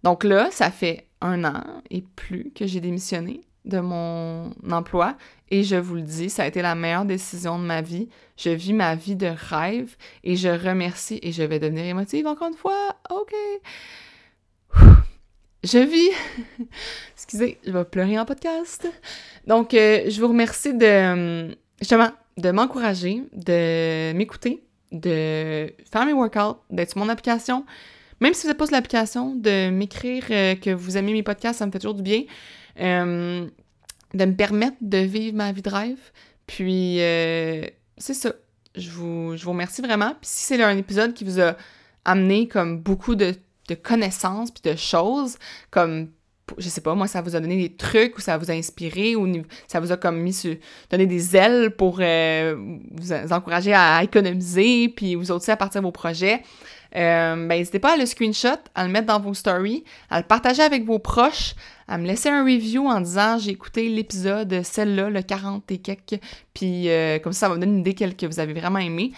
Donc 0.03 0.22
là, 0.22 0.50
ça 0.50 0.70
fait 0.70 1.09
un 1.20 1.44
an 1.44 1.62
et 1.90 2.03
plus 2.16 2.53
que 2.55 2.66
j'ai 2.66 2.81
démissionné 2.81 3.40
de 3.64 3.81
mon 3.81 4.55
emploi 4.70 5.16
et 5.50 5.62
je 5.62 5.77
vous 5.77 5.94
le 5.96 6.03
dis, 6.03 6.31
ça 6.31 6.42
a 6.42 6.46
été 6.46 6.62
la 6.62 6.74
meilleure 6.74 7.05
décision 7.05 7.59
de 7.59 7.64
ma 7.64 7.81
vie. 7.81 8.09
Je 8.37 8.50
vis 8.50 8.72
ma 8.72 8.94
vie 8.94 9.16
de 9.16 9.33
rêve 9.35 9.96
et 10.22 10.37
je 10.37 10.48
remercie 10.48 11.18
et 11.22 11.33
je 11.33 11.42
vais 11.42 11.59
devenir 11.59 11.85
émotive 11.85 12.27
encore 12.27 12.48
une 12.48 12.57
fois. 12.57 12.96
OK. 13.11 13.33
Je 15.62 15.79
vis. 15.79 16.11
Excusez, 17.14 17.59
je 17.64 17.70
vais 17.70 17.85
pleurer 17.85 18.18
en 18.18 18.24
podcast. 18.24 18.87
Donc, 19.46 19.72
euh, 19.74 20.11
je 20.11 20.20
vous 20.20 20.29
remercie 20.29 20.74
de 20.74 21.57
justement 21.81 22.11
de 22.37 22.51
m'encourager, 22.51 23.23
de 23.33 24.13
m'écouter, 24.13 24.65
de 24.93 25.73
faire 25.91 26.07
mes 26.07 26.13
workouts, 26.13 26.59
d'être 26.71 26.91
sur 26.91 26.99
mon 26.99 27.09
application. 27.09 27.65
Même 28.21 28.35
si 28.35 28.43
vous 28.43 28.49
n'êtes 28.49 28.59
pas 28.59 28.67
sur 28.67 28.75
l'application, 28.75 29.35
de 29.35 29.71
m'écrire 29.71 30.25
euh, 30.31 30.55
que 30.55 30.71
vous 30.71 30.97
aimez 30.97 31.13
mes 31.13 31.23
podcasts, 31.23 31.59
ça 31.59 31.67
me 31.67 31.73
fait 31.73 31.79
toujours 31.79 31.95
du 31.95 32.03
bien. 32.03 32.23
Euh, 32.81 33.47
de 34.15 34.25
me 34.25 34.35
permettre 34.35 34.77
de 34.81 34.99
vivre 34.99 35.37
ma 35.37 35.53
vie 35.53 35.63
de 35.63 35.71
rêve. 35.71 35.99
Puis, 36.47 37.01
euh, 37.01 37.67
c'est 37.99 38.15
ça. 38.15 38.33
Je 38.77 38.91
vous, 38.91 39.37
je 39.37 39.45
vous 39.45 39.51
remercie 39.51 39.83
vraiment. 39.83 40.11
Puis 40.21 40.31
si 40.31 40.45
c'est 40.45 40.63
un 40.63 40.77
épisode 40.77 41.15
qui 41.15 41.25
vous 41.25 41.41
a 41.41 41.57
amené 42.05 42.49
comme 42.49 42.81
beaucoup 42.81 43.15
de, 43.15 43.35
de 43.69 43.75
connaissances 43.75 44.51
puis 44.51 44.71
de 44.71 44.77
choses, 44.77 45.37
comme 45.71 46.09
je 46.59 46.68
sais 46.68 46.80
pas, 46.80 46.94
moi, 46.94 47.07
ça 47.07 47.22
vous 47.22 47.35
a 47.35 47.40
donné 47.40 47.57
des 47.57 47.74
trucs 47.74 48.18
ou 48.18 48.20
ça 48.20 48.37
vous 48.37 48.50
a 48.50 48.54
inspiré 48.54 49.16
ou 49.16 49.26
ça 49.66 49.80
vous 49.80 49.92
a 49.92 49.96
comme 49.96 50.20
mis 50.20 50.33
sur, 50.33 50.54
donné 50.90 51.07
des 51.07 51.37
ailes 51.37 51.70
pour 51.70 51.98
euh, 52.00 52.54
vous, 52.92 53.33
encourager 53.33 53.72
à 53.74 54.02
économiser 54.02 54.88
puis 54.90 55.14
vous 55.14 55.33
aussi 55.33 55.50
à 55.50 55.57
partir 55.57 55.80
de 55.80 55.87
vos 55.87 55.92
projets. 55.92 56.42
Euh, 56.96 57.35
ben, 57.35 57.59
n'hésitez 57.59 57.80
pas 57.80 57.94
à 57.94 57.96
le 57.96 58.07
screenshot, 58.07 58.61
à 58.74 58.87
le 58.87 58.92
mettre 58.92 59.07
dans 59.07 59.18
vos 59.18 59.35
stories, 59.35 59.85
à 60.11 60.20
le 60.20 60.26
partager 60.26 60.62
avec 60.62 60.85
vos 60.85 61.00
proches, 61.00 61.54
à 61.88 61.98
me 61.98 62.07
laisser 62.07 62.28
un 62.28 62.44
review 62.44 62.87
en 62.87 63.00
disant 63.00 63.38
j'ai 63.38 63.50
écouté 63.50 63.88
l'épisode, 63.88 64.62
celle-là, 64.62 65.11
le 65.11 65.22
40 65.22 65.68
et 65.72 65.78
quelques, 65.78 66.20
puis 66.52 66.88
euh, 66.90 67.18
comme 67.18 67.33
ça, 67.33 67.40
ça 67.40 67.48
va 67.48 67.57
me 67.57 67.61
donner 67.61 67.72
une 67.72 67.80
idée 67.80 67.94
que 67.94 68.26
vous 68.26 68.38
avez 68.38 68.52
vraiment 68.52 68.78
aimé. 68.78 69.12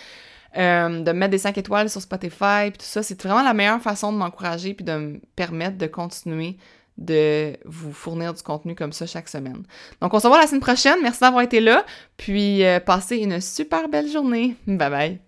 De 0.56 1.12
mettre 1.12 1.32
des 1.32 1.38
5 1.38 1.58
étoiles 1.58 1.90
sur 1.90 2.00
Spotify, 2.00 2.70
puis 2.70 2.78
tout 2.78 2.86
ça, 2.86 3.02
c'est 3.02 3.22
vraiment 3.22 3.42
la 3.42 3.52
meilleure 3.52 3.82
façon 3.82 4.10
de 4.10 4.16
m'encourager 4.16 4.72
puis 4.72 4.86
de 4.86 4.92
me 4.96 5.20
permettre 5.34 5.76
de 5.76 5.86
continuer 5.86 6.56
de 6.98 7.56
vous 7.64 7.92
fournir 7.92 8.34
du 8.34 8.42
contenu 8.42 8.74
comme 8.74 8.92
ça 8.92 9.06
chaque 9.06 9.28
semaine. 9.28 9.62
Donc, 10.00 10.14
on 10.14 10.18
se 10.18 10.26
revoit 10.26 10.40
la 10.40 10.46
semaine 10.46 10.60
prochaine. 10.60 10.96
Merci 11.02 11.20
d'avoir 11.20 11.42
été 11.42 11.60
là. 11.60 11.84
Puis, 12.16 12.62
passez 12.84 13.16
une 13.16 13.40
super 13.40 13.88
belle 13.88 14.08
journée. 14.08 14.56
Bye 14.66 14.90
bye. 14.90 15.25